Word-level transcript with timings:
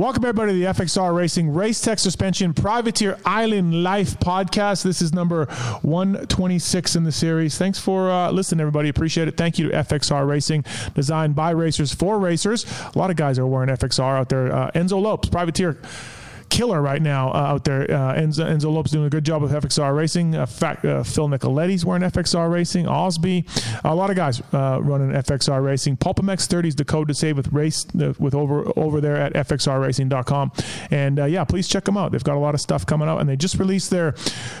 Welcome 0.00 0.24
everybody 0.24 0.52
to 0.52 0.58
the 0.58 0.82
FXR 0.82 1.14
Racing 1.14 1.52
Race 1.52 1.78
Tech 1.78 1.98
Suspension 1.98 2.54
Privateer 2.54 3.18
Island 3.22 3.82
Life 3.82 4.18
podcast. 4.18 4.82
This 4.82 5.02
is 5.02 5.12
number 5.12 5.44
126 5.82 6.96
in 6.96 7.04
the 7.04 7.12
series. 7.12 7.58
Thanks 7.58 7.78
for 7.78 8.10
uh, 8.10 8.30
listening, 8.30 8.60
everybody. 8.62 8.88
Appreciate 8.88 9.28
it. 9.28 9.36
Thank 9.36 9.58
you 9.58 9.68
to 9.68 9.76
FXR 9.76 10.26
Racing, 10.26 10.64
designed 10.94 11.34
by 11.34 11.50
racers 11.50 11.92
for 11.92 12.18
racers. 12.18 12.64
A 12.94 12.98
lot 12.98 13.10
of 13.10 13.16
guys 13.16 13.38
are 13.38 13.46
wearing 13.46 13.68
FXR 13.68 14.18
out 14.18 14.30
there. 14.30 14.50
Uh, 14.50 14.70
Enzo 14.70 15.02
Lopes, 15.02 15.28
Privateer 15.28 15.76
killer 16.60 16.82
right 16.82 17.00
now 17.00 17.30
uh, 17.30 17.52
out 17.52 17.64
there. 17.64 17.84
Uh, 17.84 18.14
Enzo, 18.14 18.44
Enzo 18.46 18.70
Lopes 18.70 18.90
doing 18.90 19.06
a 19.06 19.08
good 19.08 19.24
job 19.24 19.40
with 19.40 19.50
FXR 19.50 19.96
Racing. 19.96 20.34
Uh, 20.34 20.44
fact, 20.44 20.84
uh, 20.84 21.02
Phil 21.02 21.26
Nicoletti's 21.26 21.86
wearing 21.86 22.02
FXR 22.02 22.52
Racing. 22.52 22.86
Osby, 22.86 23.46
a 23.82 23.94
lot 23.94 24.10
of 24.10 24.16
guys 24.16 24.42
uh, 24.52 24.78
running 24.82 25.08
FXR 25.08 25.64
Racing. 25.64 25.96
PulpMX 25.96 26.46
30 26.46 26.68
is 26.68 26.76
the 26.76 26.84
code 26.84 27.08
to 27.08 27.14
save 27.14 27.38
with 27.38 27.50
race 27.50 27.86
uh, 27.98 28.12
with 28.18 28.34
over 28.34 28.70
over 28.78 29.00
there 29.00 29.16
at 29.16 29.32
fxrracing.com. 29.32 30.52
And 30.90 31.16
yeah, 31.30 31.44
please 31.44 31.66
check 31.66 31.84
them 31.84 31.96
out. 31.96 32.12
They've 32.12 32.22
got 32.22 32.36
a 32.36 32.40
lot 32.40 32.54
of 32.54 32.60
stuff 32.60 32.84
coming 32.84 33.08
out, 33.08 33.20
and 33.20 33.28
they 33.28 33.36
just 33.36 33.58
released 33.58 33.88
their 33.88 34.12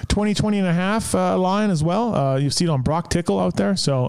2020 0.08 0.58
and 0.58 0.68
a 0.68 0.72
half 0.72 1.12
line 1.12 1.68
as 1.68 1.84
well. 1.84 2.40
you 2.40 2.48
see 2.48 2.64
it 2.64 2.70
on 2.70 2.80
Broc 2.80 3.10
Tickle 3.10 3.38
out 3.38 3.56
there. 3.56 3.76
So 3.76 4.06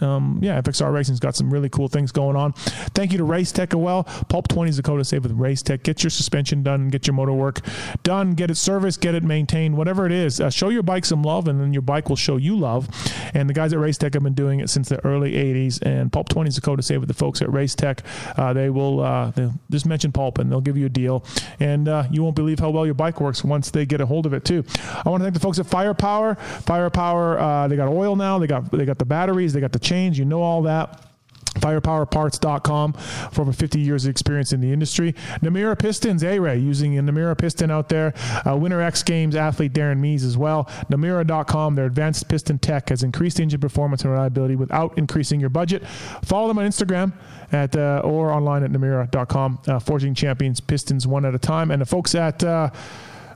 um, 0.00 0.38
yeah, 0.40 0.62
FXR 0.62 0.94
Racing's 0.94 1.20
got 1.20 1.36
some 1.36 1.52
really 1.52 1.68
cool 1.68 1.88
things 1.88 2.10
going 2.10 2.36
on. 2.36 2.52
Thank 2.94 3.12
you 3.12 3.18
to 3.18 3.24
Race 3.24 3.52
Tech 3.52 3.74
as 3.74 3.78
well. 3.78 4.04
Pulp 4.30 4.48
20 4.48 4.70
is 4.70 4.76
the 4.78 4.82
code 4.82 5.00
to 5.00 5.04
save 5.04 5.24
with 5.24 5.32
Race 5.32 5.60
Tech. 5.60 5.82
Get 5.82 6.02
your 6.02 6.10
suspension 6.10 6.62
done. 6.62 6.88
Get 6.88 7.06
your 7.06 7.14
motor 7.14 7.33
work 7.34 7.60
done, 8.02 8.34
get 8.34 8.50
it 8.50 8.56
serviced, 8.56 9.00
get 9.00 9.14
it 9.14 9.22
maintained, 9.22 9.76
whatever 9.76 10.06
it 10.06 10.12
is. 10.12 10.40
Uh, 10.40 10.50
show 10.50 10.68
your 10.68 10.82
bike 10.82 11.04
some 11.04 11.22
love, 11.22 11.48
and 11.48 11.60
then 11.60 11.72
your 11.72 11.82
bike 11.82 12.08
will 12.08 12.16
show 12.16 12.36
you 12.36 12.56
love. 12.56 12.88
And 13.34 13.48
the 13.48 13.54
guys 13.54 13.72
at 13.72 13.78
Race 13.78 13.98
Tech 13.98 14.14
have 14.14 14.22
been 14.22 14.34
doing 14.34 14.60
it 14.60 14.70
since 14.70 14.88
the 14.88 15.04
early 15.04 15.32
80s. 15.32 15.82
And 15.82 16.12
Pulp 16.12 16.28
20 16.28 16.48
is 16.48 16.54
the 16.56 16.60
code 16.60 16.78
to 16.78 16.82
save 16.82 17.00
with 17.00 17.08
the 17.08 17.14
folks 17.14 17.42
at 17.42 17.52
Race 17.52 17.74
Tech. 17.74 18.02
Uh, 18.36 18.52
they 18.52 18.70
will 18.70 19.00
uh, 19.00 19.32
just 19.70 19.86
mention 19.86 20.12
Pulp, 20.12 20.38
and 20.38 20.50
they'll 20.50 20.60
give 20.60 20.76
you 20.76 20.86
a 20.86 20.90
deal. 20.90 21.24
And 21.60 21.88
uh, 21.88 22.04
you 22.10 22.22
won't 22.22 22.36
believe 22.36 22.58
how 22.58 22.70
well 22.70 22.84
your 22.84 22.94
bike 22.94 23.20
works 23.20 23.44
once 23.44 23.70
they 23.70 23.86
get 23.86 24.00
a 24.00 24.06
hold 24.06 24.26
of 24.26 24.34
it 24.34 24.44
too. 24.44 24.64
I 25.04 25.08
want 25.08 25.20
to 25.20 25.24
thank 25.24 25.34
the 25.34 25.40
folks 25.40 25.58
at 25.58 25.66
Firepower. 25.66 26.34
Firepower, 26.34 27.38
uh, 27.38 27.68
they 27.68 27.76
got 27.76 27.88
oil 27.88 28.16
now. 28.16 28.38
They 28.38 28.46
got 28.46 28.70
they 28.70 28.84
got 28.84 28.98
the 28.98 29.04
batteries. 29.04 29.52
They 29.52 29.60
got 29.60 29.72
the 29.72 29.78
chains. 29.78 30.18
You 30.18 30.24
know 30.24 30.42
all 30.42 30.62
that 30.62 31.13
firepowerparts.com 31.54 32.92
for 32.92 33.42
over 33.42 33.52
50 33.52 33.80
years 33.80 34.04
of 34.04 34.10
experience 34.10 34.52
in 34.52 34.60
the 34.60 34.72
industry. 34.72 35.12
Namura 35.40 35.78
Pistons, 35.78 36.22
A-Ray, 36.22 36.58
using 36.58 36.98
a 36.98 37.02
Namura 37.02 37.36
Piston 37.36 37.70
out 37.70 37.88
there. 37.88 38.14
Uh, 38.46 38.56
Winter 38.56 38.80
X 38.80 39.02
Games 39.02 39.36
athlete 39.36 39.72
Darren 39.72 39.98
Mees 39.98 40.24
as 40.24 40.36
well. 40.36 40.64
Namura.com, 40.90 41.74
their 41.74 41.86
advanced 41.86 42.28
piston 42.28 42.58
tech 42.58 42.88
has 42.88 43.02
increased 43.02 43.40
engine 43.40 43.60
performance 43.60 44.02
and 44.02 44.10
reliability 44.12 44.56
without 44.56 44.96
increasing 44.98 45.40
your 45.40 45.50
budget. 45.50 45.86
Follow 46.24 46.48
them 46.48 46.58
on 46.58 46.66
Instagram 46.66 47.12
at 47.52 47.76
uh, 47.76 48.00
or 48.04 48.30
online 48.30 48.62
at 48.62 48.70
Namura.com. 48.70 49.60
Uh, 49.66 49.78
forging 49.78 50.14
champions, 50.14 50.60
pistons 50.60 51.06
one 51.06 51.24
at 51.24 51.34
a 51.34 51.38
time. 51.38 51.70
And 51.70 51.80
the 51.80 51.86
folks 51.86 52.14
at... 52.14 52.42
Uh, 52.42 52.70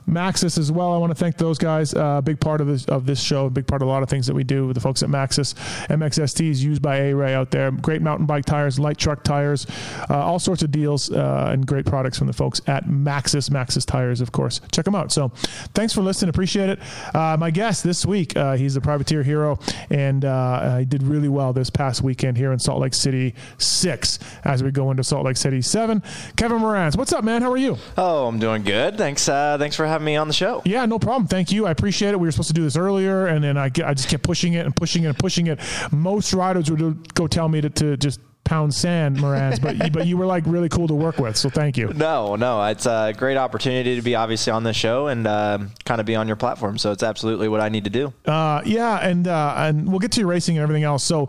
Maxxis 0.09 0.57
as 0.57 0.71
well. 0.71 0.93
I 0.93 0.97
want 0.97 1.11
to 1.11 1.15
thank 1.15 1.37
those 1.37 1.57
guys. 1.57 1.93
A 1.93 2.03
uh, 2.03 2.21
big 2.21 2.39
part 2.39 2.61
of 2.61 2.67
this 2.67 2.85
of 2.85 3.05
this 3.05 3.21
show, 3.21 3.45
a 3.45 3.49
big 3.49 3.67
part 3.67 3.81
of 3.81 3.87
a 3.87 3.91
lot 3.91 4.03
of 4.03 4.09
things 4.09 4.27
that 4.27 4.33
we 4.33 4.43
do 4.43 4.67
with 4.67 4.73
the 4.73 4.81
folks 4.81 5.03
at 5.03 5.09
Maxxis. 5.09 5.53
MXST 5.87 6.49
is 6.49 6.63
used 6.63 6.81
by 6.81 6.97
A-Ray 6.97 7.33
out 7.33 7.51
there. 7.51 7.71
Great 7.71 8.01
mountain 8.01 8.25
bike 8.25 8.45
tires, 8.45 8.79
light 8.79 8.97
truck 8.97 9.23
tires, 9.23 9.67
uh, 10.09 10.17
all 10.17 10.39
sorts 10.39 10.63
of 10.63 10.71
deals 10.71 11.11
uh, 11.11 11.49
and 11.51 11.65
great 11.65 11.85
products 11.85 12.17
from 12.17 12.27
the 12.27 12.33
folks 12.33 12.61
at 12.67 12.85
Maxxis. 12.85 13.49
Maxxis 13.49 13.85
tires, 13.85 14.21
of 14.21 14.31
course. 14.31 14.61
Check 14.71 14.85
them 14.85 14.95
out. 14.95 15.11
So, 15.11 15.29
thanks 15.73 15.93
for 15.93 16.01
listening. 16.01 16.29
Appreciate 16.29 16.69
it. 16.69 16.79
Uh, 17.13 17.37
my 17.39 17.51
guest 17.51 17.83
this 17.83 18.05
week, 18.05 18.35
uh, 18.35 18.55
he's 18.55 18.75
a 18.75 18.81
privateer 18.81 19.23
hero, 19.23 19.59
and 19.89 20.25
uh, 20.25 20.77
he 20.77 20.85
did 20.85 21.03
really 21.03 21.29
well 21.29 21.53
this 21.53 21.69
past 21.69 22.01
weekend 22.01 22.37
here 22.37 22.51
in 22.51 22.59
Salt 22.59 22.81
Lake 22.81 22.93
City 22.93 23.35
six. 23.57 24.19
As 24.43 24.63
we 24.63 24.71
go 24.71 24.91
into 24.91 25.03
Salt 25.03 25.25
Lake 25.25 25.37
City 25.37 25.61
seven, 25.61 26.01
Kevin 26.35 26.59
Moranz, 26.59 26.97
what's 26.97 27.13
up, 27.13 27.23
man? 27.23 27.41
How 27.41 27.51
are 27.51 27.57
you? 27.57 27.77
Oh, 27.97 28.27
I'm 28.27 28.39
doing 28.39 28.63
good. 28.63 28.97
Thanks. 28.97 29.25
thanks 29.25 29.75
for 29.75 29.85
having 29.85 29.98
having 29.99 30.05
me 30.05 30.15
on 30.15 30.27
the 30.27 30.33
show. 30.33 30.61
Yeah, 30.65 30.85
no 30.85 30.99
problem. 30.99 31.27
Thank 31.27 31.51
you. 31.51 31.65
I 31.65 31.71
appreciate 31.71 32.11
it. 32.11 32.19
We 32.19 32.27
were 32.27 32.31
supposed 32.31 32.49
to 32.49 32.53
do 32.53 32.63
this 32.63 32.77
earlier, 32.77 33.27
and 33.27 33.43
then 33.43 33.57
I, 33.57 33.65
I 33.65 33.93
just 33.93 34.09
kept 34.09 34.23
pushing 34.23 34.53
it 34.53 34.65
and 34.65 34.75
pushing 34.75 35.03
it 35.03 35.07
and 35.07 35.17
pushing 35.17 35.47
it. 35.47 35.59
Most 35.91 36.33
riders 36.33 36.71
would 36.71 37.13
go 37.13 37.27
tell 37.27 37.49
me 37.49 37.61
to, 37.61 37.69
to 37.69 37.97
just 37.97 38.21
pound 38.45 38.73
sand, 38.73 39.17
Moranz, 39.17 39.61
but 39.61 39.93
but 39.93 40.07
you 40.07 40.17
were 40.17 40.25
like 40.25 40.43
really 40.47 40.69
cool 40.69 40.87
to 40.87 40.95
work 40.95 41.19
with. 41.19 41.37
So 41.37 41.49
thank 41.49 41.77
you. 41.77 41.89
No, 41.93 42.35
no, 42.35 42.63
it's 42.63 42.87
a 42.87 43.13
great 43.15 43.37
opportunity 43.37 43.95
to 43.95 44.01
be 44.01 44.15
obviously 44.15 44.51
on 44.51 44.63
this 44.63 44.75
show 44.75 45.07
and 45.07 45.27
uh, 45.27 45.59
kind 45.85 45.99
of 46.01 46.07
be 46.07 46.15
on 46.15 46.27
your 46.27 46.35
platform. 46.35 46.77
So 46.77 46.91
it's 46.91 47.03
absolutely 47.03 47.47
what 47.47 47.61
I 47.61 47.69
need 47.69 47.83
to 47.83 47.89
do. 47.91 48.13
Uh, 48.25 48.61
yeah, 48.65 48.97
and 49.07 49.27
uh, 49.27 49.53
and 49.57 49.87
we'll 49.87 49.99
get 49.99 50.11
to 50.13 50.21
your 50.21 50.29
racing 50.29 50.57
and 50.57 50.63
everything 50.63 50.83
else. 50.83 51.03
So 51.03 51.27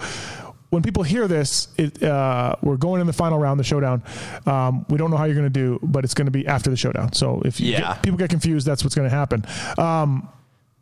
when 0.71 0.83
people 0.83 1.03
hear 1.03 1.29
this, 1.29 1.69
it, 1.77 2.03
uh, 2.03 2.55
we're 2.63 2.77
going 2.77 3.01
in 3.01 3.07
the 3.07 3.13
final 3.13 3.39
round, 3.39 3.61
the 3.61 3.65
showdown. 3.65 4.03
Um, 4.47 4.87
we 4.89 4.97
don't 4.99 5.11
know 5.11 5.17
how 5.17 5.25
you're 5.25 5.35
going 5.35 5.45
to 5.45 5.51
do, 5.51 5.79
but 5.83 6.05
it's 6.05 6.15
going 6.15 6.27
to 6.27 6.31
be 6.33 6.47
after 6.47 6.71
the 6.71 6.77
showdown. 6.77 7.13
So 7.13 7.43
if 7.45 7.61
yeah. 7.61 7.95
get, 7.95 8.03
people 8.03 8.19
get 8.19 8.31
confused, 8.31 8.67
that's 8.67 8.83
what's 8.85 8.95
going 8.95 9.11
to 9.11 9.15
happen. 9.15 9.45
Um, 9.79 10.29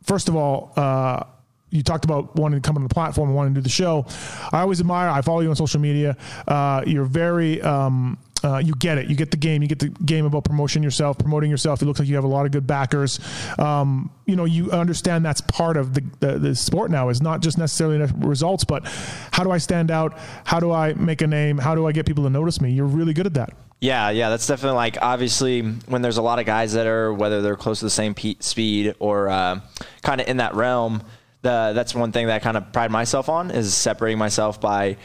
first 0.03 0.29
of 0.29 0.35
all, 0.35 0.73
uh, 0.75 1.23
you 1.71 1.83
talked 1.83 2.05
about 2.05 2.35
wanting 2.35 2.61
to 2.61 2.67
come 2.67 2.75
on 2.75 2.83
the 2.83 2.89
platform 2.89 3.29
and 3.29 3.35
wanting 3.35 3.53
to 3.53 3.59
do 3.59 3.63
the 3.63 3.69
show. 3.69 4.05
I 4.51 4.61
always 4.61 4.79
admire. 4.79 5.09
I 5.09 5.21
follow 5.21 5.41
you 5.41 5.49
on 5.49 5.55
social 5.55 5.79
media. 5.79 6.17
Uh, 6.47 6.83
you're 6.85 7.05
very 7.05 7.61
um, 7.61 8.17
uh, 8.43 8.57
you 8.57 8.73
get 8.73 8.97
it. 8.97 9.09
You 9.09 9.15
get 9.15 9.31
the 9.31 9.37
game. 9.37 9.61
You 9.61 9.67
get 9.67 9.79
the 9.79 9.89
game 9.89 10.25
about 10.25 10.43
promoting 10.43 10.83
yourself, 10.83 11.17
promoting 11.17 11.49
yourself. 11.49 11.81
It 11.81 11.85
looks 11.85 11.99
like 11.99 12.07
you 12.07 12.15
have 12.15 12.23
a 12.23 12.27
lot 12.27 12.45
of 12.45 12.51
good 12.51 12.65
backers. 12.65 13.19
Um, 13.57 14.11
you 14.25 14.35
know, 14.35 14.45
you 14.45 14.71
understand 14.71 15.25
that's 15.25 15.41
part 15.41 15.77
of 15.77 15.93
the, 15.93 16.03
the, 16.19 16.39
the 16.39 16.55
sport 16.55 16.91
now. 16.91 17.09
Is 17.09 17.21
not 17.21 17.41
just 17.41 17.57
necessarily 17.57 18.05
results, 18.17 18.63
but 18.63 18.83
how 19.31 19.43
do 19.43 19.51
I 19.51 19.57
stand 19.57 19.91
out? 19.91 20.17
How 20.45 20.59
do 20.59 20.71
I 20.71 20.93
make 20.93 21.21
a 21.21 21.27
name? 21.27 21.57
How 21.57 21.75
do 21.75 21.85
I 21.85 21.91
get 21.91 22.05
people 22.05 22.23
to 22.23 22.29
notice 22.29 22.61
me? 22.61 22.71
You're 22.71 22.85
really 22.85 23.13
good 23.13 23.25
at 23.25 23.33
that. 23.33 23.53
Yeah, 23.81 24.09
yeah, 24.09 24.29
that's 24.29 24.45
definitely 24.45 24.75
like 24.75 24.97
obviously 25.01 25.61
when 25.61 26.01
there's 26.01 26.17
a 26.17 26.21
lot 26.21 26.37
of 26.39 26.45
guys 26.45 26.73
that 26.73 26.85
are 26.85 27.13
whether 27.13 27.41
they're 27.41 27.55
close 27.55 27.79
to 27.79 27.85
the 27.85 27.89
same 27.89 28.13
pe- 28.13 28.35
speed 28.41 28.93
or 28.99 29.29
uh, 29.29 29.61
kind 30.01 30.19
of 30.19 30.27
in 30.27 30.37
that 30.37 30.53
realm. 30.53 31.01
The, 31.41 31.71
that's 31.73 31.95
one 31.95 32.11
thing 32.11 32.27
that 32.27 32.35
I 32.35 32.39
kind 32.39 32.57
of 32.57 32.73
pride 32.73 32.91
myself 32.91 33.29
on 33.29 33.51
is 33.51 33.73
separating 33.73 34.17
myself 34.17 34.59
by 34.59 34.97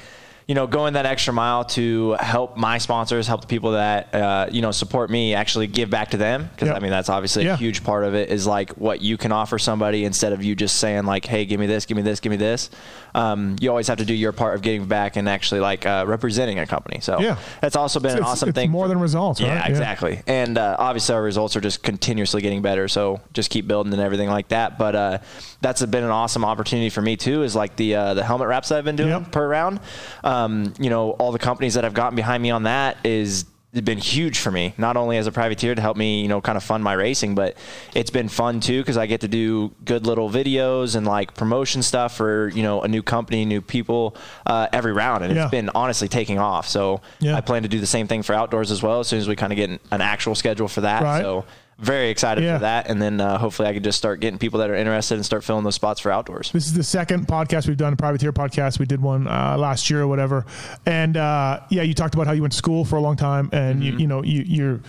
you 0.46 0.54
know, 0.54 0.66
going 0.66 0.92
that 0.92 1.06
extra 1.06 1.32
mile 1.32 1.64
to 1.64 2.12
help 2.20 2.56
my 2.56 2.76
sponsors, 2.76 3.26
help 3.26 3.40
the 3.40 3.46
people 3.46 3.72
that 3.72 4.14
uh, 4.14 4.46
you 4.50 4.60
know 4.60 4.72
support 4.72 5.08
me, 5.08 5.34
actually 5.34 5.66
give 5.66 5.88
back 5.88 6.10
to 6.10 6.18
them. 6.18 6.50
Because 6.52 6.68
yep. 6.68 6.76
I 6.76 6.80
mean, 6.80 6.90
that's 6.90 7.08
obviously 7.08 7.44
yeah. 7.44 7.54
a 7.54 7.56
huge 7.56 7.82
part 7.82 8.04
of 8.04 8.14
it. 8.14 8.28
Is 8.28 8.46
like 8.46 8.72
what 8.72 9.00
you 9.00 9.16
can 9.16 9.32
offer 9.32 9.58
somebody 9.58 10.04
instead 10.04 10.34
of 10.34 10.44
you 10.44 10.54
just 10.54 10.76
saying 10.76 11.04
like, 11.06 11.24
"Hey, 11.24 11.46
give 11.46 11.58
me 11.58 11.66
this, 11.66 11.86
give 11.86 11.96
me 11.96 12.02
this, 12.02 12.20
give 12.20 12.30
me 12.30 12.36
this." 12.36 12.68
Um, 13.14 13.56
you 13.60 13.70
always 13.70 13.86
have 13.86 13.98
to 13.98 14.04
do 14.04 14.12
your 14.12 14.32
part 14.32 14.54
of 14.54 14.62
getting 14.62 14.86
back 14.86 15.16
and 15.16 15.28
actually 15.28 15.60
like 15.60 15.86
uh, 15.86 16.04
representing 16.06 16.58
a 16.58 16.66
company. 16.66 17.00
So 17.00 17.20
yeah, 17.20 17.38
that's 17.62 17.76
also 17.76 17.98
been 17.98 18.10
it's, 18.10 18.20
an 18.20 18.26
awesome 18.26 18.48
it's 18.50 18.56
thing. 18.56 18.70
More 18.70 18.88
than 18.88 19.00
results, 19.00 19.40
yeah, 19.40 19.60
right? 19.60 19.70
exactly. 19.70 20.14
Yeah. 20.26 20.42
And 20.42 20.58
uh, 20.58 20.76
obviously, 20.78 21.14
our 21.14 21.22
results 21.22 21.56
are 21.56 21.60
just 21.62 21.82
continuously 21.82 22.42
getting 22.42 22.60
better. 22.60 22.86
So 22.88 23.22
just 23.32 23.48
keep 23.48 23.66
building 23.66 23.94
and 23.94 24.02
everything 24.02 24.28
like 24.28 24.48
that. 24.48 24.76
But 24.76 24.94
uh, 24.94 25.18
that's 25.62 25.82
been 25.86 26.04
an 26.04 26.10
awesome 26.10 26.44
opportunity 26.44 26.90
for 26.90 27.00
me 27.00 27.16
too. 27.16 27.44
Is 27.44 27.56
like 27.56 27.76
the 27.76 27.94
uh, 27.94 28.14
the 28.14 28.24
helmet 28.24 28.48
wraps 28.48 28.68
that 28.68 28.76
I've 28.76 28.84
been 28.84 28.96
doing 28.96 29.08
yep. 29.08 29.32
per 29.32 29.48
round. 29.48 29.80
Um, 30.22 30.33
you 30.78 30.90
know 30.90 31.10
all 31.12 31.32
the 31.32 31.38
companies 31.38 31.74
that 31.74 31.84
have 31.84 31.94
gotten 31.94 32.16
behind 32.16 32.42
me 32.42 32.50
on 32.50 32.64
that 32.64 32.96
is 33.04 33.44
been 33.82 33.98
huge 33.98 34.38
for 34.38 34.52
me, 34.52 34.72
not 34.78 34.96
only 34.96 35.16
as 35.16 35.26
a 35.26 35.32
privateer 35.32 35.74
to 35.74 35.82
help 35.82 35.96
me, 35.96 36.22
you 36.22 36.28
know, 36.28 36.40
kind 36.40 36.56
of 36.56 36.62
fund 36.62 36.84
my 36.84 36.92
racing, 36.92 37.34
but 37.34 37.56
it's 37.94 38.10
been 38.10 38.28
fun 38.28 38.60
too 38.60 38.80
because 38.80 38.96
I 38.96 39.06
get 39.06 39.22
to 39.22 39.28
do 39.28 39.72
good 39.84 40.06
little 40.06 40.30
videos 40.30 40.94
and 40.94 41.06
like 41.06 41.34
promotion 41.34 41.82
stuff 41.82 42.16
for, 42.16 42.48
you 42.50 42.62
know, 42.62 42.82
a 42.82 42.88
new 42.88 43.02
company, 43.02 43.44
new 43.44 43.60
people 43.60 44.16
uh, 44.46 44.68
every 44.72 44.92
round. 44.92 45.24
And 45.24 45.34
yeah. 45.34 45.44
it's 45.44 45.50
been 45.50 45.70
honestly 45.74 46.06
taking 46.06 46.38
off. 46.38 46.68
So 46.68 47.00
yeah. 47.18 47.36
I 47.36 47.40
plan 47.40 47.62
to 47.62 47.68
do 47.68 47.80
the 47.80 47.86
same 47.86 48.06
thing 48.06 48.22
for 48.22 48.34
outdoors 48.34 48.70
as 48.70 48.82
well 48.82 49.00
as 49.00 49.08
soon 49.08 49.18
as 49.18 49.26
we 49.26 49.34
kind 49.34 49.52
of 49.52 49.56
get 49.56 49.70
an 49.90 50.00
actual 50.00 50.36
schedule 50.36 50.68
for 50.68 50.82
that. 50.82 51.02
Right. 51.02 51.22
So 51.22 51.44
very 51.78 52.10
excited 52.10 52.44
yeah. 52.44 52.56
for 52.56 52.60
that. 52.62 52.88
And 52.88 53.00
then 53.00 53.20
uh, 53.20 53.38
hopefully 53.38 53.68
I 53.68 53.74
can 53.74 53.82
just 53.82 53.98
start 53.98 54.20
getting 54.20 54.38
people 54.38 54.60
that 54.60 54.70
are 54.70 54.74
interested 54.74 55.14
and 55.14 55.24
start 55.24 55.44
filling 55.44 55.64
those 55.64 55.74
spots 55.74 56.00
for 56.00 56.10
outdoors. 56.10 56.52
This 56.52 56.66
is 56.66 56.74
the 56.74 56.84
second 56.84 57.26
podcast 57.26 57.66
we've 57.66 57.76
done, 57.76 57.92
a 57.92 57.96
privateer 57.96 58.32
podcast. 58.32 58.78
We 58.78 58.86
did 58.86 59.02
one 59.02 59.26
uh, 59.26 59.56
last 59.58 59.90
year 59.90 60.02
or 60.02 60.06
whatever. 60.06 60.46
And 60.86 61.16
uh, 61.16 61.60
yeah, 61.70 61.82
you 61.82 61.94
talked 61.94 62.14
about 62.14 62.26
how 62.26 62.32
you 62.32 62.42
went 62.42 62.52
to 62.52 62.58
school 62.58 62.84
for 62.84 62.96
a 62.96 63.00
long 63.00 63.16
time 63.16 63.50
and 63.52 63.82
mm-hmm. 63.82 63.82
you, 63.82 63.98
you 63.98 64.06
know, 64.06 64.22
you, 64.22 64.42
you're, 64.42 64.80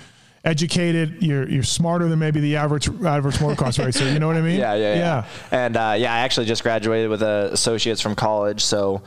educated. 0.45 1.23
You're 1.23 1.49
you're 1.49 1.63
smarter 1.63 2.07
than 2.07 2.19
maybe 2.19 2.39
the 2.39 2.57
average 2.57 2.87
average 2.87 3.37
motocross 3.37 3.79
racer. 3.85 4.07
You 4.07 4.19
know 4.19 4.27
what 4.27 4.37
I 4.37 4.41
mean? 4.41 4.59
Yeah, 4.59 4.75
yeah, 4.75 4.93
yeah. 4.93 4.99
yeah. 4.99 5.25
And 5.51 5.75
uh, 5.75 5.95
yeah, 5.97 6.13
I 6.13 6.19
actually 6.19 6.45
just 6.45 6.61
graduated 6.61 7.09
with 7.09 7.23
uh, 7.23 7.49
associates 7.51 7.99
from 7.99 8.15
college, 8.15 8.63
so 8.63 9.01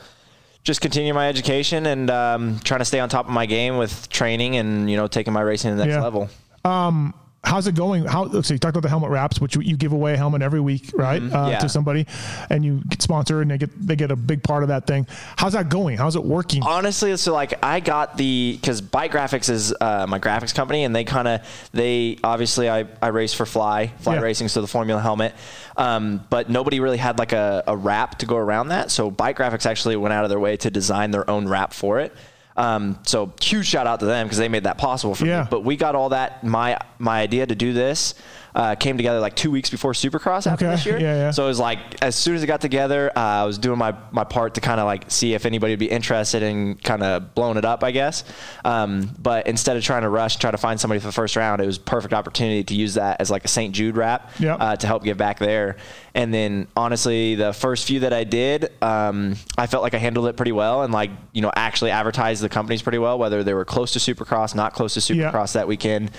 just 0.63 0.81
continue 0.81 1.13
my 1.13 1.29
education 1.29 1.85
and 1.85 2.09
um, 2.09 2.59
trying 2.59 2.79
to 2.79 2.85
stay 2.85 2.99
on 2.99 3.09
top 3.09 3.25
of 3.25 3.31
my 3.31 3.45
game 3.45 3.77
with 3.77 4.09
training 4.09 4.57
and 4.57 4.91
you 4.91 4.97
know 4.97 5.07
taking 5.07 5.33
my 5.33 5.41
racing 5.41 5.71
to 5.71 5.77
the 5.77 5.85
next 5.85 5.95
yeah. 5.95 6.03
level. 6.03 6.29
Um, 6.65 7.13
how's 7.43 7.67
it 7.67 7.75
going? 7.75 8.05
How 8.05 8.41
so 8.41 8.53
you 8.53 8.59
talked 8.59 8.75
about 8.75 8.83
the 8.83 8.89
helmet 8.89 9.09
wraps, 9.09 9.39
which 9.39 9.55
you, 9.55 9.61
you 9.61 9.77
give 9.77 9.93
away 9.93 10.13
a 10.13 10.17
helmet 10.17 10.41
every 10.41 10.59
week, 10.59 10.91
right, 10.93 11.21
mm-hmm. 11.21 11.35
uh, 11.35 11.49
yeah. 11.49 11.59
to 11.59 11.69
somebody, 11.69 12.05
and 12.49 12.63
you 12.63 12.81
get 12.87 13.01
sponsored, 13.01 13.41
and 13.41 13.51
they 13.51 13.57
get 13.57 13.87
they 13.87 13.95
get 13.95 14.11
a 14.11 14.15
big 14.15 14.43
part 14.43 14.63
of 14.63 14.69
that 14.69 14.85
thing. 14.87 15.07
How's 15.37 15.53
that 15.53 15.69
going? 15.69 15.97
How's 15.97 16.15
it 16.15 16.23
working? 16.23 16.63
Honestly, 16.63 17.15
so 17.17 17.33
like 17.33 17.63
I 17.63 17.79
got 17.79 18.17
the 18.17 18.57
because 18.59 18.81
Bike 18.81 19.11
Graphics 19.11 19.49
is 19.49 19.73
uh, 19.79 20.05
my 20.07 20.19
graphics 20.19 20.53
company, 20.53 20.83
and 20.83 20.95
they 20.95 21.03
kind 21.03 21.27
of 21.27 21.69
they 21.73 22.17
obviously 22.23 22.69
I 22.69 22.85
I 23.01 23.07
race 23.07 23.33
for 23.33 23.45
Fly 23.45 23.87
Fly 23.99 24.15
yeah. 24.15 24.21
Racing, 24.21 24.49
so 24.49 24.61
the 24.61 24.67
Formula 24.67 25.01
helmet, 25.01 25.33
um, 25.77 26.25
but 26.29 26.49
nobody 26.49 26.79
really 26.79 26.97
had 26.97 27.19
like 27.19 27.31
a, 27.31 27.63
a 27.67 27.75
wrap 27.75 28.19
to 28.19 28.25
go 28.25 28.37
around 28.37 28.69
that. 28.69 28.91
So 28.91 29.09
Bike 29.09 29.37
Graphics 29.37 29.65
actually 29.65 29.95
went 29.95 30.13
out 30.13 30.23
of 30.23 30.29
their 30.29 30.39
way 30.39 30.57
to 30.57 30.69
design 30.69 31.11
their 31.11 31.29
own 31.29 31.47
wrap 31.47 31.73
for 31.73 31.99
it. 31.99 32.13
Um, 32.59 32.99
so 33.03 33.31
huge 33.41 33.67
shout 33.67 33.87
out 33.87 34.01
to 34.01 34.05
them 34.05 34.27
because 34.27 34.37
they 34.37 34.49
made 34.49 34.63
that 34.65 34.77
possible 34.77 35.15
for 35.15 35.25
Yeah. 35.25 35.43
me. 35.43 35.47
But 35.49 35.63
we 35.63 35.77
got 35.77 35.95
all 35.95 36.09
that. 36.09 36.43
My 36.43 36.77
my 36.99 37.21
idea 37.21 37.45
to 37.47 37.55
do 37.55 37.71
this 37.73 38.13
uh, 38.55 38.75
came 38.75 38.97
together 38.97 39.19
like 39.19 39.35
two 39.35 39.51
weeks 39.51 39.69
before 39.69 39.93
Supercross 39.93 40.47
after 40.47 40.65
Okay. 40.65 40.75
this 40.75 40.85
year. 40.85 40.99
Yeah, 40.99 41.15
yeah. 41.15 41.31
So 41.31 41.45
it 41.45 41.47
was 41.47 41.59
like 41.59 41.79
as 42.03 42.15
soon 42.15 42.35
as 42.35 42.43
it 42.43 42.47
got 42.47 42.61
together, 42.61 43.11
uh, 43.15 43.19
I 43.19 43.43
was 43.45 43.57
doing 43.57 43.77
my 43.77 43.95
my 44.11 44.23
part 44.23 44.55
to 44.55 44.61
kind 44.61 44.79
of 44.79 44.85
like 44.85 45.09
see 45.11 45.33
if 45.33 45.45
anybody 45.45 45.73
would 45.73 45.79
be 45.79 45.89
interested 45.89 46.41
in 46.43 46.75
kind 46.75 47.03
of 47.03 47.33
blowing 47.35 47.57
it 47.57 47.65
up, 47.65 47.83
I 47.83 47.91
guess. 47.91 48.23
Um, 48.65 49.09
but 49.21 49.47
instead 49.47 49.77
of 49.77 49.83
trying 49.83 50.01
to 50.01 50.09
rush, 50.09 50.37
try 50.37 50.51
to 50.51 50.57
find 50.57 50.79
somebody 50.79 50.99
for 50.99 51.07
the 51.07 51.13
first 51.13 51.35
round, 51.35 51.61
it 51.61 51.65
was 51.65 51.77
a 51.77 51.81
perfect 51.81 52.13
opportunity 52.13 52.63
to 52.63 52.75
use 52.75 52.95
that 52.95 53.21
as 53.21 53.29
like 53.29 53.45
a 53.45 53.47
St. 53.47 53.73
Jude 53.73 53.95
wrap 53.97 54.31
Yep. 54.39 54.57
uh, 54.59 54.75
to 54.77 54.87
help 54.87 55.03
give 55.03 55.17
back 55.17 55.39
there. 55.39 55.77
And 56.15 56.33
then 56.33 56.67
honestly, 56.75 57.35
the 57.35 57.53
first 57.53 57.85
few 57.87 58.01
that 58.01 58.13
I 58.13 58.23
did, 58.23 58.71
um, 58.81 59.35
I 59.57 59.67
felt 59.67 59.83
like 59.83 59.93
I 59.93 59.97
handled 59.99 60.27
it 60.27 60.35
pretty 60.35 60.51
well 60.51 60.81
and 60.81 60.91
like, 60.91 61.11
you 61.33 61.41
know, 61.41 61.51
actually 61.55 61.91
advertised 61.91 62.41
the 62.41 62.49
companies 62.49 62.81
pretty 62.81 62.97
well, 62.97 63.17
whether 63.19 63.43
they 63.43 63.53
were 63.53 63.63
close 63.65 63.91
to 63.93 63.99
Supercross, 63.99 64.55
not 64.55 64.73
close 64.73 64.93
to. 64.95 64.99
Supercross 64.99 65.53
that 65.53 65.67
weekend, 65.67 66.11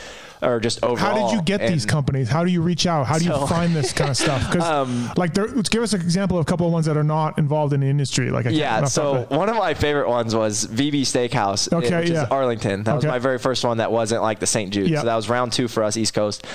or 0.43 0.61
just 0.61 0.83
overall. 0.83 0.97
How 0.97 1.15
did 1.29 1.35
you 1.37 1.43
get 1.43 1.67
these 1.67 1.85
companies? 1.87 2.29
How 2.29 2.45
do 2.45 2.51
you 2.51 2.63
reach 2.63 2.87
out? 2.87 3.07
How 3.07 3.19
do 3.19 3.25
you 3.25 3.47
find 3.47 3.75
this 3.75 3.93
kind 3.93 4.11
of 4.11 4.17
stuff? 4.25 4.51
Because, 4.51 4.65
Um, 4.69 5.11
like, 5.17 5.35
there, 5.35 5.47
let's 5.49 5.69
give 5.69 5.83
us 5.83 5.93
an 5.93 6.01
example 6.01 6.39
of 6.39 6.43
a 6.43 6.45
couple 6.45 6.67
of 6.67 6.73
ones 6.73 6.87
that 6.87 6.97
are 6.97 7.05
not 7.05 7.39
involved 7.39 7.73
in 7.73 7.81
the 7.81 7.87
industry. 7.87 8.31
Like, 8.31 8.47
I 8.47 8.51
Yeah, 8.51 8.85
so 8.85 9.25
one 9.29 9.49
of 9.49 9.57
my 9.57 9.75
favorite 9.75 10.09
ones 10.09 10.35
was 10.35 10.67
VB 10.67 11.03
Steakhouse, 11.03 11.73
Okay, 11.73 12.01
which 12.01 12.11
yeah. 12.11 12.23
is 12.25 12.29
Arlington. 12.31 12.85
That 12.85 12.97
was 12.97 13.05
my 13.05 13.19
very 13.19 13.39
first 13.39 13.65
one 13.65 13.79
that 13.79 13.93
wasn't 13.93 14.23
like 14.23 14.39
the 14.39 14.47
St. 14.47 14.73
Jude. 14.73 14.89
Yeah. 14.91 15.01
So 15.01 15.07
that 15.07 15.17
was 15.17 15.29
round 15.29 15.53
two 15.53 15.69
for 15.69 15.83
us 15.83 15.97
East 15.97 16.15
Coast. 16.15 16.47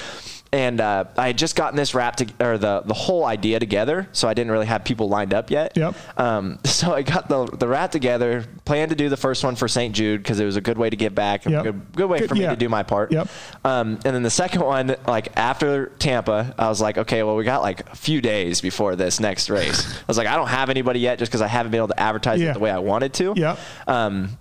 And 0.55 0.79
uh, 0.79 1.03
I 1.17 1.27
had 1.27 1.37
just 1.37 1.57
gotten 1.57 1.75
this 1.75 1.93
wrap 1.93 2.15
to, 2.15 2.27
or 2.39 2.57
the 2.57 2.81
the 2.85 2.93
whole 2.93 3.25
idea 3.25 3.59
together, 3.59 4.07
so 4.13 4.29
I 4.29 4.33
didn't 4.33 4.53
really 4.53 4.67
have 4.67 4.85
people 4.85 5.09
lined 5.09 5.33
up 5.33 5.51
yet. 5.51 5.75
Yep. 5.75 5.95
Um, 6.17 6.59
so 6.63 6.93
I 6.93 7.01
got 7.01 7.27
the 7.27 7.45
the 7.45 7.67
wrap 7.67 7.91
together, 7.91 8.45
planned 8.63 8.91
to 8.91 8.95
do 8.95 9.09
the 9.09 9.17
first 9.17 9.43
one 9.43 9.57
for 9.57 9.67
St. 9.67 9.93
Jude 9.93 10.23
because 10.23 10.39
it 10.39 10.45
was 10.45 10.55
a 10.55 10.61
good 10.61 10.77
way 10.77 10.89
to 10.89 10.95
give 10.95 11.13
back, 11.13 11.45
a 11.45 11.49
good, 11.49 11.81
good 11.93 12.09
way 12.09 12.19
Good- 12.19 12.29
for 12.29 12.35
me 12.35 12.43
yeah. 12.43 12.51
to 12.51 12.55
do 12.55 12.69
my 12.69 12.83
part. 12.83 13.11
Yep. 13.11 13.27
Um, 13.65 13.99
and 14.05 14.15
then 14.15 14.23
the 14.23 14.29
second 14.29 14.61
one, 14.61 14.95
like 15.05 15.35
after 15.35 15.87
Tampa, 15.99 16.55
I 16.57 16.69
was 16.69 16.79
like, 16.79 16.97
okay, 16.99 17.21
well, 17.23 17.35
we 17.35 17.43
got 17.43 17.61
like 17.61 17.89
a 17.91 17.95
few 17.97 18.21
days 18.21 18.61
before 18.61 18.95
this 18.95 19.19
next 19.19 19.49
race. 19.49 19.93
I 19.99 20.03
was 20.07 20.17
like, 20.17 20.27
I 20.27 20.37
don't 20.37 20.47
have 20.47 20.69
anybody 20.69 21.01
yet 21.01 21.19
just 21.19 21.29
because 21.31 21.41
I 21.41 21.47
haven't 21.47 21.73
been 21.73 21.79
able 21.79 21.89
to 21.89 21.99
advertise 21.99 22.39
Yeah. 22.39 22.51
it 22.51 22.53
the 22.53 22.59
way 22.61 22.71
I 22.71 22.79
wanted 22.79 23.13
to. 23.15 23.33
Yep. 23.35 23.59
Um, 23.87 24.37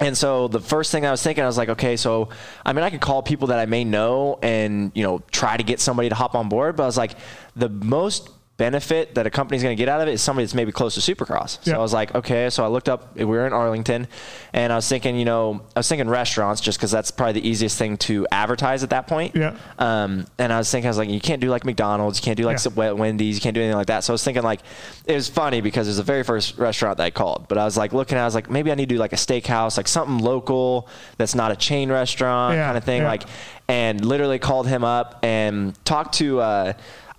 and 0.00 0.16
so 0.16 0.48
the 0.48 0.60
first 0.60 0.90
thing 0.90 1.04
I 1.04 1.10
was 1.10 1.22
thinking, 1.22 1.44
I 1.44 1.46
was 1.46 1.58
like, 1.58 1.68
okay, 1.68 1.96
so 1.96 2.30
I 2.64 2.72
mean, 2.72 2.82
I 2.82 2.90
could 2.90 3.02
call 3.02 3.22
people 3.22 3.48
that 3.48 3.58
I 3.58 3.66
may 3.66 3.84
know 3.84 4.38
and 4.42 4.92
you 4.94 5.02
know 5.02 5.22
try 5.30 5.56
to 5.56 5.62
get 5.62 5.78
somebody 5.78 6.08
to 6.08 6.14
hop 6.14 6.34
on 6.34 6.48
board, 6.48 6.76
but 6.76 6.84
I 6.84 6.86
was 6.86 6.96
like, 6.96 7.12
the 7.54 7.68
most 7.68 8.30
benefit 8.60 9.14
that 9.14 9.26
a 9.26 9.30
company's 9.30 9.62
going 9.62 9.74
to 9.74 9.80
get 9.80 9.88
out 9.88 10.02
of 10.02 10.06
it 10.08 10.12
is 10.12 10.20
somebody 10.20 10.44
that's 10.44 10.52
maybe 10.54 10.70
close 10.70 10.94
to 10.94 11.00
Supercross. 11.00 11.64
So 11.64 11.70
Yeah. 11.70 11.78
I 11.78 11.80
was 11.80 11.94
like, 11.94 12.14
okay, 12.14 12.50
so 12.50 12.62
I 12.62 12.66
looked 12.68 12.90
up. 12.90 13.16
We 13.16 13.24
were 13.24 13.46
in 13.46 13.54
Arlington, 13.54 14.06
and 14.52 14.70
I 14.70 14.76
was 14.76 14.86
thinking, 14.86 15.16
you 15.18 15.24
know, 15.24 15.62
I 15.74 15.78
was 15.78 15.88
thinking 15.88 16.10
restaurants 16.10 16.60
just 16.60 16.76
because 16.78 16.90
that's 16.90 17.10
probably 17.10 17.40
the 17.40 17.48
easiest 17.48 17.78
thing 17.78 17.96
to 18.08 18.26
advertise 18.30 18.82
at 18.84 18.90
that 18.90 19.06
point. 19.06 19.34
Yeah. 19.34 19.56
Um, 19.78 20.26
and 20.38 20.52
I 20.52 20.58
was 20.58 20.70
thinking, 20.70 20.88
I 20.88 20.90
was 20.90 20.98
like, 20.98 21.08
you 21.08 21.20
can't 21.22 21.40
do 21.40 21.48
like 21.48 21.64
McDonald's, 21.64 22.18
you 22.18 22.22
can't 22.22 22.36
do 22.36 22.44
like 22.44 22.58
Yeah. 22.76 22.92
Wendy's, 22.92 23.36
you 23.36 23.40
can't 23.40 23.54
do 23.54 23.62
anything 23.62 23.78
like 23.78 23.86
that. 23.86 24.04
So 24.04 24.12
I 24.12 24.14
was 24.14 24.22
thinking, 24.24 24.42
like, 24.42 24.60
it 25.06 25.14
was 25.14 25.28
funny 25.28 25.62
because 25.62 25.86
it 25.86 25.90
was 25.90 25.96
the 25.96 26.02
very 26.02 26.22
first 26.22 26.58
restaurant 26.58 26.98
that 26.98 27.04
I 27.04 27.10
called. 27.10 27.48
But 27.48 27.56
I 27.56 27.64
was 27.64 27.78
like 27.78 27.94
looking 27.94 28.18
I 28.18 28.26
was 28.26 28.34
like, 28.34 28.50
maybe 28.50 28.70
I 28.70 28.74
need 28.74 28.90
to 28.90 28.94
do 28.94 28.98
like 29.00 29.14
a 29.14 29.16
steakhouse, 29.16 29.78
like 29.78 29.88
something 29.88 30.18
local 30.18 30.86
that's 31.16 31.34
not 31.34 31.50
a 31.50 31.56
chain 31.56 31.90
restaurant 31.90 32.56
Yeah, 32.56 32.66
kind 32.66 32.76
of 32.76 32.84
thing. 32.84 33.04
Like, 33.04 33.22
and 33.68 34.04
literally 34.04 34.38
called 34.38 34.66
him 34.68 34.84
up 34.84 35.20
and 35.22 35.82
talked 35.84 36.14
to. 36.18 36.40
Uh, 36.40 36.72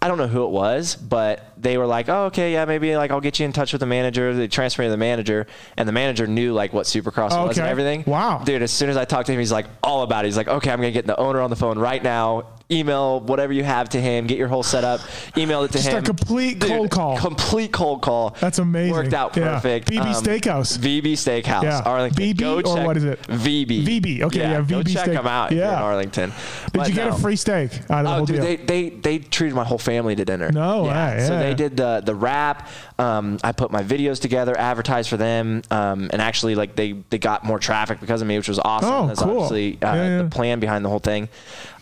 I 0.03 0.07
don't 0.07 0.17
know 0.17 0.27
who 0.27 0.43
it 0.45 0.49
was, 0.49 0.95
but 0.95 1.45
they 1.57 1.77
were 1.77 1.85
like, 1.85 2.09
"Oh, 2.09 2.25
okay, 2.25 2.53
yeah, 2.53 2.65
maybe 2.65 2.95
like 2.95 3.11
I'll 3.11 3.21
get 3.21 3.39
you 3.39 3.45
in 3.45 3.53
touch 3.53 3.71
with 3.71 3.81
the 3.81 3.85
manager." 3.85 4.33
They 4.33 4.47
transferred 4.47 4.83
me 4.83 4.87
to 4.87 4.91
the 4.91 4.97
manager, 4.97 5.45
and 5.77 5.87
the 5.87 5.93
manager 5.93 6.25
knew 6.25 6.53
like 6.53 6.73
what 6.73 6.87
Supercross 6.87 7.29
was 7.47 7.59
and 7.59 7.67
everything. 7.67 8.03
Wow. 8.07 8.41
dude! 8.43 8.63
As 8.63 8.71
soon 8.71 8.89
as 8.89 8.97
I 8.97 9.05
talked 9.05 9.27
to 9.27 9.33
him, 9.33 9.37
he's 9.39 9.51
like 9.51 9.67
all 9.83 10.01
about 10.01 10.25
it. 10.25 10.29
He's 10.29 10.37
like, 10.37 10.47
"Okay, 10.47 10.71
I'm 10.71 10.79
gonna 10.79 10.91
get 10.91 11.05
the 11.05 11.17
owner 11.17 11.39
on 11.39 11.51
the 11.51 11.55
phone 11.55 11.77
right 11.77 12.03
now. 12.03 12.45
Email 12.71 13.19
whatever 13.19 13.51
you 13.53 13.63
have 13.63 13.89
to 13.89 14.01
him. 14.01 14.27
Get 14.27 14.37
your 14.37 14.47
whole 14.47 14.63
setup. 14.63 15.01
Email 15.37 15.63
it 15.63 15.71
to 15.73 15.77
him. 15.77 15.83
Just 15.83 15.93
a 15.93 15.97
him. 15.97 16.03
complete 16.03 16.61
cold 16.61 16.89
call. 16.89 17.17
Complete 17.17 17.71
cold 17.71 18.01
call. 18.01 18.35
That's 18.39 18.59
amazing. 18.59 18.93
Worked 18.93 19.13
out 19.13 19.35
Yeah. 19.35 19.53
perfect. 19.59 19.91
Um, 19.91 19.97
BB 20.05 20.13
Steakhouse. 20.13 20.77
VB 20.77 21.13
Steakhouse. 21.13 21.63
Yeah. 21.63 21.81
Arlington. 21.85 22.23
BB 22.23 22.37
Go 22.37 22.55
or 22.59 22.63
check- 22.63 22.85
what 22.85 22.97
is 22.97 23.03
it? 23.03 23.21
VB. 23.27 23.83
VB. 23.85 24.21
Okay, 24.23 24.39
yeah, 24.39 24.61
Go 24.61 24.79
VB 24.81 24.93
check 24.93 25.03
Steak- 25.03 25.13
them 25.17 25.27
out. 25.27 25.51
Yeah. 25.51 25.59
yeah. 25.71 25.77
In 25.77 25.83
Arlington. 25.83 26.29
Did 26.29 26.73
But 26.73 26.87
you 26.89 26.95
get 26.95 27.09
no. 27.09 27.15
a 27.15 27.19
free 27.19 27.35
steak 27.35 27.71
out 27.89 27.99
of 27.99 28.03
the 28.05 28.09
Oh, 28.11 28.15
whole 28.17 28.25
dude, 28.25 28.35
deal? 28.37 28.45
they, 28.45 28.55
they 28.55 28.89
they 28.89 29.17
treated 29.19 29.55
my 29.55 29.63
whole 29.63 29.77
family 29.77 30.15
to 30.15 30.23
dinner. 30.25 30.51
No 30.51 30.85
yeah. 30.85 31.15
way, 31.17 31.25
So 31.27 31.37
they 31.39 31.53
did 31.53 31.75
the 31.77 32.01
the 32.05 32.15
wrap. 32.15 32.67
Um, 32.99 33.39
I 33.43 33.51
put 33.51 33.71
my 33.71 33.81
videos 33.83 34.19
together, 34.21 34.55
advertised 34.57 35.09
for 35.09 35.17
them, 35.17 35.63
um, 35.71 36.09
and 36.13 36.21
actually 36.21 36.53
like 36.55 36.75
they 36.75 36.93
they 37.09 37.17
got 37.17 37.43
more 37.43 37.57
traffic 37.59 37.99
because 37.99 38.21
of 38.21 38.27
me, 38.27 38.37
which 38.37 38.47
was 38.47 38.59
awesome. 38.59 38.89
Oh, 38.93 39.07
That's 39.07 39.21
cool. 39.21 39.31
obviously 39.41 39.79
uh, 39.81 39.93
Yeah, 39.95 39.95
yeah. 39.95 40.17
the 40.23 40.29
plan 40.29 40.59
behind 40.59 40.85
the 40.85 40.89
whole 40.89 40.99
thing. 40.99 41.27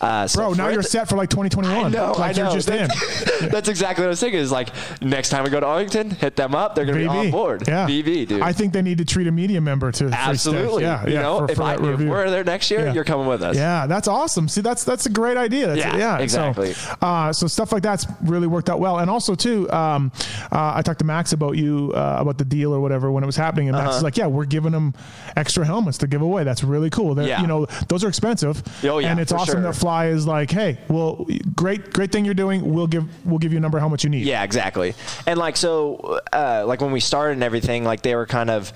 Uh, 0.02 0.28
so 0.28 0.40
Bro, 0.40 0.54
now 0.54 0.70
it 0.70 0.79
you're 0.80 0.90
set 0.90 1.10
for 1.10 1.16
like 1.18 1.30
2021. 1.30 1.86
I 1.86 1.90
know, 1.90 2.12
like 2.14 2.38
I 2.38 2.40
know. 2.42 2.46
you're 2.48 2.56
just 2.56 2.70
in. 2.70 2.88
that's, 2.88 3.40
that's 3.52 3.70
exactly 3.70 4.04
what 4.04 4.08
I 4.08 4.10
was 4.10 4.20
thinking. 4.20 4.40
Is 4.40 4.52
like 4.52 4.70
next 5.02 5.30
time 5.30 5.44
we 5.44 5.50
go 5.50 5.60
to 5.60 5.66
Arlington, 5.66 6.10
hit 6.12 6.36
them 6.36 6.56
up. 6.56 6.76
They're 6.76 6.86
going 6.86 6.98
to 7.00 7.04
be 7.04 7.08
on 7.10 7.32
board. 7.32 7.68
Yeah. 7.68 7.88
VB, 7.88 8.28
dude. 8.28 8.42
I 8.42 8.54
think 8.54 8.74
they 8.74 8.82
need 8.82 8.98
to 9.00 9.06
treat 9.06 9.28
a 9.28 9.32
media 9.32 9.60
member 9.62 9.92
to. 9.94 10.06
Absolutely. 10.08 10.84
Yeah, 10.84 11.06
You 11.06 11.14
yeah. 11.14 11.22
know, 11.22 11.40
for, 11.40 11.52
if, 11.52 11.58
for 11.58 11.64
I, 11.64 11.74
if 11.76 12.00
we're 12.00 12.30
there 12.30 12.44
next 12.44 12.72
year, 12.72 12.86
Yeah. 12.86 12.94
you're 12.94 13.04
coming 13.04 13.28
with 13.28 13.42
us. 13.44 13.56
Yeah, 13.56 13.88
that's 13.88 14.08
awesome. 14.08 14.48
See, 14.48 14.62
that's 14.62 14.84
that's 14.84 15.06
a 15.06 15.10
great 15.10 15.38
idea. 15.38 15.68
That's, 15.68 15.80
Yeah, 15.80 15.98
yeah, 15.98 16.18
exactly. 16.20 16.74
So, 16.74 16.96
uh, 17.02 17.34
so 17.34 17.48
stuff 17.48 17.72
like 17.72 17.84
that's 17.84 18.06
really 18.22 18.48
worked 18.48 18.70
out 18.70 18.80
well. 18.80 19.00
And 19.00 19.10
also 19.10 19.36
too, 19.36 19.70
um, 19.72 20.12
uh, 20.52 20.74
I 20.76 20.82
talked 20.82 21.00
to 21.00 21.06
Max 21.06 21.34
about 21.34 21.58
you 21.58 21.92
uh, 21.96 22.18
about 22.20 22.38
the 22.38 22.46
deal 22.46 22.74
or 22.74 22.80
whatever 22.80 23.12
when 23.12 23.24
it 23.24 23.28
was 23.28 23.36
happening, 23.36 23.68
and 23.70 23.78
Max 23.78 23.90
Uh-huh. 23.90 23.98
is 23.98 24.04
like, 24.04 24.18
"Yeah, 24.18 24.28
we're 24.28 24.46
giving 24.46 24.72
them 24.72 24.94
extra 25.36 25.66
helmets 25.66 25.98
to 26.00 26.08
give 26.08 26.22
away. 26.22 26.44
That's 26.44 26.64
really 26.64 26.90
cool. 26.90 27.16
They're, 27.16 27.28
Yeah. 27.28 27.42
You 27.42 27.48
know, 27.48 27.66
those 27.88 28.04
are 28.04 28.08
expensive. 28.08 28.62
Oh, 28.84 29.00
yeah, 29.00 29.10
and 29.12 29.20
it's 29.20 29.32
awesome 29.32 29.56
sure. 29.56 29.62
that 29.62 29.76
Fly 29.76 30.08
is 30.08 30.26
like, 30.28 30.52
"Hey, 30.52 30.69
well, 30.88 31.26
great, 31.56 31.92
great 31.94 32.12
thing 32.12 32.26
you're 32.26 32.34
doing. 32.34 32.74
We'll 32.74 32.88
give 32.88 33.06
we'll 33.26 33.40
give 33.40 33.52
you 33.52 33.58
a 33.58 33.62
number 33.62 33.78
of 33.78 33.90
much 33.92 34.04
you 34.04 34.10
need." 34.10 34.26
Yeah, 34.26 34.44
exactly. 34.44 34.94
And 35.28 35.38
like 35.40 35.58
so, 35.58 36.20
uh, 36.34 36.64
like 36.68 36.82
when 36.82 36.92
we 36.92 37.00
started 37.00 37.34
and 37.34 37.44
everything, 37.44 37.84
like 37.84 38.02
they 38.02 38.16
were 38.16 38.26
kind 38.26 38.50
of. 38.50 38.72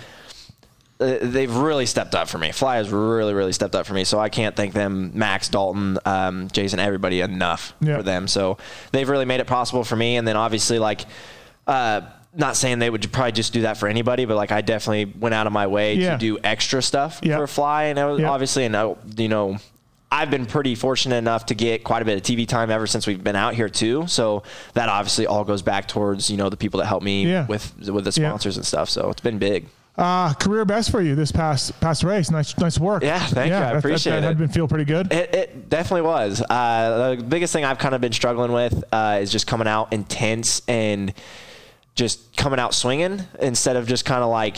Uh, 1.00 1.18
they've 1.22 1.54
really 1.54 1.88
stepped 1.88 2.13
up 2.16 2.30
for 2.30 2.38
me. 2.38 2.51
Fly 2.51 2.78
has 2.78 2.90
really, 2.90 3.34
really 3.34 3.51
stepped 3.51 3.74
up 3.75 3.86
for 3.86 3.94
me. 3.94 4.04
So 4.04 4.19
I 4.19 4.30
can't 4.30 4.56
thank 4.56 4.74
them, 4.74 5.12
Max, 5.16 5.50
Dalton, 5.50 5.98
um, 6.06 6.48
Jason, 6.51 6.80
everybody 6.80 7.19
enough 7.19 7.74
Yeah. 7.81 7.98
for 7.98 8.04
them. 8.04 8.28
So 8.28 8.57
they've 8.92 9.10
really 9.10 9.25
made 9.25 9.40
it 9.42 9.48
possible 9.48 9.84
for 9.84 9.95
me. 9.95 10.16
And 10.18 10.25
then 10.28 10.38
obviously, 10.38 10.78
like, 10.80 11.01
uh, 11.68 12.01
not 12.36 12.56
saying 12.56 12.78
they 12.80 12.92
would 12.92 13.12
probably 13.12 13.31
just 13.34 13.54
do 13.54 13.63
that 13.63 13.78
for 13.78 13.88
anybody, 13.90 14.25
but 14.25 14.38
like 14.38 14.51
I 14.51 14.62
definitely 14.62 15.12
went 15.19 15.34
out 15.36 15.45
of 15.48 15.51
my 15.51 15.68
way 15.68 15.95
Yeah. 15.95 16.12
to 16.13 16.18
do 16.19 16.38
extra 16.44 16.81
stuff 16.81 17.19
Yeah. 17.24 17.38
for 17.38 17.48
Fly, 17.48 17.86
and 17.86 18.00
I 18.00 18.06
was, 18.06 18.19
Yeah. 18.22 18.30
obviously, 18.30 18.63
and 18.66 18.78
I, 18.78 18.94
you 19.18 19.28
know, 19.30 19.57
I've 20.13 20.30
been 20.30 20.45
pretty 20.45 20.75
fortunate 20.75 21.15
enough 21.15 21.48
to 21.48 21.56
get 21.56 21.83
quite 21.83 22.04
a 22.04 22.06
bit 22.06 22.18
of 22.18 22.24
TV 22.24 22.47
time 22.47 22.69
ever 22.69 22.85
since 22.85 23.07
we've 23.07 23.23
been 23.23 23.35
out 23.35 23.56
here 23.56 23.68
too. 23.68 24.06
So 24.07 24.44
that 24.76 24.88
obviously 24.88 25.26
all 25.26 25.44
goes 25.44 25.64
back 25.64 25.88
towards 25.88 26.30
you 26.30 26.38
know 26.38 26.49
the 26.49 26.57
people 26.57 26.80
that 26.81 26.85
help 26.85 27.02
me 27.02 27.26
Yeah. 27.26 27.47
with 27.47 27.73
with 27.90 28.06
the 28.06 28.21
Yeah. 28.21 28.30
sponsors 28.30 28.57
and 28.57 28.66
stuff. 28.66 28.90
So 28.90 29.09
it's 29.09 29.21
been 29.21 29.40
big. 29.40 29.68
Uh, 29.97 30.33
career 30.33 30.66
best 30.66 30.90
for 30.92 31.02
you 31.02 31.16
this 31.16 31.31
past 31.31 31.80
past 31.80 32.04
race. 32.04 32.30
Nice 32.31 32.56
nice 32.59 32.80
work. 32.80 33.04
Yeah, 33.04 33.19
thank 33.26 33.49
you. 33.49 33.56
I 33.56 33.59
that- 33.59 33.71
that- 33.73 33.78
appreciate 33.78 34.14
that, 34.14 34.23
it. 34.23 34.28
Had 34.28 34.38
been 34.38 34.47
feel 34.49 34.68
pretty 34.68 34.85
good. 34.85 35.11
It, 35.11 35.33
it 35.35 35.69
definitely 35.69 36.02
was. 36.07 36.42
Uh, 36.47 37.16
the 37.16 37.23
biggest 37.23 37.52
thing 37.54 37.66
I've 37.66 37.80
kind 37.80 37.94
of 37.95 38.02
been 38.02 38.14
struggling 38.14 38.52
with 38.52 38.83
uh, 38.92 39.18
is 39.21 39.31
just 39.31 39.47
coming 39.47 39.68
out 39.68 39.92
intense 39.94 40.61
and 40.68 41.11
just 41.95 42.35
coming 42.38 42.59
out 42.59 42.73
swinging 42.76 43.21
instead 43.40 43.76
of 43.78 43.88
just 43.88 44.04
kind 44.06 44.23
of 44.23 44.30
like 44.30 44.57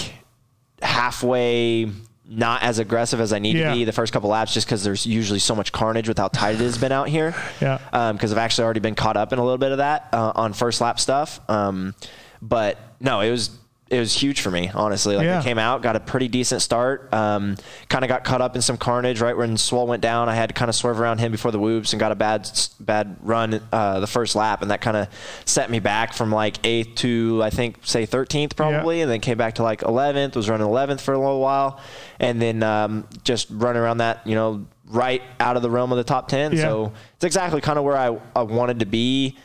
halfway 0.81 1.91
not 2.27 2.63
as 2.63 2.79
aggressive 2.79 3.19
as 3.21 3.31
I 3.33 3.39
need 3.39 3.55
Yeah. 3.55 3.69
to 3.69 3.75
be 3.75 3.83
the 3.85 3.91
first 3.91 4.11
couple 4.11 4.29
laps 4.31 4.53
just 4.53 4.65
because 4.65 4.83
there's 4.83 5.05
usually 5.05 5.39
so 5.39 5.55
much 5.55 5.71
carnage 5.71 6.07
with 6.07 6.17
how 6.17 6.27
tight 6.29 6.55
it 6.55 6.61
has 6.61 6.77
been 6.77 6.91
out 6.91 7.07
here. 7.07 7.35
Yeah. 7.61 7.77
Because 8.13 8.31
I've 8.31 8.37
actually 8.39 8.65
already 8.65 8.79
been 8.79 8.95
caught 8.95 9.15
up 9.17 9.31
in 9.31 9.39
a 9.39 9.43
little 9.43 9.59
bit 9.59 9.71
of 9.71 9.77
that 9.77 10.09
uh, 10.11 10.31
on 10.35 10.53
first 10.53 10.81
lap 10.81 10.99
stuff. 10.99 11.39
Um, 11.49 11.93
but 12.41 12.79
no, 12.99 13.21
it 13.21 13.29
was 13.31 13.51
it 13.87 13.99
was 13.99 14.11
huge 14.13 14.41
for 14.41 14.49
me, 14.49 14.71
honestly. 14.73 15.15
Like 15.15 15.25
Yeah. 15.25 15.39
I 15.39 15.43
came 15.43 15.59
out, 15.59 15.83
got 15.83 15.95
a 15.95 15.99
pretty 15.99 16.27
decent 16.27 16.63
start. 16.63 17.13
Um, 17.13 17.55
kind 17.87 18.03
of 18.03 18.09
got 18.09 18.23
caught 18.23 18.41
up 18.41 18.55
in 18.55 18.63
some 18.63 18.77
carnage 18.77 19.21
right 19.21 19.37
when 19.37 19.57
Swoll 19.57 19.85
went 19.85 20.01
down. 20.01 20.27
I 20.27 20.33
had 20.33 20.49
to 20.49 20.53
kind 20.53 20.69
of 20.69 20.75
swerve 20.75 20.99
around 20.99 21.19
him 21.19 21.31
before 21.31 21.51
the 21.51 21.59
whoops 21.59 21.93
and 21.93 21.99
got 21.99 22.11
a 22.11 22.15
bad 22.15 22.49
bad 22.79 23.17
run 23.21 23.61
uh, 23.71 23.99
the 23.99 24.07
first 24.07 24.35
lap, 24.35 24.63
and 24.63 24.71
that 24.71 24.81
kind 24.81 24.97
of 24.97 25.07
set 25.45 25.69
me 25.69 25.79
back 25.79 26.13
from 26.13 26.31
like 26.31 26.57
eighth 26.65 26.95
to 26.95 27.41
I 27.43 27.51
think 27.51 27.77
say 27.83 28.07
thirteenth 28.07 28.55
probably, 28.55 28.97
Yeah. 28.97 29.03
and 29.03 29.11
then 29.11 29.19
came 29.19 29.37
back 29.37 29.53
to 29.55 29.63
like 29.63 29.83
eleventh. 29.83 30.35
Was 30.35 30.49
running 30.49 30.65
eleventh 30.65 30.99
for 31.01 31.13
a 31.13 31.19
little 31.19 31.39
while, 31.39 31.79
and 32.19 32.41
then 32.41 32.63
um, 32.63 33.07
just 33.23 33.47
running 33.51 33.81
around 33.83 33.99
that 33.99 34.25
you 34.25 34.33
know 34.33 34.65
right 34.87 35.21
out 35.39 35.57
of 35.57 35.61
the 35.61 35.69
realm 35.69 35.91
of 35.91 35.97
the 35.99 36.03
top 36.03 36.27
ten. 36.27 36.53
Yeah. 36.53 36.61
So 36.61 36.93
it's 37.17 37.23
exactly 37.25 37.61
kind 37.61 37.77
of 37.77 37.85
where 37.85 37.97
I, 37.97 38.17
I 38.35 38.41
wanted 38.41 38.79
to 38.79 38.85
be, 38.87 39.37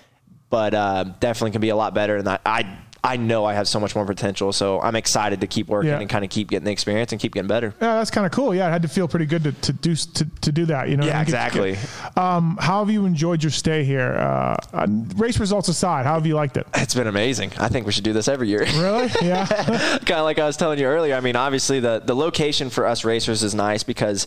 but 0.48 0.72
uh, 0.72 1.04
definitely 1.20 1.50
can 1.50 1.60
be 1.60 1.68
a 1.70 1.76
lot 1.76 1.94
better. 1.94 2.16
And 2.16 2.26
I, 2.28 2.38
I 2.46 2.78
I 3.02 3.16
know 3.16 3.44
I 3.46 3.54
have 3.54 3.66
so 3.66 3.80
much 3.80 3.94
more 3.94 4.04
potential. 4.04 4.52
So 4.52 4.80
I'm 4.80 4.94
excited 4.94 5.40
to 5.40 5.46
keep 5.46 5.68
working 5.68 5.90
Yeah. 5.90 6.00
and 6.00 6.08
kind 6.10 6.24
of 6.24 6.30
keep 6.30 6.48
getting 6.50 6.66
the 6.66 6.70
experience 6.72 7.12
and 7.12 7.20
keep 7.20 7.32
getting 7.32 7.48
better. 7.48 7.74
Yeah, 7.80 7.94
that's 7.94 8.10
kind 8.10 8.26
of 8.26 8.32
cool. 8.32 8.54
Yeah, 8.54 8.68
it 8.68 8.72
had 8.72 8.82
to 8.82 8.88
feel 8.88 9.08
pretty 9.08 9.24
good 9.26 9.42
to, 9.44 9.52
to 9.52 9.72
do 9.72 9.94
to, 9.94 10.24
to 10.42 10.52
do 10.52 10.66
that. 10.66 10.88
You 10.90 10.96
know. 10.98 11.06
Yeah, 11.06 11.12
I 11.12 11.14
mean? 11.14 11.22
exactly. 11.22 11.76
Um, 12.16 12.58
how 12.60 12.84
have 12.84 12.90
you 12.92 13.06
enjoyed 13.06 13.42
your 13.42 13.50
stay 13.52 13.84
here? 13.84 14.12
Uh, 14.16 14.56
uh, 14.74 14.86
race 15.16 15.38
results 15.40 15.68
aside, 15.68 16.04
how 16.04 16.14
have 16.14 16.26
you 16.26 16.34
liked 16.34 16.56
it? 16.58 16.66
It's 16.74 16.94
been 16.94 17.06
amazing. 17.06 17.52
I 17.58 17.68
think 17.68 17.86
we 17.86 17.92
should 17.92 18.04
do 18.04 18.12
this 18.12 18.28
every 18.28 18.48
year. 18.48 18.60
Really? 18.76 19.08
Yeah. 19.22 19.46
kind 20.04 20.10
of 20.20 20.24
like 20.24 20.38
I 20.38 20.46
was 20.46 20.56
telling 20.58 20.78
you 20.78 20.86
earlier. 20.86 21.14
I 21.14 21.20
mean, 21.20 21.36
obviously 21.36 21.80
the 21.80 22.00
the 22.04 22.14
location 22.14 22.68
for 22.70 22.86
us 22.86 23.04
racers 23.04 23.42
is 23.42 23.54
nice 23.54 23.82
because 23.82 24.26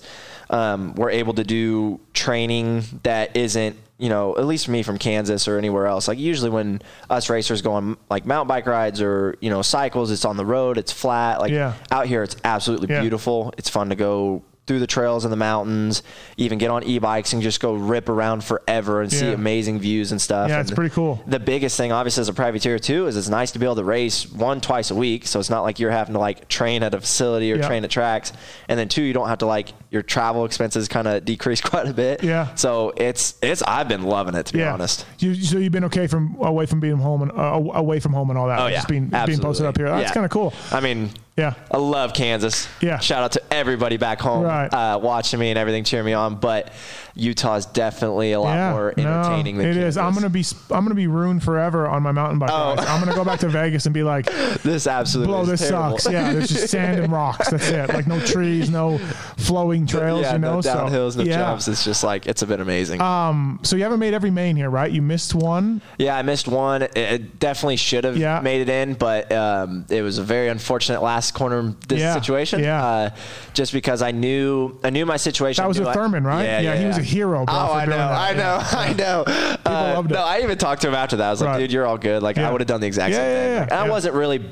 um, 0.49 0.95
we're 0.95 1.11
able 1.11 1.33
to 1.35 1.43
do 1.43 1.99
training 2.13 2.83
that 3.03 3.35
isn't 3.37 3.75
you 4.03 4.09
know 4.09 4.35
at 4.35 4.45
least 4.45 4.65
for 4.65 4.71
me 4.71 4.83
from 4.83 4.97
Kansas 4.97 5.47
or 5.47 5.57
anywhere 5.57 5.87
else. 5.87 6.09
Like 6.09 6.19
usually 6.19 6.49
when 6.49 6.81
us 7.09 7.29
racers 7.29 7.61
go 7.61 7.71
on 7.73 7.95
like 8.09 8.25
mountain 8.25 8.49
bike 8.49 8.65
rides 8.67 9.01
or 9.01 9.35
you 9.39 9.49
know 9.49 9.61
cycles, 9.61 10.11
it's 10.11 10.25
on 10.25 10.35
the 10.35 10.45
road, 10.45 10.77
it's 10.77 10.91
flat. 10.91 11.39
Like 11.39 11.51
Yeah. 11.51 11.73
out 11.89 12.05
here, 12.07 12.21
it's 12.21 12.35
absolutely 12.43 12.89
Yeah. 12.93 12.99
beautiful. 12.99 13.53
It's 13.57 13.69
fun 13.69 13.89
to 13.89 13.95
go 13.95 14.43
through 14.65 14.79
the 14.79 14.87
trails 14.87 15.25
in 15.25 15.31
the 15.31 15.35
mountains, 15.37 16.03
even 16.37 16.57
get 16.57 16.69
on 16.71 16.83
e-bikes 16.85 17.33
and 17.33 17.41
just 17.41 17.59
go 17.59 17.73
rip 17.73 18.07
around 18.07 18.43
forever 18.45 19.01
and 19.01 19.11
see 19.11 19.31
amazing 19.33 19.77
views 19.79 20.11
and 20.13 20.21
stuff. 20.21 20.47
Yeah, 20.49 20.61
it's 20.61 20.71
pretty 20.71 20.93
cool. 20.93 21.21
The 21.27 21.39
biggest 21.39 21.75
thing, 21.75 21.91
obviously, 21.91 22.21
as 22.21 22.29
a 22.29 22.33
privateer 22.33 22.79
too, 22.79 23.07
is 23.07 23.17
it's 23.17 23.27
nice 23.27 23.51
to 23.51 23.59
be 23.59 23.65
able 23.65 23.75
to 23.75 23.83
race 23.83 24.25
one 24.31 24.61
twice 24.61 24.89
a 24.89 24.95
week. 24.95 25.27
So 25.27 25.39
it's 25.39 25.49
not 25.49 25.63
like 25.63 25.79
you're 25.79 25.91
having 25.91 26.13
to 26.13 26.19
like 26.19 26.47
train 26.47 26.81
at 26.83 26.93
a 26.93 27.01
facility 27.01 27.51
or 27.51 27.57
Yeah. 27.57 27.67
train 27.67 27.83
at 27.83 27.91
tracks, 27.91 28.31
and 28.69 28.79
then 28.79 28.87
two, 28.87 29.01
you 29.01 29.11
don't 29.11 29.27
have 29.27 29.39
to 29.39 29.45
like 29.45 29.73
your 29.91 30.01
travel 30.01 30.45
expenses 30.45 30.87
kind 30.87 31.07
of 31.09 31.25
decrease 31.25 31.59
quite 31.71 31.87
a 31.87 31.93
bit. 31.93 32.23
Yeah. 32.23 32.55
So 32.55 32.93
it's 32.95 33.35
it's 33.41 33.61
I've 33.63 33.89
been 33.89 34.03
loving 34.03 34.35
it 34.35 34.45
to 34.45 34.53
be 34.53 34.63
honest. 34.63 35.05
You, 35.19 35.35
so 35.35 35.57
you've 35.57 35.73
been 35.73 35.83
okay 35.85 36.07
from 36.07 36.37
away 36.39 36.65
from 36.67 36.79
being 36.79 36.95
home 36.97 37.21
and 37.23 37.31
uh, 37.33 37.59
away 37.77 37.99
from 37.99 38.13
home 38.13 38.29
and 38.29 38.39
all 38.39 38.47
that. 38.47 38.59
Oh 38.61 38.67
yeah, 38.67 38.75
Just 38.77 38.87
being, 38.87 39.07
being 39.25 39.39
posted 39.39 39.65
up 39.65 39.75
here. 39.77 39.87
That's 39.89 40.09
Yeah. 40.09 40.13
kind 40.13 40.25
of 40.25 40.31
cool. 40.31 40.53
I 40.71 40.79
mean, 40.79 41.09
Yeah. 41.35 41.55
I 41.71 41.77
love 41.77 42.13
Kansas. 42.13 42.67
Yeah. 42.79 42.99
Shout 42.99 43.23
out 43.23 43.31
to 43.31 43.41
everybody 43.51 43.97
back 43.97 44.19
home 44.21 44.43
Right. 44.43 44.67
uh, 44.71 44.99
watching 45.01 45.39
me 45.39 45.49
and 45.49 45.57
everything, 45.57 45.83
cheering 45.83 46.05
me 46.05 46.13
on. 46.13 46.35
But 46.35 46.71
Utah 47.15 47.55
is 47.55 47.65
definitely 47.65 48.33
a 48.33 48.39
lot 48.39 48.53
yeah, 48.55 48.71
more 48.71 48.89
entertaining 48.97 49.57
no, 49.57 49.63
than 49.63 49.71
it 49.71 49.77
is. 49.77 49.97
I'm 49.97 50.13
gonna 50.13 50.29
be 50.29 50.43
I'm 50.71 50.83
gonna 50.83 50.93
be 50.95 51.07
ruined 51.07 51.43
forever 51.43 51.87
on 51.87 52.03
my 52.03 52.11
mountain 52.11 52.37
bike 52.39 52.49
Oh. 52.51 52.75
I'm 52.77 52.99
gonna 53.03 53.15
go 53.15 53.23
back 53.25 53.39
to 53.39 53.49
Vegas 53.49 53.85
and 53.85 53.93
be 53.93 54.03
like, 54.03 54.25
This 54.63 54.85
absolutely 54.87 55.33
blow, 55.33 55.45
this 55.45 55.67
terrible. 55.67 55.97
sucks. 55.97 56.13
Yeah, 56.13 56.33
there's 56.33 56.49
just 56.49 56.67
sand 56.69 56.99
and 56.99 57.11
rocks. 57.11 57.49
That's 57.49 57.67
it. 57.69 57.89
Like 57.89 58.05
no 58.07 58.19
trees, 58.19 58.69
no 58.69 58.99
flowing 59.37 59.85
trails. 59.87 60.21
yeah, 60.21 60.33
you 60.33 60.39
know, 60.39 60.55
no 60.55 60.59
downhills, 60.61 61.17
no 61.17 61.23
yeah. 61.23 61.37
jumps. 61.37 61.67
It's 61.67 61.83
just 61.83 62.03
like 62.03 62.27
it's 62.27 62.43
been 62.43 62.61
amazing. 62.61 63.01
Um, 63.01 63.59
so 63.63 63.75
you 63.75 63.83
haven't 63.83 63.99
made 63.99 64.13
every 64.13 64.31
main 64.31 64.55
here, 64.55 64.69
right? 64.69 64.91
You 64.91 65.01
missed 65.01 65.33
one. 65.33 65.81
Yeah, 65.97 66.15
I 66.15 66.21
missed 66.21 66.47
one. 66.47 66.83
It, 66.83 66.97
it 66.97 67.39
definitely 67.39 67.77
should 67.77 68.03
have 68.03 68.17
Yeah. 68.17 68.39
made 68.41 68.61
it 68.61 68.69
in, 68.69 68.93
but 68.93 69.31
um, 69.31 69.85
it 69.89 70.01
was 70.03 70.17
a 70.19 70.23
very 70.23 70.47
unfortunate 70.49 71.01
last 71.01 71.22
corner 71.31 71.73
this 71.87 71.99
Yeah, 71.99 72.13
situation. 72.13 72.61
yeah. 72.61 72.85
Uh, 72.85 73.09
just 73.53 73.71
because 73.73 74.01
I 74.01 74.11
knew 74.11 74.79
I 74.83 74.89
knew 74.89 75.05
my 75.05 75.17
situation. 75.17 75.63
That 75.63 75.67
was 75.67 75.79
I- 75.79 75.93
Thurman, 75.93 76.23
right? 76.23 76.43
Yeah, 76.43 76.59
Yeah, 76.59 76.73
yeah, 76.73 76.79
he 76.81 76.85
was 76.87 76.97
a 76.97 77.01
hero, 77.03 77.45
bro, 77.45 77.53
Oh, 77.55 77.73
I 77.73 77.85
know. 77.85 77.97
I 77.97 78.33
know, 78.33 78.59
I 78.71 78.93
know. 78.93 79.23
It. 79.65 80.09
No, 80.11 80.23
I 80.23 80.41
even 80.43 80.57
talked 80.57 80.81
to 80.83 80.87
him 80.89 80.95
after 80.95 81.15
that. 81.17 81.27
I 81.27 81.31
was 81.31 81.41
like, 81.41 81.49
Right. 81.51 81.57
dude, 81.59 81.71
you're 81.71 81.85
all 81.87 81.97
good. 81.97 82.21
Like. 82.23 82.37
I 82.37 82.51
would 82.51 82.61
have 82.61 82.67
done 82.67 82.81
the 82.81 82.87
exact 82.87 83.13
same 83.13 83.23
thing. 83.23 83.53
yeah, 83.53 83.59
Like, 83.61 83.71
and 83.71 83.79
I 83.79 83.89
wasn't 83.89 84.13
really, 84.15 84.43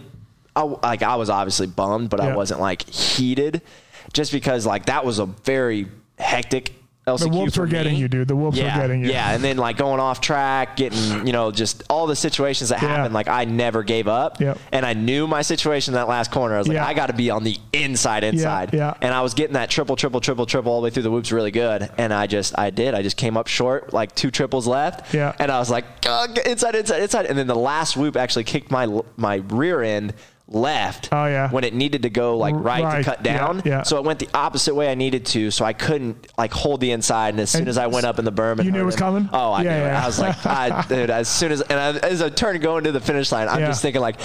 I, 0.56 0.62
like 0.64 1.04
I 1.04 1.16
was 1.16 1.30
obviously 1.30 1.68
bummed, 1.68 2.10
but. 2.10 2.20
I 2.20 2.36
wasn't 2.36 2.60
like 2.60 2.88
heated, 2.90 3.62
just 4.14 4.32
because 4.32 4.66
like 4.66 4.86
that 4.88 5.06
was 5.06 5.20
a 5.20 5.26
very 5.26 5.88
hectic. 6.20 6.74
LCQ 7.08 7.20
The 7.20 7.30
Wolves 7.30 7.58
were 7.58 7.66
getting 7.66 7.96
you, 7.96 8.08
dude. 8.08 8.28
The 8.28 8.36
Wolves 8.36 8.60
yeah, 8.60 8.76
were 8.76 8.84
getting 8.84 9.04
you. 9.04 9.10
Yeah, 9.10 9.32
and 9.34 9.44
then 9.44 9.58
like 9.58 9.76
going 9.76 10.00
off 10.00 10.22
track, 10.22 10.76
getting 10.78 11.26
you 11.26 11.34
know 11.34 11.52
just 11.52 11.82
all 11.90 12.06
the 12.06 12.16
situations 12.16 12.70
that 12.70 12.80
Yeah. 12.80 12.90
happened. 12.90 13.14
Like 13.16 13.28
I 13.28 13.46
never 13.46 13.82
gave 13.82 14.08
up, 14.08 14.40
Yep. 14.40 14.60
and 14.72 14.86
I 14.86 14.94
knew 14.94 15.26
my 15.26 15.42
situation 15.42 15.94
in 15.94 15.96
that 15.96 16.08
last 16.08 16.30
corner. 16.32 16.54
I 16.56 16.58
was 16.60 16.68
like, 16.68 16.76
Yeah. 16.76 16.86
I 16.86 16.94
got 16.94 17.08
to 17.08 17.14
be 17.14 17.32
on 17.32 17.44
the 17.44 17.58
inside, 17.74 18.24
inside. 18.24 18.70
yeah. 18.74 18.94
And 19.02 19.16
I 19.16 19.22
was 19.22 19.34
getting 19.34 19.54
that 19.54 19.72
triple, 19.72 19.96
triple, 19.96 20.22
triple, 20.22 20.46
triple 20.46 20.72
all 20.72 20.80
the 20.82 20.86
way 20.86 20.90
through 20.92 21.04
the 21.04 21.12
whoops 21.12 21.32
really 21.32 21.50
good, 21.52 21.90
and 21.98 22.14
I 22.14 22.28
just 22.28 22.58
I 22.60 22.70
did. 22.70 22.94
I 22.94 23.02
just 23.02 23.18
came 23.18 23.36
up 23.36 23.48
short, 23.48 23.94
like 23.94 24.14
two 24.14 24.30
triples 24.30 24.68
left. 24.68 25.12
Yeah. 25.12 25.34
And 25.40 25.50
I 25.52 25.58
was 25.58 25.72
like, 25.72 25.86
oh, 26.06 26.28
inside, 26.46 26.76
inside, 26.76 27.02
inside, 27.02 27.26
and 27.26 27.36
then 27.36 27.48
the 27.48 27.56
last 27.56 27.98
whoop 27.98 28.16
actually 28.16 28.44
kicked 28.44 28.70
my 28.70 28.88
my 29.18 29.38
rear 29.48 29.82
end 29.82 30.14
left 30.54 31.10
Oh, 31.14 31.26
yeah. 31.28 31.50
when 31.50 31.64
it 31.64 31.74
needed 31.74 32.02
to 32.04 32.10
go 32.10 32.38
like 32.38 32.54
right, 32.58 32.84
Right. 32.84 32.98
to 32.98 33.04
cut 33.04 33.24
down 33.24 33.62
yeah. 33.64 33.84
so 33.84 33.98
it 33.98 34.04
went 34.04 34.20
the 34.20 34.28
opposite 34.34 34.76
way 34.76 34.92
I 34.92 34.96
needed 34.96 35.26
to 35.28 35.50
so 35.50 35.64
I 35.64 35.72
couldn't 35.74 36.28
like 36.38 36.52
hold 36.52 36.82
the 36.82 36.92
inside 36.92 37.30
and 37.30 37.40
as 37.40 37.50
soon 37.50 37.62
And 37.62 37.70
as 37.70 37.78
I 37.78 37.88
went 37.88 38.06
up 38.06 38.20
in 38.20 38.26
the 38.26 38.34
berm 38.34 38.58
and 38.58 38.66
you 38.66 38.72
knew 38.72 38.82
it 38.82 38.84
was 38.84 38.96
him- 38.96 39.00
coming? 39.00 39.30
oh 39.32 39.52
I 39.54 39.64
Yeah, 39.64 39.78
knew 39.80 39.86
it. 39.86 39.90
I 39.92 40.06
was 40.06 40.20
like 40.20 40.46
I, 40.46 40.86
dude 40.90 41.10
as 41.10 41.30
soon 41.30 41.52
as 41.54 41.62
and 41.62 41.80
I, 41.80 41.98
as 42.06 42.22
I 42.22 42.30
turned 42.30 42.62
going 42.62 42.84
to 42.84 42.92
the 42.92 43.00
finish 43.00 43.32
line 43.32 43.48
I'm 43.48 43.62
Yeah. 43.62 43.68
just 43.68 43.82
thinking 43.82 44.02
like 44.02 44.20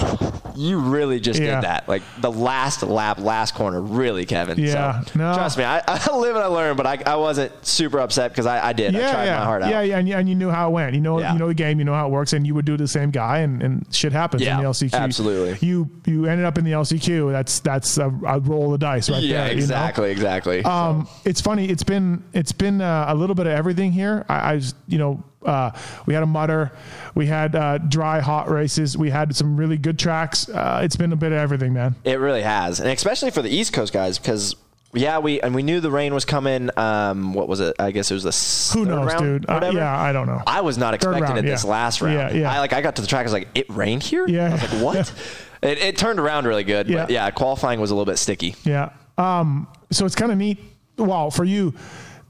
you 0.57 0.79
really 0.79 1.21
just 1.21 1.41
Yeah. 1.41 1.57
did 1.57 1.65
that 1.65 1.89
like 1.89 2.03
the 2.21 2.31
last 2.33 2.83
lap 2.83 3.19
last 3.19 3.55
corner 3.55 3.81
really 3.81 4.25
Kevin 4.25 4.59
Yeah, 4.59 5.03
so, 5.03 5.19
no. 5.19 5.35
trust 5.35 5.59
me 5.59 5.65
I, 5.65 5.83
I 5.87 6.17
live 6.17 6.35
and 6.35 6.45
I 6.45 6.49
learn 6.49 6.77
but 6.77 6.87
I, 6.87 7.03
I 7.07 7.17
wasn't 7.17 7.53
super 7.67 7.99
upset 8.01 8.31
because 8.33 8.47
I, 8.47 8.69
I 8.69 8.73
did 8.73 8.95
I 8.97 8.99
Yeah, 9.01 9.13
tried 9.13 9.25
yeah, 9.27 9.39
my 9.39 9.45
heart 9.45 9.63
out 9.63 9.71
yeah, 9.71 9.81
yeah, 9.83 9.99
and, 9.99 10.09
you- 10.09 10.15
and 10.17 10.29
you 10.29 10.35
knew 10.35 10.51
how 10.51 10.69
it 10.69 10.73
went. 10.73 10.95
You 10.95 11.01
know, 11.01 11.21
Yeah. 11.21 11.33
you 11.33 11.39
know 11.39 11.49
the 11.49 11.55
game. 11.55 11.79
You 11.79 11.85
know 11.85 11.95
how 11.95 12.07
it 12.07 12.11
works, 12.11 12.33
and 12.33 12.47
you 12.47 12.55
would 12.55 12.65
do 12.65 12.77
the 12.77 12.89
same 12.89 13.11
guy, 13.11 13.39
and, 13.39 13.63
and 13.63 13.87
shit 13.95 14.13
happens 14.13 14.43
Yeah, 14.43 14.57
in 14.59 14.63
the 14.65 14.69
LCQ. 14.71 14.95
absolutely. 14.95 15.67
You 15.67 15.91
you 16.07 16.27
ended 16.27 16.47
up 16.47 16.59
in 16.59 16.65
the 16.65 16.73
LCQ. 16.73 17.33
That's 17.33 17.61
that's 17.61 17.99
a, 17.99 18.07
a 18.27 18.41
roll 18.41 18.67
of 18.73 18.81
the 18.81 18.87
dice 18.87 19.11
right 19.11 19.23
yeah 19.23 19.45
there. 19.45 19.49
you 19.49 19.55
know? 19.57 19.63
exactly 19.63 20.11
exactly 20.11 20.65
Um, 20.65 21.09
it's 21.25 21.41
funny. 21.41 21.69
It's 21.69 21.83
been 21.83 22.23
it's 22.33 22.53
been 22.53 22.81
uh, 22.81 23.07
a 23.09 23.15
little 23.15 23.35
bit 23.35 23.47
of 23.47 23.53
everything 23.53 23.93
here. 23.93 24.25
I, 24.29 24.37
I 24.53 24.55
was, 24.55 24.75
you 24.89 24.99
know, 24.99 25.23
uh, 25.47 25.71
we 26.07 26.15
had 26.15 26.23
a 26.23 26.27
mutter, 26.27 26.73
we 27.15 27.27
had 27.27 27.55
uh, 27.55 27.79
dry 27.79 28.21
hot 28.21 28.51
races, 28.51 28.97
we 28.99 29.11
had 29.11 29.35
some 29.35 29.57
really 29.57 29.79
good 29.79 29.99
tracks. 29.99 30.49
Uh, 30.49 30.81
it's 30.83 30.97
been 30.97 31.13
a 31.13 31.17
bit 31.17 31.33
of 31.33 31.39
everything, 31.39 31.73
man. 31.73 31.95
It 32.05 32.19
really 32.19 32.43
has, 32.43 32.81
and 32.81 32.89
especially 32.91 33.31
for 33.31 33.43
the 33.43 33.51
East 33.51 33.73
Coast 33.73 33.93
guys, 33.93 34.19
because 34.19 34.57
yeah, 34.93 35.19
we 35.19 35.41
and 35.41 35.55
we 35.55 35.63
knew 35.63 35.81
the 35.81 35.91
rain 35.91 36.15
was 36.15 36.25
coming. 36.25 36.71
Um, 36.77 37.35
what 37.35 37.49
was 37.49 37.61
it? 37.61 37.77
I 37.79 37.91
guess 37.91 38.11
it 38.11 38.15
was 38.15 38.23
the 38.23 38.79
Who 38.79 38.87
knows, 38.87 39.07
round, 39.07 39.25
dude? 39.43 39.51
Uh, 39.51 39.71
yeah, 39.75 39.99
I 40.01 40.13
don't 40.13 40.27
know. 40.27 40.43
I 40.47 40.63
was 40.63 40.79
not 40.79 40.95
expecting 40.95 41.23
round, 41.25 41.39
it 41.39 41.43
this 41.43 41.65
last 41.65 42.01
round. 42.01 42.15
Yeah, 42.15 42.41
yeah. 42.43 42.53
I 42.53 42.61
like 42.61 42.73
I 42.73 42.81
got 42.81 42.97
to 42.97 43.03
the 43.03 43.09
track. 43.09 43.21
I 43.21 43.25
was 43.25 43.33
like, 43.33 43.49
it 43.55 43.69
rained 43.69 44.03
here. 44.03 44.27
Yeah. 44.27 44.49
I 44.49 44.53
was 44.53 44.73
like, 44.73 44.83
what? 44.83 45.13
it, 45.63 45.79
it 45.79 45.97
turned 45.99 46.19
around 46.19 46.47
really 46.47 46.65
good, 46.65 46.87
but 46.87 47.11
Yeah. 47.11 47.27
yeah, 47.27 47.31
qualifying 47.31 47.81
was 47.81 47.91
a 47.91 47.95
little 47.95 48.11
bit 48.11 48.17
sticky. 48.19 48.55
Yeah. 48.65 48.91
Um, 49.19 49.69
so 49.91 50.07
it's 50.07 50.15
kind 50.15 50.33
of 50.33 50.39
neat. 50.39 50.59
Well, 50.97 51.31
for 51.31 51.45
you, 51.45 51.75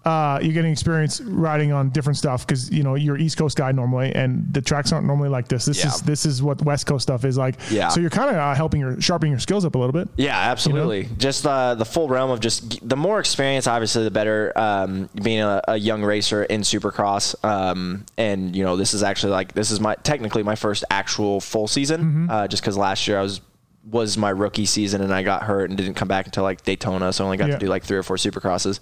uh, 0.07 0.39
you're 0.41 0.53
getting 0.55 0.71
experience 0.73 1.21
riding 1.21 1.73
on 1.73 1.91
different 1.91 2.17
stuff 2.17 2.47
because 2.47 2.71
you 2.71 2.83
know 2.85 2.95
you're 2.95 3.19
East 3.19 3.37
Coast 3.37 3.57
guy 3.57 3.73
normally, 3.73 4.15
and 4.15 4.47
the 4.55 4.63
tracks 4.63 4.93
aren't 4.93 5.07
normally 5.07 5.29
like 5.29 5.49
this. 5.49 5.65
This 5.67 5.79
Yeah. 5.85 5.89
is 5.89 6.01
this 6.03 6.25
is 6.25 6.43
what 6.43 6.63
West 6.65 6.87
Coast 6.87 7.03
stuff 7.03 7.25
is 7.25 7.37
like. 7.37 7.57
Yeah. 7.71 7.89
So 7.89 8.01
you're 8.01 8.11
kind 8.11 8.31
of 8.31 8.37
uh, 8.37 8.55
helping 8.55 8.81
your 8.81 9.01
sharpening 9.01 9.33
your 9.33 9.41
skills 9.41 9.65
up 9.65 9.75
a 9.75 9.79
little 9.79 9.93
bit. 9.93 10.09
Yeah, 10.17 10.39
absolutely. 10.39 11.09
Just 11.19 11.45
uh, 11.47 11.75
the 11.75 11.85
full 11.85 12.09
realm 12.09 12.31
of 12.31 12.41
just 12.41 12.89
the 12.89 12.97
more 12.97 13.19
experience, 13.19 13.67
obviously, 13.67 14.05
the 14.05 14.11
better. 14.11 14.53
Um, 14.57 15.09
being 15.23 15.41
a, 15.41 15.61
a 15.69 15.77
young 15.77 16.03
racer 16.05 16.45
in 16.45 16.61
Supercross, 16.63 17.35
um, 17.45 18.07
and 18.17 18.55
you 18.55 18.65
know, 18.65 18.77
this 18.77 18.95
is 18.95 19.03
actually 19.03 19.33
like 19.33 19.53
this 19.55 19.71
is 19.71 19.81
my 19.81 19.97
technically 19.97 20.43
my 20.45 20.55
first 20.55 20.85
actual 20.91 21.41
full 21.41 21.67
season. 21.67 22.31
Uh, 22.31 22.47
just 22.47 22.63
because 22.63 22.77
last 22.77 23.09
year 23.09 23.19
I 23.19 23.23
was 23.23 23.41
was 23.91 24.19
my 24.19 24.31
rookie 24.31 24.67
season 24.67 25.01
and 25.01 25.15
I 25.15 25.23
got 25.23 25.45
hurt 25.45 25.71
and 25.71 25.77
didn't 25.77 25.95
come 25.95 26.09
back 26.09 26.27
until 26.27 26.43
like 26.43 26.65
Daytona, 26.65 27.13
so 27.13 27.23
I 27.23 27.27
only 27.27 27.37
got 27.37 27.49
Yeah. 27.49 27.55
to 27.55 27.61
do 27.61 27.67
like 27.69 27.85
three 27.85 27.97
or 27.97 28.03
four 28.03 28.17
Supercrosses. 28.17 28.81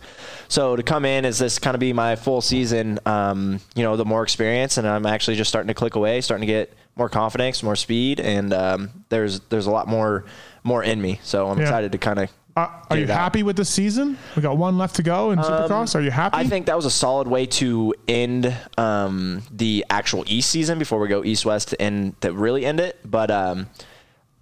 So 0.49 0.77
to 0.77 0.83
come 0.83 1.05
in 1.05 1.25
is 1.25 1.39
this 1.39 1.59
kind 1.59 1.75
of 1.75 1.81
be 1.81 1.93
my 1.93 2.17
full 2.17 2.41
season. 2.41 2.99
Um, 3.05 3.61
you 3.75 3.83
know, 3.83 3.97
the 3.97 4.05
more 4.07 4.23
experience, 4.23 4.79
and 4.79 4.87
I'm 4.89 5.05
actually 5.07 5.37
just 5.37 5.49
starting 5.51 5.69
to 5.69 5.75
click 5.75 5.95
away, 5.95 6.21
starting 6.23 6.47
to 6.47 6.53
get 6.53 6.73
more 6.97 7.09
confidence, 7.11 7.63
more 7.63 7.77
speed, 7.77 8.19
and 8.21 8.53
um, 8.55 8.91
there's 9.11 9.41
there's 9.51 9.67
a 9.67 9.71
lot 9.71 9.89
more 9.89 10.25
more 10.63 10.83
in 10.83 11.03
me. 11.03 11.21
So 11.23 11.49
I'm 11.51 11.59
Yeah. 11.59 11.65
excited 11.65 11.93
to 11.93 11.99
kind 11.99 12.21
of. 12.21 12.31
Uh, 12.57 12.69
are 12.89 12.97
you 12.97 13.07
happy 13.09 13.43
with 13.43 13.57
the 13.57 13.65
season? 13.65 14.17
We 14.37 14.43
got 14.43 14.57
one 14.57 14.79
left 14.79 14.95
to 14.97 15.03
go 15.03 15.33
in 15.33 15.41
Supercross. 15.41 15.97
Are 15.97 16.01
you 16.01 16.13
happy? 16.13 16.39
I 16.39 16.45
think 16.47 16.67
that 16.67 16.77
was 16.77 16.85
a 16.87 16.91
solid 16.91 17.27
way 17.27 17.47
to 17.47 17.93
end 18.07 18.57
um, 18.79 19.43
the 19.51 19.85
actual 19.91 20.23
East 20.29 20.51
season 20.51 20.79
before 20.79 21.01
we 21.01 21.09
go 21.09 21.25
East 21.25 21.45
West 21.45 21.75
and 21.81 22.19
to 22.21 22.33
really 22.33 22.65
end 22.65 22.79
it. 22.79 23.01
But 23.05 23.33
um, 23.33 23.67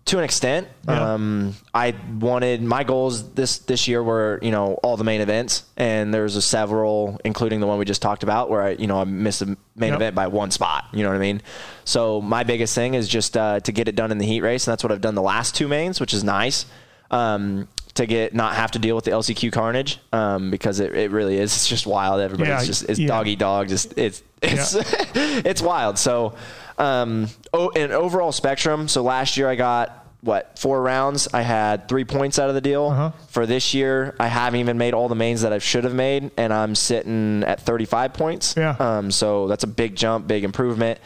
to 0.06 0.18
an 0.18 0.24
extent, 0.24 0.66
Yeah. 0.88 1.14
um, 1.14 1.54
I 1.72 1.94
wanted 2.18 2.60
my 2.62 2.82
goals 2.84 3.32
this 3.34 3.58
this 3.58 3.86
year 3.86 4.02
were 4.02 4.38
you 4.42 4.50
know 4.50 4.74
all 4.82 4.96
the 4.96 5.04
main 5.04 5.20
events, 5.20 5.62
and 5.76 6.12
there's 6.12 6.34
a 6.36 6.42
several, 6.42 7.20
including 7.24 7.60
the 7.60 7.66
one 7.66 7.78
we 7.78 7.84
just 7.84 8.02
talked 8.02 8.22
about, 8.22 8.50
where 8.50 8.62
I 8.62 8.70
you 8.72 8.86
know 8.88 9.00
I 9.00 9.04
missed 9.04 9.40
the 9.40 9.56
main 9.76 9.90
Yep. 9.90 9.96
event 9.96 10.14
by 10.16 10.26
one 10.26 10.50
spot. 10.50 10.86
You 10.92 11.02
know 11.04 11.10
what 11.10 11.16
I 11.16 11.20
mean? 11.20 11.40
So 11.84 12.20
my 12.20 12.42
biggest 12.42 12.74
thing 12.74 12.94
is 12.94 13.08
just 13.08 13.36
uh, 13.36 13.60
to 13.60 13.72
get 13.72 13.86
it 13.88 13.94
done 13.94 14.10
in 14.10 14.18
the 14.18 14.26
heat 14.26 14.40
race, 14.42 14.66
and 14.66 14.72
that's 14.72 14.82
what 14.82 14.90
I've 14.92 15.00
done 15.00 15.14
the 15.14 15.22
last 15.22 15.54
two 15.54 15.68
mains, 15.68 16.00
which 16.00 16.12
is 16.14 16.24
nice. 16.24 16.66
Um, 17.10 17.68
to 17.94 18.06
get 18.06 18.34
not 18.34 18.54
have 18.54 18.70
to 18.70 18.78
deal 18.78 18.96
with 18.96 19.04
the 19.04 19.10
LCQ 19.10 19.52
carnage 19.52 19.98
um, 20.14 20.50
because 20.50 20.80
it, 20.80 20.94
it 20.96 21.10
really 21.10 21.36
is 21.36 21.52
it's 21.54 21.68
just 21.68 21.86
wild 21.86 22.22
everybody's 22.22 22.48
Yeah, 22.48 22.64
just 22.64 22.84
it's 22.88 22.98
yeah. 22.98 23.06
dog 23.06 23.28
eat 23.28 23.38
dog 23.38 23.68
just 23.68 23.92
it's 23.98 24.22
it's 24.40 24.74
it's 25.14 25.60
wild 25.60 25.98
so 25.98 26.34
um 26.78 27.28
oh 27.52 27.68
in 27.70 27.90
overall 27.92 28.32
spectrum 28.32 28.88
so 28.88 29.02
last 29.02 29.36
year 29.36 29.48
I 29.48 29.54
got 29.54 29.98
what 30.22 30.58
four 30.58 30.80
rounds 30.82 31.28
I 31.34 31.42
had 31.42 31.88
three 31.88 32.04
points 32.04 32.38
out 32.38 32.48
of 32.48 32.54
the 32.54 32.60
deal 32.60 32.86
Uh-huh. 32.86 33.10
for 33.28 33.44
this 33.46 33.74
year 33.74 34.14
I 34.20 34.28
haven't 34.28 34.60
even 34.60 34.78
made 34.78 34.94
all 34.94 35.08
the 35.08 35.14
mains 35.16 35.42
that 35.42 35.52
I 35.52 35.58
should 35.58 35.84
have 35.84 35.94
made 35.94 36.30
and 36.36 36.52
I'm 36.52 36.74
sitting 36.74 37.42
at 37.44 37.60
35 37.60 38.14
points 38.14 38.54
Yeah. 38.56 38.76
um 38.78 39.10
so 39.10 39.48
that's 39.48 39.64
a 39.64 39.68
big 39.68 39.96
jump 39.96 40.26
big 40.26 40.44
improvement 40.44 40.98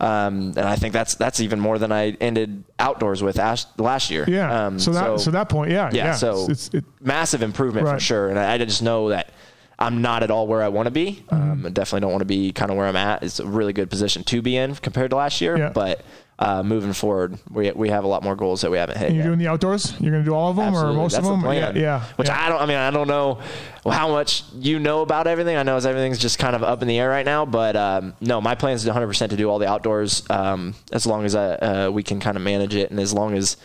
Um, 0.00 0.52
and 0.56 0.60
I 0.60 0.76
think 0.76 0.92
that's 0.92 1.16
that's 1.16 1.40
even 1.40 1.58
more 1.58 1.76
than 1.78 1.90
I 1.90 2.12
ended 2.20 2.62
outdoors 2.78 3.20
with 3.20 3.36
ash, 3.40 3.64
last 3.78 4.12
year. 4.12 4.24
Yeah. 4.28 4.66
Um, 4.66 4.78
so 4.78 4.92
that 4.92 5.18
so, 5.18 5.32
that 5.32 5.48
point, 5.48 5.72
yeah, 5.72 5.90
yeah. 5.92 6.04
yeah. 6.04 6.12
So 6.14 6.46
it's, 6.48 6.68
it, 6.72 6.84
massive 7.00 7.42
improvement 7.42 7.84
Right. 7.86 7.94
for 7.94 8.00
sure. 8.00 8.28
And 8.28 8.38
I, 8.38 8.52
I 8.54 8.58
just 8.58 8.80
know 8.80 9.08
that 9.08 9.30
I'm 9.78 10.02
not 10.02 10.22
at 10.22 10.30
all 10.30 10.46
where 10.48 10.62
I 10.62 10.68
want 10.68 10.86
to 10.86 10.90
be. 10.90 11.22
Um, 11.28 11.64
I 11.64 11.68
definitely 11.68 12.00
don't 12.00 12.10
want 12.10 12.22
to 12.22 12.26
be 12.26 12.52
kind 12.52 12.70
of 12.70 12.76
where 12.76 12.86
I'm 12.86 12.96
at. 12.96 13.22
It's 13.22 13.38
a 13.38 13.46
really 13.46 13.72
good 13.72 13.88
position 13.90 14.24
to 14.24 14.42
be 14.42 14.56
in 14.56 14.74
compared 14.74 15.10
to 15.10 15.16
last 15.16 15.40
year. 15.40 15.56
Yeah. 15.56 15.70
But 15.70 16.04
uh, 16.40 16.62
moving 16.64 16.92
forward, 16.92 17.38
we, 17.50 17.70
we 17.72 17.88
have 17.88 18.02
a 18.02 18.06
lot 18.06 18.22
more 18.24 18.34
goals 18.34 18.60
that 18.62 18.70
we 18.70 18.78
haven't 18.78 18.98
hit 18.98 19.10
you're 19.10 19.18
yet. 19.18 19.24
doing 19.24 19.38
the 19.38 19.46
outdoors. 19.46 19.92
You're 20.00 20.10
going 20.10 20.24
to 20.24 20.28
do 20.28 20.34
all 20.34 20.50
of 20.50 20.56
them 20.56 20.68
Absolutely. 20.68 20.94
or 20.94 20.98
most 20.98 21.12
That's 21.12 21.26
of 21.28 21.42
them. 21.42 21.52
Yeah, 21.52 21.72
yeah. 21.74 22.04
Which 22.16 22.28
yeah. 22.28 22.44
I 22.44 22.48
don't. 22.48 22.60
I 22.60 22.66
mean, 22.66 22.76
I 22.76 22.90
don't 22.90 23.08
know 23.08 23.40
how 23.88 24.08
much 24.08 24.42
you 24.54 24.78
know 24.80 25.02
about 25.02 25.26
everything. 25.28 25.56
I 25.56 25.62
know 25.62 25.76
as 25.76 25.86
everything's 25.86 26.18
just 26.18 26.38
kind 26.40 26.56
of 26.56 26.62
up 26.64 26.82
in 26.82 26.88
the 26.88 26.98
air 26.98 27.08
right 27.08 27.26
now. 27.26 27.44
But 27.46 27.76
um, 27.76 28.14
no, 28.20 28.40
my 28.40 28.56
plan 28.56 28.74
is 28.74 28.84
100 28.84 29.06
percent 29.06 29.30
to 29.30 29.36
do 29.36 29.48
all 29.48 29.58
the 29.60 29.68
outdoors 29.68 30.24
um, 30.28 30.74
as 30.92 31.06
long 31.06 31.24
as 31.24 31.34
I, 31.36 31.54
uh, 31.54 31.90
we 31.90 32.02
can 32.02 32.20
kind 32.20 32.36
of 32.36 32.42
manage 32.42 32.74
it, 32.74 32.90
and 32.90 32.98
as 32.98 33.12
long 33.12 33.34
as 33.34 33.56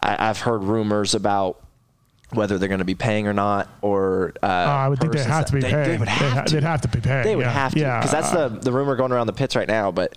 I, 0.00 0.28
I've 0.28 0.40
heard 0.40 0.62
rumors 0.62 1.14
about 1.14 1.62
whether 2.32 2.58
they're 2.58 2.68
going 2.68 2.80
to 2.80 2.84
be 2.84 2.94
paying 2.94 3.26
or 3.26 3.32
not, 3.32 3.68
or 3.82 4.32
uh, 4.42 4.46
I 4.46 4.88
would 4.88 4.98
think 4.98 5.12
they 5.12 5.22
have 5.22 5.46
to 5.46 5.52
be 5.52 5.60
paying. 5.60 5.90
They, 5.90 5.98
would 5.98 6.08
have 6.08 6.32
ha- 6.32 6.42
to. 6.42 6.54
They'd 6.54 6.62
have 6.62 6.80
to 6.82 6.88
be 6.88 7.00
paying. 7.00 7.24
They 7.24 7.36
would 7.36 7.46
yeah. 7.46 7.52
have 7.52 7.72
to 7.72 7.80
Yeah, 7.80 7.98
because 7.98 8.10
that's 8.10 8.32
uh, 8.32 8.48
the 8.48 8.60
the 8.60 8.72
rumor 8.72 8.96
going 8.96 9.12
around 9.12 9.28
the 9.28 9.32
pits 9.32 9.54
right 9.54 9.68
now. 9.68 9.92
But 9.92 10.16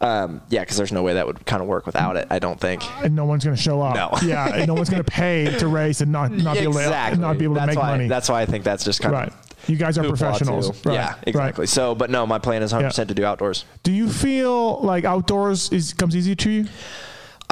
um, 0.00 0.42
yeah, 0.48 0.60
because 0.60 0.76
there's 0.76 0.92
no 0.92 1.02
way 1.02 1.14
that 1.14 1.26
would 1.26 1.46
kind 1.46 1.62
of 1.62 1.68
work 1.68 1.86
without 1.86 2.16
it. 2.16 2.26
I 2.30 2.38
don't 2.38 2.58
think. 2.58 2.82
and 3.04 3.14
no 3.14 3.24
one's 3.24 3.44
going 3.44 3.56
to 3.56 3.62
show 3.62 3.80
up. 3.80 3.94
No. 3.94 4.28
yeah, 4.28 4.54
and 4.54 4.66
no 4.66 4.74
one's 4.74 4.90
going 4.90 5.02
to 5.02 5.10
pay 5.10 5.56
to 5.58 5.68
race 5.68 6.00
and 6.00 6.10
not 6.10 6.32
not 6.32 6.54
be 6.54 6.60
able 6.60 6.74
to 6.74 7.16
not 7.16 7.38
be 7.38 7.44
able 7.44 7.54
to 7.56 7.66
make 7.66 7.78
why, 7.78 7.92
money. 7.92 8.08
That's 8.08 8.28
why 8.28 8.42
I 8.42 8.46
think 8.46 8.64
that's 8.64 8.84
just 8.84 9.00
kind 9.00 9.14
right. 9.14 9.28
of 9.28 9.68
You 9.68 9.76
guys 9.76 9.98
are 9.98 10.04
professionals. 10.04 10.84
Right. 10.84 10.94
Yeah, 10.94 11.14
exactly. 11.22 11.62
Right. 11.62 11.68
So, 11.68 11.94
but 11.94 12.10
no, 12.10 12.26
my 12.26 12.38
plan 12.38 12.62
is 12.62 12.72
100 12.72 12.88
percent 12.88 13.08
to 13.10 13.14
do 13.14 13.24
outdoors. 13.24 13.64
Do 13.82 13.92
you 13.92 14.08
feel 14.08 14.80
like 14.80 15.04
outdoors 15.04 15.70
is 15.70 15.92
comes 15.92 16.16
easy 16.16 16.34
to 16.34 16.50
you? 16.50 16.66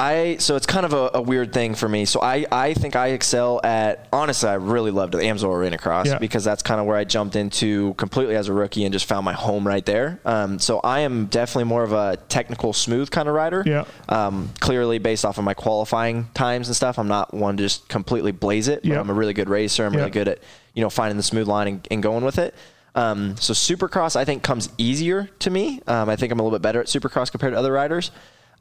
I 0.01 0.37
so 0.37 0.55
it's 0.55 0.65
kind 0.65 0.85
of 0.85 0.93
a, 0.93 1.11
a 1.15 1.21
weird 1.21 1.53
thing 1.53 1.75
for 1.75 1.87
me. 1.87 2.05
So 2.05 2.21
I, 2.21 2.45
I 2.51 2.73
think 2.73 2.95
I 2.95 3.09
excel 3.09 3.61
at 3.63 4.07
honestly 4.11 4.49
I 4.49 4.55
really 4.55 4.89
loved 4.89 5.13
the 5.13 5.19
Amsoil 5.19 5.55
Arena 5.55 5.77
Cross 5.77 6.07
Yeah. 6.07 6.17
because 6.17 6.43
that's 6.43 6.63
kind 6.63 6.79
of 6.81 6.87
where 6.87 6.97
I 6.97 7.03
jumped 7.03 7.35
into 7.35 7.93
completely 7.95 8.35
as 8.35 8.47
a 8.47 8.53
rookie 8.53 8.83
and 8.83 8.91
just 8.93 9.05
found 9.05 9.25
my 9.25 9.33
home 9.33 9.67
right 9.67 9.85
there. 9.85 10.19
Um, 10.25 10.57
so 10.57 10.79
I 10.79 11.01
am 11.01 11.27
definitely 11.27 11.65
more 11.65 11.83
of 11.83 11.93
a 11.93 12.17
technical 12.29 12.73
smooth 12.73 13.11
kind 13.11 13.29
of 13.29 13.35
rider. 13.35 13.63
Yeah. 13.65 13.85
Um, 14.09 14.49
clearly 14.59 14.97
based 14.97 15.23
off 15.23 15.37
of 15.37 15.43
my 15.43 15.53
qualifying 15.53 16.29
times 16.33 16.67
and 16.67 16.75
stuff, 16.75 16.97
I'm 16.97 17.07
not 17.07 17.33
one 17.33 17.57
to 17.57 17.63
just 17.63 17.87
completely 17.87 18.31
blaze 18.31 18.67
it. 18.67 18.81
But 18.81 18.89
Yeah. 18.91 18.99
I'm 18.99 19.09
a 19.11 19.13
really 19.13 19.33
good 19.33 19.49
racer. 19.49 19.85
I'm 19.85 19.93
Yeah. 19.93 19.99
really 19.99 20.11
good 20.11 20.27
at 20.27 20.39
you 20.73 20.81
know 20.81 20.89
finding 20.89 21.17
the 21.17 21.23
smooth 21.23 21.47
line 21.47 21.67
and, 21.67 21.87
and 21.91 22.01
going 22.01 22.25
with 22.25 22.39
it. 22.39 22.55
Um, 22.95 23.37
so 23.37 23.53
Supercross 23.53 24.15
I 24.15 24.25
think 24.25 24.41
comes 24.41 24.67
easier 24.79 25.29
to 25.39 25.49
me. 25.51 25.79
Um, 25.85 26.09
I 26.09 26.15
think 26.15 26.31
I'm 26.33 26.39
a 26.39 26.43
little 26.43 26.57
bit 26.57 26.63
better 26.63 26.79
at 26.81 26.87
Supercross 26.87 27.29
compared 27.29 27.53
to 27.53 27.59
other 27.59 27.71
riders. 27.71 28.09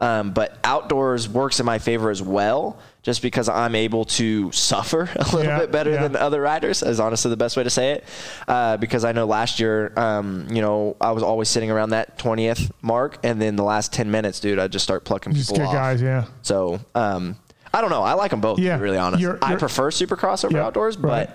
Um, 0.00 0.32
but 0.32 0.58
outdoors 0.64 1.28
works 1.28 1.60
in 1.60 1.66
my 1.66 1.78
favor 1.78 2.10
as 2.10 2.22
well, 2.22 2.78
just 3.02 3.20
because 3.22 3.48
I'm 3.50 3.74
able 3.74 4.04
to 4.06 4.50
suffer 4.52 5.02
a 5.16 5.22
little 5.24 5.44
Yeah, 5.44 5.58
bit 5.58 5.70
better 5.72 5.90
yeah. 5.90 6.02
than 6.02 6.16
other 6.16 6.40
riders. 6.40 6.82
Is 6.82 7.00
honestly 7.00 7.28
the 7.30 7.36
best 7.36 7.56
way 7.56 7.64
to 7.64 7.70
say 7.70 7.92
it. 7.92 8.04
Uh, 8.48 8.76
because 8.78 9.04
I 9.04 9.12
know 9.12 9.26
last 9.26 9.60
year, 9.60 9.92
um, 9.98 10.46
you 10.50 10.62
know, 10.62 10.96
I 11.00 11.10
was 11.12 11.22
always 11.22 11.48
sitting 11.50 11.70
around 11.70 11.90
that 11.90 12.18
20th 12.18 12.70
mark, 12.82 13.18
and 13.22 13.40
then 13.42 13.56
the 13.56 13.64
last 13.64 13.92
10 13.92 14.10
minutes, 14.10 14.40
dude, 14.40 14.58
I 14.58 14.68
just 14.68 14.84
start 14.84 15.04
plucking 15.04 15.34
Just 15.34 15.50
people 15.50 15.66
off. 15.68 15.74
guys, 15.74 16.00
yeah. 16.00 16.24
So. 16.42 16.80
Um, 16.94 17.36
I 17.72 17.80
don't 17.82 17.90
know. 17.90 18.02
I 18.02 18.14
like 18.14 18.32
them 18.32 18.40
both. 18.40 18.58
Yeah. 18.58 18.72
To 18.72 18.78
be 18.78 18.82
really 18.84 18.98
honest. 18.98 19.20
You're- 19.22 19.38
I 19.42 19.50
you're- 19.50 19.60
prefer 19.60 19.90
Supercross 19.92 20.44
over 20.44 20.56
Yeah, 20.56 20.64
outdoors, 20.66 20.98
right. 20.98 21.28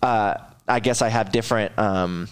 but 0.00 0.08
uh, 0.08 0.34
I 0.66 0.80
guess 0.80 1.02
I 1.02 1.08
have 1.10 1.32
different 1.32 1.78
um, 1.78 2.28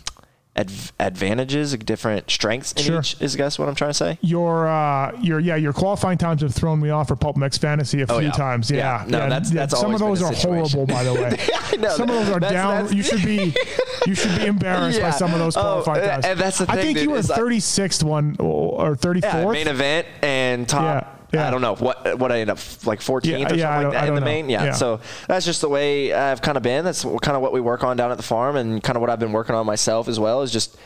adv- 0.56 0.92
advantages, 0.98 1.76
different 1.76 2.30
strengths 2.30 2.72
in 2.72 2.82
Sure. 2.82 3.00
each. 3.00 3.16
Is 3.20 3.36
guess 3.36 3.58
what 3.58 3.68
I'm 3.68 3.74
trying 3.74 3.90
to 3.90 3.94
say. 3.94 4.18
Your 4.20 4.66
uh, 4.68 5.16
your 5.20 5.38
yeah, 5.40 5.56
your 5.56 5.72
qualifying 5.72 6.18
times 6.18 6.42
have 6.42 6.54
thrown 6.54 6.80
me 6.80 6.90
off 6.90 7.08
for 7.08 7.16
PulpMX 7.16 7.58
Fantasy 7.58 8.02
a 8.02 8.06
few 8.06 8.16
Oh, 8.16 8.18
yeah. 8.20 8.30
times. 8.32 8.70
Yeah, 8.70 9.00
Yeah. 9.02 9.06
No, 9.08 9.18
that's- 9.28 9.50
that's 9.50 9.78
some 9.78 9.94
of 9.94 10.00
those 10.00 10.22
are 10.22 10.34
situation. 10.34 10.78
horrible, 10.80 10.86
by 10.94 11.04
the 11.04 11.14
way. 11.72 11.78
Know. 11.78 11.88
Some 11.96 12.10
of 12.10 12.16
those 12.16 12.28
are 12.30 12.40
That's- 12.40 12.52
down. 12.52 12.74
that's- 12.86 12.92
you 12.94 13.02
should 13.02 13.24
be 13.24 13.54
you 14.06 14.14
should 14.14 14.36
be 14.38 14.46
embarrassed 14.46 15.00
by 15.00 15.10
some 15.10 15.32
of 15.32 15.38
those 15.38 15.56
Oh, 15.56 15.82
qualifying 15.82 16.04
uh, 16.04 16.10
times. 16.12 16.24
and 16.26 16.38
that's 16.40 16.58
the 16.58 16.66
thing, 16.66 16.78
I 16.78 16.82
think 16.82 16.98
you 16.98 17.10
were 17.10 17.18
is 17.18 17.30
I- 17.30 17.38
36th 17.38 18.02
one 18.02 18.36
or 18.38 18.96
34th. 18.96 19.22
Yeah, 19.22 19.52
main 19.52 19.68
event 19.68 20.06
and 20.22 20.68
top. 20.68 21.16
Yeah, 21.32 21.40
yeah. 21.40 21.48
I 21.48 21.50
don't 21.50 21.60
know 21.60 21.74
what 21.76 22.18
what 22.18 22.32
I 22.32 22.40
end 22.40 22.50
up 22.50 22.58
like 22.86 23.00
14th 23.00 23.24
Yeah, 23.26 23.36
or 23.36 23.48
something 23.48 23.64
I 23.64 23.82
like 23.84 23.92
that 23.92 24.08
in 24.08 24.14
the 24.14 24.20
know. 24.20 24.24
main. 24.26 24.48
Yeah. 24.50 24.64
Yeah. 24.66 24.72
So 24.72 25.00
that's 25.28 25.44
just 25.46 25.60
the 25.60 25.68
way 25.68 26.12
I've 26.12 26.42
kind 26.42 26.56
of 26.56 26.62
been. 26.62 26.84
That's 26.84 27.02
kind 27.02 27.36
of 27.36 27.42
what 27.42 27.52
we 27.52 27.60
work 27.60 27.84
on 27.84 27.96
down 27.96 28.10
at 28.10 28.16
the 28.16 28.22
farm, 28.22 28.56
and 28.56 28.82
kind 28.82 28.96
of 28.96 29.00
what 29.00 29.10
I've 29.10 29.20
been 29.20 29.32
working 29.32 29.54
on 29.54 29.66
myself 29.66 30.08
as 30.08 30.18
well. 30.20 30.42
Is 30.42 30.52
just 30.52 30.76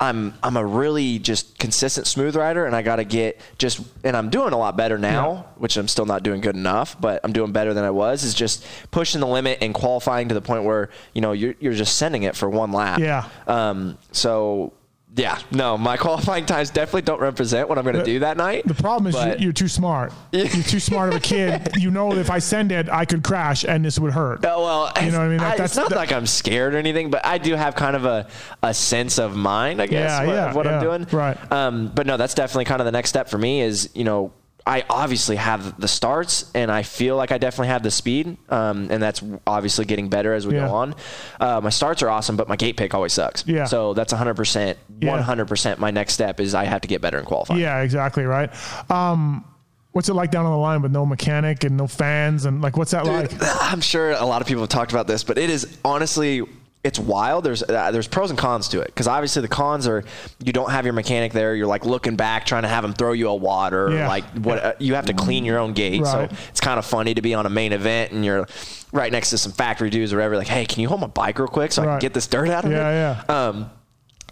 I'm 0.00 0.34
I'm 0.42 0.56
a 0.56 0.64
really 0.66 1.20
just 1.20 1.56
consistent 1.58 2.06
smooth 2.08 2.34
rider, 2.34 2.66
and 2.66 2.74
I 2.74 2.82
got 2.82 2.96
to 2.96 3.04
get 3.04 3.40
just 3.58 3.80
and 4.02 4.16
I'm 4.16 4.28
doing 4.28 4.52
a 4.52 4.58
lot 4.58 4.76
better 4.76 4.98
now, 4.98 5.32
Yeah. 5.32 5.42
which 5.58 5.76
I'm 5.76 5.86
still 5.88 6.04
not 6.06 6.22
doing 6.24 6.40
good 6.40 6.56
enough, 6.56 7.00
but 7.00 7.20
I'm 7.22 7.32
doing 7.32 7.52
better 7.52 7.72
than 7.74 7.84
I 7.84 7.90
was. 7.90 8.24
Is 8.24 8.34
just 8.34 8.66
pushing 8.90 9.20
the 9.20 9.26
limit 9.28 9.58
and 9.62 9.72
qualifying 9.72 10.28
to 10.28 10.34
the 10.34 10.42
point 10.42 10.64
where 10.64 10.90
you 11.14 11.20
know 11.20 11.30
you're 11.32 11.54
you're 11.60 11.74
just 11.74 11.96
sending 11.96 12.24
it 12.24 12.34
for 12.36 12.50
one 12.50 12.72
lap. 12.72 12.98
Yeah. 12.98 13.28
Um. 13.46 13.96
So. 14.12 14.72
Yeah, 15.16 15.38
no, 15.52 15.78
my 15.78 15.96
qualifying 16.04 16.44
times 16.44 16.70
definitely 16.70 17.02
don't 17.02 17.20
represent 17.20 17.68
what 17.68 17.78
I'm 17.78 17.84
going 17.84 17.96
to 17.96 18.04
do 18.04 18.18
that 18.20 18.36
night. 18.36 18.66
The 18.66 18.74
problem 18.74 19.06
is 19.08 19.14
but- 19.14 19.38
you, 19.38 19.44
you're 19.44 19.52
too 19.52 19.68
smart. 19.68 20.12
You're 20.32 20.48
too 20.48 20.80
smart 20.80 21.10
of 21.10 21.14
a 21.14 21.20
kid. 21.20 21.68
You 21.76 21.90
know 21.92 22.12
if 22.14 22.30
I 22.30 22.40
send 22.40 22.72
it, 22.72 22.88
I 22.88 23.04
could 23.04 23.22
crash 23.22 23.64
and 23.64 23.84
this 23.84 23.98
would 23.98 24.12
hurt. 24.12 24.44
Oh, 24.44 24.64
well, 24.64 24.92
You 25.04 25.12
know 25.12 25.18
what 25.18 25.24
I 25.24 25.28
mean? 25.28 25.38
Like, 25.38 25.46
I, 25.46 25.50
that's- 25.50 25.70
it's 25.70 25.76
not 25.76 25.90
that- 25.90 25.96
like 25.96 26.12
I'm 26.12 26.26
scared 26.26 26.74
or 26.74 26.78
anything, 26.78 27.10
but 27.10 27.24
I 27.24 27.38
do 27.38 27.54
have 27.54 27.74
kind 27.76 27.94
of 27.94 28.04
a, 28.04 28.26
a 28.62 28.74
sense 28.74 29.18
of 29.18 29.36
mind, 29.36 29.80
I 29.80 29.86
guess, 29.86 30.10
Yeah, 30.10 30.26
what, 30.26 30.32
yeah, 30.34 30.50
of 30.50 30.56
what 30.56 30.66
I'm 30.66 30.82
doing. 30.82 31.06
right. 31.12 31.52
Um, 31.52 31.88
but 31.94 32.06
no, 32.06 32.16
that's 32.16 32.34
definitely 32.34 32.64
kind 32.64 32.80
of 32.80 32.84
the 32.86 32.92
next 32.92 33.10
step 33.10 33.28
for 33.28 33.38
me 33.38 33.60
is, 33.60 33.90
you 33.94 34.02
know, 34.04 34.32
I 34.66 34.82
obviously 34.88 35.36
have 35.36 35.78
the 35.78 35.88
starts 35.88 36.50
and 36.54 36.72
I 36.72 36.82
feel 36.84 37.16
like 37.16 37.32
I 37.32 37.36
definitely 37.38 37.68
have 37.68 37.82
the 37.82 37.90
speed. 37.90 38.38
Um, 38.48 38.88
and 38.90 39.02
that's 39.02 39.22
obviously 39.46 39.84
getting 39.84 40.08
better 40.08 40.32
as 40.32 40.46
we 40.46 40.54
Yeah. 40.54 40.68
go 40.68 40.74
on. 40.74 40.94
Uh, 41.38 41.60
my 41.62 41.68
starts 41.68 42.02
are 42.02 42.08
awesome, 42.08 42.36
but 42.36 42.48
my 42.48 42.56
gate 42.56 42.76
pick 42.78 42.94
always 42.94 43.12
sucks. 43.12 43.44
Yeah. 43.46 43.64
So 43.66 43.92
that's 43.92 44.12
100%, 44.12 44.78
Yeah. 45.00 45.10
100% 45.18 45.78
my 45.78 45.90
next 45.90 46.14
step 46.14 46.40
is 46.40 46.54
I 46.54 46.64
have 46.64 46.80
to 46.80 46.88
get 46.88 47.02
better 47.02 47.18
in 47.18 47.26
qualifying. 47.26 47.60
Yeah, 47.60 47.80
exactly 47.82 48.24
right. 48.24 48.50
Um, 48.90 49.44
what's 49.92 50.08
it 50.08 50.14
like 50.14 50.30
down 50.30 50.46
on 50.46 50.52
the 50.52 50.58
line 50.58 50.80
with 50.80 50.92
no 50.92 51.04
mechanic 51.04 51.64
and 51.64 51.76
no 51.76 51.86
fans 51.86 52.46
and 52.46 52.62
like 52.62 52.76
what's 52.78 52.92
that 52.92 53.04
like? 53.04 53.32
I'm 53.62 53.82
sure 53.82 54.12
a 54.12 54.24
lot 54.24 54.40
of 54.40 54.48
people 54.48 54.62
have 54.62 54.70
talked 54.70 54.92
about 54.92 55.06
this, 55.06 55.24
but 55.24 55.36
it 55.36 55.50
is 55.50 55.76
honestly 55.84 56.42
it's 56.84 56.98
wild. 56.98 57.44
There's 57.44 57.62
uh, 57.62 57.90
there's 57.90 58.06
pros 58.06 58.30
and 58.30 58.38
cons 58.38 58.68
to 58.68 58.80
it 58.80 58.86
because 58.86 59.08
obviously 59.08 59.42
the 59.42 59.48
cons 59.48 59.88
are 59.88 60.04
you 60.44 60.52
don't 60.52 60.70
have 60.70 60.84
your 60.84 60.92
mechanic 60.92 61.32
there. 61.32 61.54
You're 61.54 61.66
like 61.66 61.84
looking 61.86 62.14
back 62.14 62.44
trying 62.46 62.62
to 62.62 62.68
have 62.68 62.84
him 62.84 62.92
throw 62.92 63.12
you 63.12 63.28
a 63.28 63.34
water. 63.34 63.90
Yeah. 63.90 64.06
Like 64.06 64.24
what 64.36 64.62
uh, 64.64 64.74
you 64.78 64.94
have 64.94 65.06
to 65.06 65.14
clean 65.14 65.44
your 65.44 65.58
own 65.58 65.72
gate. 65.72 66.02
Right. 66.02 66.30
So 66.30 66.36
it's 66.50 66.60
kind 66.60 66.78
of 66.78 66.84
funny 66.84 67.14
to 67.14 67.22
be 67.22 67.32
on 67.34 67.46
a 67.46 67.50
main 67.50 67.72
event 67.72 68.12
and 68.12 68.24
you're 68.24 68.46
right 68.92 69.10
next 69.10 69.30
to 69.30 69.38
some 69.38 69.50
factory 69.52 69.88
dudes 69.90 70.12
or 70.12 70.16
whatever. 70.18 70.36
Like, 70.36 70.46
hey, 70.46 70.66
can 70.66 70.80
you 70.82 70.88
hold 70.88 71.00
my 71.00 71.06
bike 71.08 71.38
real 71.38 71.48
quick 71.48 71.72
so 71.72 71.82
I 71.82 71.86
can 71.86 71.98
get 72.00 72.14
this 72.14 72.26
dirt 72.26 72.48
out 72.50 72.64
of 72.64 72.70
Yeah, 72.70 72.90
it? 72.90 73.24
Yeah, 73.28 73.34
Um, 73.48 73.70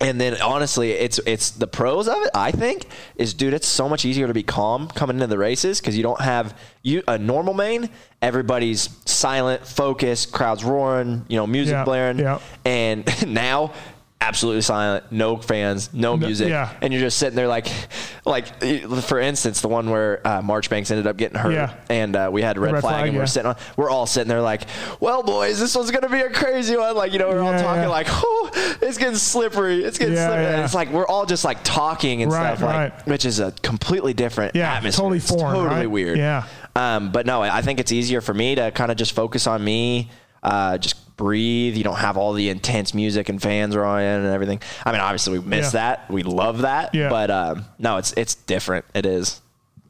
and 0.02 0.20
then 0.20 0.40
honestly, 0.42 0.90
it's 0.92 1.18
it's 1.26 1.50
the 1.50 1.66
pros 1.66 2.08
of 2.08 2.16
it. 2.22 2.30
I 2.34 2.50
think 2.50 2.86
is, 3.16 3.34
dude, 3.34 3.54
it's 3.54 3.68
so 3.68 3.88
much 3.88 4.04
easier 4.04 4.26
to 4.26 4.34
be 4.34 4.42
calm 4.42 4.88
coming 4.88 5.16
into 5.16 5.26
the 5.28 5.38
races 5.38 5.80
because 5.80 5.96
you 5.96 6.02
don't 6.02 6.20
have 6.20 6.58
you 6.82 7.02
a 7.08 7.16
normal 7.18 7.54
main. 7.54 7.88
Everybody's 8.20 8.88
silent, 9.04 9.66
focused, 9.66 10.32
crowds 10.32 10.62
roaring, 10.64 11.24
you 11.28 11.36
know, 11.36 11.46
music 11.46 11.72
Yeah, 11.72 11.84
blaring, 11.84 12.18
yeah. 12.18 12.38
and 12.64 13.04
now 13.26 13.72
absolutely 14.22 14.62
silent, 14.62 15.04
no 15.10 15.36
fans, 15.36 15.92
no 15.92 16.16
music, 16.16 16.48
yeah. 16.48 16.72
and 16.80 16.92
you're 16.92 17.02
just 17.02 17.18
sitting 17.18 17.34
there 17.34 17.48
like, 17.48 17.66
like 18.24 18.46
for 19.02 19.18
instance, 19.18 19.60
the 19.60 19.68
one 19.68 19.90
where 19.90 20.26
uh, 20.26 20.40
Marchbanks 20.40 20.90
ended 20.90 21.06
up 21.06 21.16
getting 21.16 21.36
hurt, 21.38 21.52
Yeah. 21.52 21.74
and 21.90 22.14
uh, 22.14 22.30
we 22.32 22.40
had 22.40 22.56
red, 22.58 22.72
red 22.74 22.80
flag, 22.80 22.92
flag, 22.94 23.08
and 23.08 23.16
we're 23.18 23.26
sitting 23.26 23.48
on, 23.48 23.56
we're 23.76 23.90
all 23.90 24.06
sitting 24.06 24.28
there 24.28 24.40
like, 24.40 24.62
well, 25.00 25.22
boys, 25.22 25.58
this 25.58 25.74
one's 25.74 25.90
gonna 25.90 26.08
be 26.08 26.20
a 26.20 26.30
crazy 26.30 26.76
one, 26.76 26.94
like 26.96 27.12
you 27.12 27.18
know, 27.18 27.28
we're 27.28 27.40
all 27.42 27.52
talking 27.52 27.82
yeah. 27.82 27.88
like, 27.88 28.06
oh, 28.10 28.50
it's 28.80 28.96
getting 28.96 29.16
slippery, 29.16 29.82
it's 29.84 29.98
getting 29.98 30.14
Yeah, 30.14 30.28
slippery. 30.28 30.46
And. 30.46 30.62
It's 30.62 30.74
like 30.74 30.90
we're 30.90 31.06
all 31.06 31.26
just 31.26 31.44
like 31.44 31.62
talking 31.64 32.22
and 32.22 32.30
Right, 32.32 32.56
stuff, 32.56 32.62
like, 32.68 33.06
which 33.06 33.24
is 33.24 33.40
a 33.40 33.50
completely 33.62 34.14
different 34.14 34.54
Yeah, 34.54 34.72
atmosphere. 34.74 35.00
totally 35.02 35.18
It's 35.18 35.28
foreign, 35.30 35.54
totally 35.56 35.80
right? 35.80 35.90
weird. 35.90 36.18
Yeah. 36.18 36.44
Um, 36.76 37.10
but 37.12 37.26
no, 37.26 37.42
I 37.42 37.60
think 37.60 37.80
it's 37.80 37.92
easier 37.92 38.20
for 38.20 38.32
me 38.32 38.54
to 38.54 38.70
kind 38.70 38.90
of 38.90 38.96
just 38.96 39.12
focus 39.14 39.46
on 39.46 39.62
me, 39.62 40.10
uh, 40.42 40.78
just 40.78 40.96
breathe. 41.22 41.76
You 41.76 41.84
don't 41.84 41.98
have 41.98 42.16
all 42.16 42.32
the 42.32 42.48
intense 42.48 42.94
music 42.94 43.28
and 43.28 43.40
fans 43.40 43.76
are 43.76 43.84
on 43.84 44.00
and 44.02 44.26
everything. 44.26 44.60
I 44.84 44.90
mean, 44.92 45.00
obviously 45.00 45.38
we 45.38 45.44
miss 45.44 45.66
Yeah. 45.66 45.80
that. 45.96 46.10
We 46.10 46.22
love 46.24 46.62
that. 46.62 46.94
Yeah. 46.94 47.08
But 47.08 47.30
um, 47.30 47.64
no, 47.78 47.96
it's 47.98 48.12
it's 48.16 48.34
different. 48.34 48.84
It 48.94 49.06
is. 49.06 49.40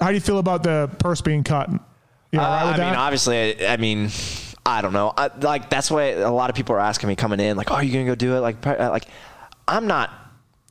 How 0.01 0.09
do 0.09 0.15
you 0.15 0.21
feel 0.21 0.39
about 0.39 0.63
the 0.63 0.91
purse 0.99 1.21
being 1.23 1.43
cut? 1.45 1.71
You 1.71 2.39
right 2.39 2.63
Uh, 2.63 2.67
with 2.67 2.81
I 2.81 2.85
mean, 2.85 2.93
that? 2.93 2.99
obviously, 2.99 3.67
I, 3.67 3.73
I 3.73 3.77
mean, 3.79 4.11
I 4.67 4.83
don't 4.83 4.93
know. 4.93 5.13
I, 5.17 5.31
like 5.41 5.71
that's 5.71 5.91
why 5.91 6.03
a 6.11 6.31
lot 6.31 6.51
of 6.51 6.57
people 6.57 6.75
are 6.77 6.81
asking 6.81 7.09
me 7.09 7.17
coming 7.17 7.41
in, 7.41 7.57
like, 7.57 7.71
"Oh, 7.71 7.75
are 7.77 7.83
you 7.85 7.93
gonna 7.93 8.05
go 8.07 8.15
do 8.15 8.37
it?" 8.37 8.41
Like, 8.41 8.65
like, 8.67 9.07
I'm 9.67 9.87
not. 9.87 10.11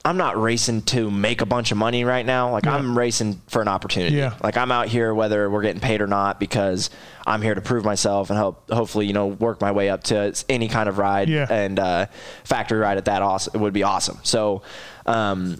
I'm 0.04 0.18
not 0.18 0.42
racing 0.42 0.82
to 0.84 1.12
make 1.12 1.42
a 1.42 1.46
bunch 1.46 1.72
of 1.72 1.78
money 1.78 2.04
right 2.04 2.26
now. 2.26 2.52
Like 2.52 2.66
Yeah. 2.66 2.76
I'm 2.76 2.98
racing 2.98 3.40
for 3.48 3.62
an 3.62 3.68
opportunity. 3.68 4.16
Yeah. 4.16 4.34
Like 4.42 4.58
I'm 4.58 4.72
out 4.72 4.88
here 4.88 5.14
whether 5.14 5.48
we're 5.50 5.62
getting 5.62 5.80
paid 5.82 6.02
or 6.02 6.08
not 6.08 6.40
because 6.40 6.90
I'm 7.28 7.42
here 7.44 7.54
to 7.54 7.62
prove 7.62 7.86
myself 7.86 8.32
and 8.32 8.40
hope 8.40 8.68
hopefully 8.72 9.06
you 9.06 9.14
know 9.14 9.28
work 9.28 9.62
my 9.62 9.72
way 9.72 9.90
up 9.90 10.04
to 10.06 10.34
any 10.50 10.68
kind 10.70 10.90
of 10.90 10.98
ride 10.98 11.30
Yeah. 11.30 11.46
and 11.50 11.78
uh, 11.80 12.06
factory 12.44 12.80
ride 12.80 12.98
at 12.98 13.06
that 13.06 13.22
awesome 13.22 13.62
would 13.62 13.74
be 13.74 13.84
awesome. 13.84 14.18
So 14.24 14.64
um, 15.06 15.60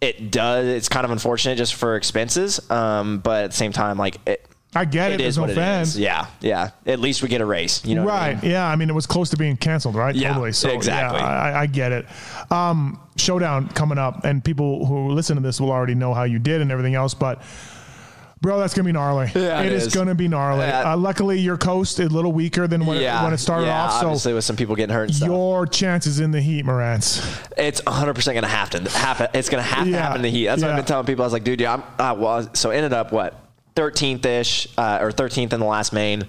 it 0.00 0.30
does. 0.30 0.66
It's 0.66 0.88
kind 0.88 1.04
of 1.04 1.10
unfortunate 1.10 1.56
just 1.56 1.74
for 1.74 1.96
expenses, 1.96 2.70
um, 2.70 3.18
but 3.18 3.44
at 3.44 3.50
the 3.50 3.56
same 3.56 3.72
time, 3.72 3.98
like 3.98 4.16
it, 4.26 4.45
I 4.76 4.84
get 4.84 5.12
it. 5.12 5.14
it 5.14 5.18
There's 5.18 5.28
is 5.34 5.36
no 5.38 5.42
what 5.42 5.50
it 5.50 5.54
fans. 5.54 5.88
is. 5.90 5.98
Yeah, 5.98 6.26
yeah. 6.40 6.70
At 6.86 7.00
least 7.00 7.22
we 7.22 7.28
get 7.28 7.40
a 7.40 7.46
race. 7.46 7.84
You 7.84 7.94
know, 7.96 8.04
what 8.04 8.14
I 8.14 8.32
Right. 8.34 8.42
mean? 8.42 8.52
Yeah. 8.52 8.66
I 8.66 8.76
mean, 8.76 8.88
it 8.90 8.94
was 8.94 9.06
close 9.06 9.30
to 9.30 9.36
being 9.36 9.56
canceled, 9.56 9.94
right? 9.94 10.14
Yeah, 10.14 10.28
totally. 10.28 10.52
So, 10.52 10.68
exactly. 10.70 11.18
Yeah, 11.20 11.26
I, 11.26 11.60
I 11.62 11.66
get 11.66 11.92
it. 11.92 12.06
Um, 12.50 13.00
showdown 13.16 13.68
coming 13.68 13.98
up, 13.98 14.24
and 14.24 14.44
people 14.44 14.84
who 14.86 15.08
listen 15.10 15.36
to 15.36 15.42
this 15.42 15.60
will 15.60 15.70
already 15.72 15.94
know 15.94 16.12
how 16.14 16.24
you 16.24 16.38
did 16.38 16.60
and 16.60 16.70
everything 16.70 16.94
else, 16.94 17.14
but. 17.14 17.42
Bro, 18.42 18.58
that's 18.60 18.74
gonna 18.74 18.84
be 18.84 18.92
gnarly. 18.92 19.30
Yeah, 19.34 19.62
it 19.62 19.66
it 19.66 19.72
is, 19.72 19.86
is. 19.86 19.94
gonna 19.94 20.14
be 20.14 20.28
gnarly. 20.28 20.66
Yeah. 20.66 20.92
Uh, 20.92 20.96
luckily, 20.98 21.40
your 21.40 21.56
coast 21.56 21.98
is 21.98 22.10
a 22.10 22.12
little 22.14 22.32
weaker 22.32 22.68
than 22.68 22.84
when, 22.84 23.00
yeah. 23.00 23.22
it, 23.22 23.24
when 23.24 23.32
it 23.32 23.38
started 23.38 23.64
yeah, 23.64 23.84
off. 23.84 23.92
So 24.00 24.06
obviously 24.08 24.34
with 24.34 24.44
some 24.44 24.56
people 24.56 24.76
getting 24.76 24.94
hurt 24.94 25.04
and 25.04 25.14
stuff. 25.14 25.26
your 25.28 25.66
chances 25.66 26.20
in 26.20 26.32
the 26.32 26.40
heat, 26.40 26.66
Moranz. 26.66 27.24
It's 27.56 27.82
100 27.86 28.12
percent 28.14 28.34
gonna 28.34 28.46
have 28.46 28.68
to 28.70 28.90
happen. 28.90 29.28
It's 29.32 29.48
gonna 29.48 29.62
have 29.62 29.86
to 29.86 29.92
happen 29.96 30.16
in 30.16 30.22
the 30.22 30.28
heat. 30.30 30.46
That's 30.46 30.60
what 30.60 30.70
I've 30.70 30.76
been 30.76 30.84
telling 30.84 31.06
people. 31.06 31.24
I 31.24 31.26
was 31.26 31.32
like, 31.32 31.44
dude, 31.44 31.62
yeah, 31.62 31.74
I'm. 31.74 31.82
Uh, 31.98 32.14
well, 32.20 32.54
so 32.54 32.70
ended 32.70 32.92
up 32.92 33.10
what 33.10 33.34
13th 33.76 34.24
ish 34.26 34.68
uh, 34.78 34.98
or 35.00 35.10
13th 35.12 35.52
in 35.52 35.60
the 35.60 35.66
last 35.66 35.92
main. 35.92 36.24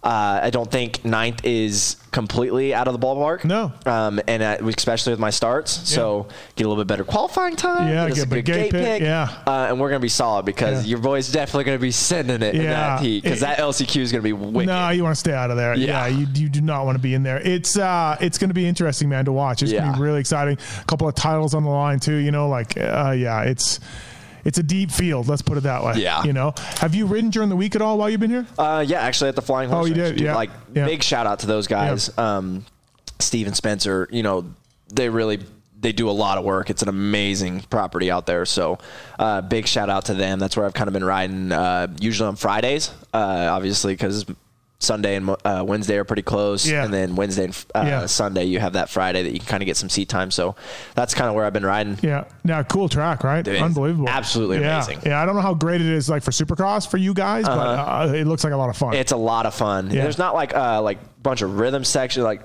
Uh, 0.00 0.38
I 0.44 0.50
don't 0.50 0.70
think 0.70 1.04
ninth 1.04 1.44
is 1.44 1.96
completely 2.12 2.72
out 2.72 2.86
of 2.86 2.98
the 2.98 3.04
ballpark. 3.04 3.44
No. 3.44 3.72
Um, 3.84 4.20
and 4.28 4.42
uh, 4.44 4.56
especially 4.76 5.12
with 5.12 5.18
my 5.18 5.30
starts, 5.30 5.72
so 5.90 6.28
get 6.54 6.66
a 6.66 6.68
little 6.68 6.82
bit 6.82 6.86
better 6.86 7.02
qualifying 7.02 7.56
time. 7.56 7.88
Yeah, 7.88 8.08
get, 8.08 8.18
a 8.24 8.26
good 8.26 8.44
gate 8.44 8.70
pick, 8.70 8.84
pick. 8.84 9.02
yeah. 9.02 9.42
Uh, 9.44 9.66
and 9.68 9.80
we're 9.80 9.88
gonna 9.88 9.98
be 9.98 10.08
solid 10.08 10.46
because 10.46 10.84
Yeah. 10.84 10.90
your 10.90 10.98
boy's 11.00 11.32
definitely 11.32 11.64
gonna 11.64 11.80
be 11.80 11.90
sending 11.90 12.42
it 12.42 12.54
in 12.54 12.62
Yeah. 12.62 12.70
that 12.74 13.00
heat 13.00 13.24
because 13.24 13.40
that 13.40 13.58
LCQ 13.58 14.00
is 14.00 14.12
gonna 14.12 14.22
be 14.22 14.32
wicked. 14.32 14.68
No, 14.68 14.88
you 14.90 15.02
want 15.02 15.16
to 15.16 15.20
stay 15.20 15.34
out 15.34 15.50
of 15.50 15.56
there. 15.56 15.74
Yeah, 15.74 16.06
Yeah. 16.06 16.16
you, 16.16 16.26
you 16.32 16.48
do 16.48 16.60
not 16.60 16.86
want 16.86 16.94
to 16.94 17.02
be 17.02 17.12
in 17.14 17.24
there. 17.24 17.38
It's 17.40 17.76
uh, 17.76 18.16
it's 18.20 18.38
going 18.38 18.50
to 18.50 18.54
be 18.54 18.66
interesting, 18.68 19.08
man, 19.08 19.24
to 19.24 19.32
watch. 19.32 19.62
It's 19.64 19.72
going 19.72 19.82
to 19.82 19.88
Yeah. 19.90 19.96
be 19.96 20.00
really 20.00 20.20
exciting. 20.20 20.58
A 20.80 20.84
couple 20.84 21.08
of 21.08 21.16
titles 21.16 21.54
on 21.54 21.64
the 21.64 21.70
line 21.70 21.98
too. 21.98 22.14
You 22.16 22.30
know, 22.30 22.48
like 22.48 22.78
uh, 22.78 23.14
yeah, 23.18 23.42
it's 23.42 23.80
it's 24.44 24.58
a 24.58 24.62
deep 24.62 24.90
field. 24.90 25.28
Let's 25.28 25.42
put 25.42 25.58
it 25.58 25.62
that 25.62 25.82
way. 25.84 25.94
Yeah. 25.96 26.22
You 26.24 26.32
know, 26.32 26.54
have 26.78 26.94
you 26.94 27.06
ridden 27.06 27.30
during 27.30 27.48
the 27.48 27.56
week 27.56 27.74
at 27.76 27.82
all 27.82 27.98
while 27.98 28.08
you've 28.10 28.20
been 28.20 28.30
here? 28.30 28.46
Uh, 28.58 28.84
yeah, 28.86 29.00
actually 29.00 29.28
at 29.28 29.36
the 29.36 29.42
Flying 29.42 29.70
Horse. 29.70 29.84
Oh, 29.84 29.88
you 29.88 29.94
did? 29.94 30.16
dude, 30.16 30.24
Yeah. 30.24 30.34
Like 30.34 30.50
Yeah. 30.74 30.86
big 30.86 31.02
shout 31.02 31.26
out 31.26 31.40
to 31.40 31.46
those 31.46 31.66
guys. 31.66 32.16
Um, 32.18 32.64
Steve 33.18 33.46
and 33.46 33.56
Spencer. 33.56 34.08
You 34.10 34.22
know, 34.22 34.44
they 34.92 35.08
really 35.08 35.40
they 35.80 35.92
do 35.92 36.10
a 36.10 36.12
lot 36.12 36.38
of 36.38 36.44
work. 36.44 36.70
It's 36.70 36.82
an 36.82 36.88
amazing 36.88 37.60
property 37.70 38.10
out 38.10 38.26
there. 38.26 38.44
So, 38.44 38.78
uh, 39.18 39.42
big 39.42 39.68
shout 39.68 39.88
out 39.88 40.06
to 40.06 40.14
them. 40.14 40.40
That's 40.40 40.56
where 40.56 40.66
I've 40.66 40.74
kind 40.74 40.88
of 40.88 40.92
been 40.92 41.04
riding. 41.04 41.52
Uh, 41.52 41.86
usually 42.00 42.26
on 42.28 42.34
Fridays, 42.36 42.90
uh, 43.14 43.48
obviously 43.50 43.92
because. 43.92 44.24
Sunday 44.80 45.16
and 45.16 45.28
uh, 45.44 45.64
Wednesday 45.66 45.96
are 45.98 46.04
pretty 46.04 46.22
close, 46.22 46.64
Yeah. 46.68 46.84
and 46.84 46.94
then 46.94 47.16
Wednesday 47.16 47.44
and 47.46 47.64
uh, 47.74 47.82
Yeah. 47.84 48.06
Sunday 48.06 48.44
you 48.44 48.60
have 48.60 48.74
that 48.74 48.88
Friday 48.88 49.24
that 49.24 49.32
you 49.32 49.40
can 49.40 49.48
kind 49.48 49.62
of 49.62 49.66
get 49.66 49.76
some 49.76 49.88
seat 49.88 50.08
time. 50.08 50.30
So 50.30 50.54
that's 50.94 51.14
kind 51.14 51.28
of 51.28 51.34
where 51.34 51.44
I've 51.44 51.52
been 51.52 51.66
riding. 51.66 51.98
Yeah. 52.00 52.24
Now, 52.44 52.62
cool 52.62 52.88
track, 52.88 53.24
right? 53.24 53.44
Dude, 53.44 53.60
Unbelievable. 53.60 54.08
absolutely 54.08 54.60
yeah. 54.60 54.76
amazing. 54.76 55.00
Yeah. 55.04 55.20
I 55.20 55.26
don't 55.26 55.34
know 55.34 55.40
how 55.42 55.54
great 55.54 55.80
it 55.80 55.88
is 55.88 56.08
like 56.08 56.22
for 56.22 56.30
Supercross 56.30 56.88
for 56.88 56.96
you 56.96 57.12
guys, 57.12 57.44
but 57.44 57.58
uh, 57.58 58.12
it 58.14 58.28
looks 58.28 58.44
like 58.44 58.52
a 58.52 58.56
lot 58.56 58.70
of 58.70 58.76
fun. 58.76 58.94
It's 58.94 59.10
a 59.10 59.16
lot 59.16 59.46
of 59.46 59.54
fun. 59.54 59.90
Yeah. 59.90 60.02
There's 60.04 60.18
not 60.18 60.34
like 60.34 60.54
uh 60.54 60.80
like 60.80 60.98
bunch 61.24 61.42
of 61.42 61.58
rhythm 61.58 61.82
section 61.82 62.22
like 62.22 62.42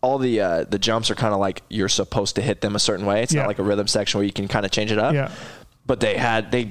all 0.00 0.18
the 0.18 0.40
uh, 0.40 0.64
the 0.64 0.78
jumps 0.78 1.10
are 1.10 1.14
kind 1.16 1.34
of 1.34 1.40
like 1.40 1.62
you're 1.68 1.88
supposed 1.88 2.36
to 2.36 2.42
hit 2.42 2.60
them 2.60 2.76
a 2.76 2.78
certain 2.80 3.04
way. 3.04 3.22
It's 3.22 3.32
Yeah. 3.34 3.42
not 3.42 3.48
like 3.48 3.58
a 3.58 3.62
rhythm 3.64 3.88
section 3.88 4.18
where 4.18 4.24
you 4.26 4.32
can 4.32 4.46
kind 4.46 4.64
of 4.64 4.70
change 4.70 4.92
it 4.92 4.98
up. 4.98 5.12
Yeah. 5.14 5.30
But 5.86 5.98
they 5.98 6.16
had 6.16 6.52
they 6.52 6.68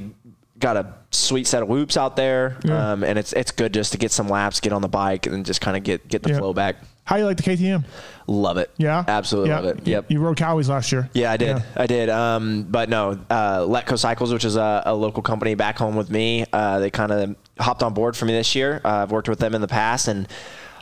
got 0.61 0.77
a 0.77 0.93
sweet 1.11 1.45
set 1.47 1.61
of 1.63 1.69
loops 1.69 1.97
out 1.97 2.15
there, 2.15 2.57
Yeah. 2.63 2.91
um, 2.93 3.03
and 3.03 3.19
it's 3.19 3.33
it's 3.33 3.51
good 3.51 3.73
just 3.73 3.91
to 3.91 3.97
get 3.97 4.11
some 4.11 4.29
laps, 4.29 4.59
get 4.61 4.71
on 4.73 4.81
the 4.81 4.87
bike, 4.87 5.25
and 5.25 5.45
just 5.45 5.59
kind 5.61 5.75
of 5.75 5.83
get 5.83 6.07
get 6.07 6.23
the 6.23 6.29
Yeah. 6.31 6.37
flow 6.37 6.53
back. 6.53 6.77
how 7.03 7.17
you 7.17 7.25
like 7.25 7.35
the 7.35 7.43
KTM? 7.43 7.83
Love 8.27 8.55
it. 8.57 8.69
Yeah. 8.77 9.03
absolutely 9.05 9.49
yeah. 9.49 9.59
love 9.59 9.65
it. 9.79 9.87
Yep. 9.87 10.11
You 10.11 10.21
rode 10.21 10.37
Kawis 10.37 10.69
last 10.69 10.93
year. 10.93 11.09
Yeah, 11.13 11.31
I 11.31 11.35
did. 11.35 11.57
Yeah. 11.57 11.63
I 11.75 11.85
did. 11.87 12.09
Um, 12.09 12.63
but 12.69 12.87
no, 12.87 13.19
uh, 13.29 13.61
Letco 13.61 13.97
Cycles, 13.99 14.31
which 14.31 14.45
is 14.45 14.55
a, 14.55 14.83
a 14.85 14.93
local 14.95 15.21
company 15.21 15.55
back 15.55 15.77
home 15.77 15.97
with 15.97 16.09
me, 16.09 16.45
uh, 16.53 16.79
they 16.79 16.89
kind 16.89 17.11
of 17.11 17.35
hopped 17.59 17.83
on 17.83 17.93
board 17.93 18.15
for 18.15 18.23
me 18.25 18.31
this 18.33 18.55
year. 18.55 18.79
Uh, 18.85 18.89
I've 19.03 19.11
worked 19.11 19.27
with 19.27 19.39
them 19.39 19.53
in 19.55 19.59
the 19.61 19.67
past, 19.67 20.07
and 20.07 20.25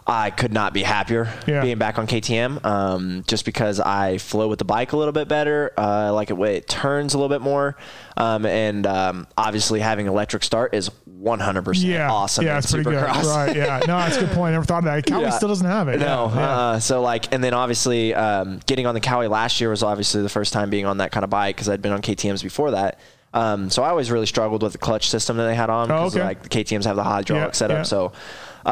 I 0.09 0.31
could 0.31 0.51
not 0.51 0.73
be 0.73 0.81
happier 0.81 1.31
Yeah. 1.45 1.61
being 1.61 1.77
back 1.77 1.99
on 1.99 2.07
KTM. 2.07 2.65
Um, 2.65 3.23
just 3.27 3.45
because 3.45 3.79
I 3.79 4.17
flow 4.17 4.47
with 4.47 4.57
the 4.59 4.65
bike 4.65 4.91
a 4.93 4.97
little 4.97 5.11
bit 5.11 5.27
better, 5.27 5.71
uh, 5.77 5.81
I 5.81 6.09
like 6.09 6.31
it 6.31 6.37
way 6.37 6.55
it 6.57 6.67
turns 6.67 7.13
a 7.13 7.17
little 7.19 7.29
bit 7.29 7.41
more, 7.41 7.77
um, 8.17 8.45
and 8.45 8.87
um, 8.87 9.27
obviously 9.37 9.79
having 9.81 10.07
electric 10.07 10.43
start 10.43 10.73
is 10.73 10.89
100% 11.21 11.83
Yeah. 11.83 12.09
awesome. 12.11 12.45
Yeah, 12.45 12.57
it's 12.57 12.71
pretty 12.71 12.89
good. 12.89 12.95
Right. 13.03 13.55
Yeah. 13.55 13.79
No, 13.87 13.97
that's 13.97 14.17
a 14.17 14.21
good 14.21 14.29
point. 14.31 14.49
I 14.49 14.51
never 14.53 14.65
thought 14.65 14.79
of 14.79 14.85
that. 14.85 15.05
Kawi 15.05 15.21
Yeah. 15.23 15.29
still 15.29 15.49
doesn't 15.49 15.65
have 15.67 15.87
it. 15.89 15.99
No, 15.99 16.25
uh, 16.25 16.79
so 16.79 17.01
like, 17.01 17.31
and 17.33 17.43
then 17.43 17.53
obviously 17.53 18.13
um, 18.15 18.59
getting 18.65 18.85
on 18.87 18.93
the 18.95 19.01
Kawi 19.01 19.29
last 19.29 19.61
year 19.61 19.69
was 19.69 19.83
obviously 19.83 20.21
the 20.21 20.29
first 20.29 20.53
time 20.53 20.69
being 20.69 20.85
on 20.85 20.97
that 20.97 21.11
kind 21.11 21.23
of 21.23 21.29
bike 21.29 21.55
because 21.55 21.69
I'd 21.69 21.81
been 21.81 21.91
on 21.93 22.01
KTM's 22.01 22.41
before 22.41 22.71
that. 22.71 22.99
Um, 23.33 23.69
so 23.69 23.83
I 23.83 23.89
always 23.89 24.09
really 24.09 24.25
struggled 24.25 24.63
with 24.63 24.71
the 24.71 24.79
clutch 24.79 25.07
system 25.09 25.37
that 25.37 25.45
they 25.45 25.53
had 25.53 25.69
on 25.69 25.91
Oh, 25.91 25.95
because 26.05 26.15
okay. 26.15 26.25
like 26.25 26.41
the 26.43 26.49
KTM's 26.49 26.85
have 26.85 26.95
the 26.95 27.03
hydraulic 27.03 27.49
Yeah, 27.49 27.51
setup. 27.51 27.77
yeah. 27.77 27.83
So 27.83 28.11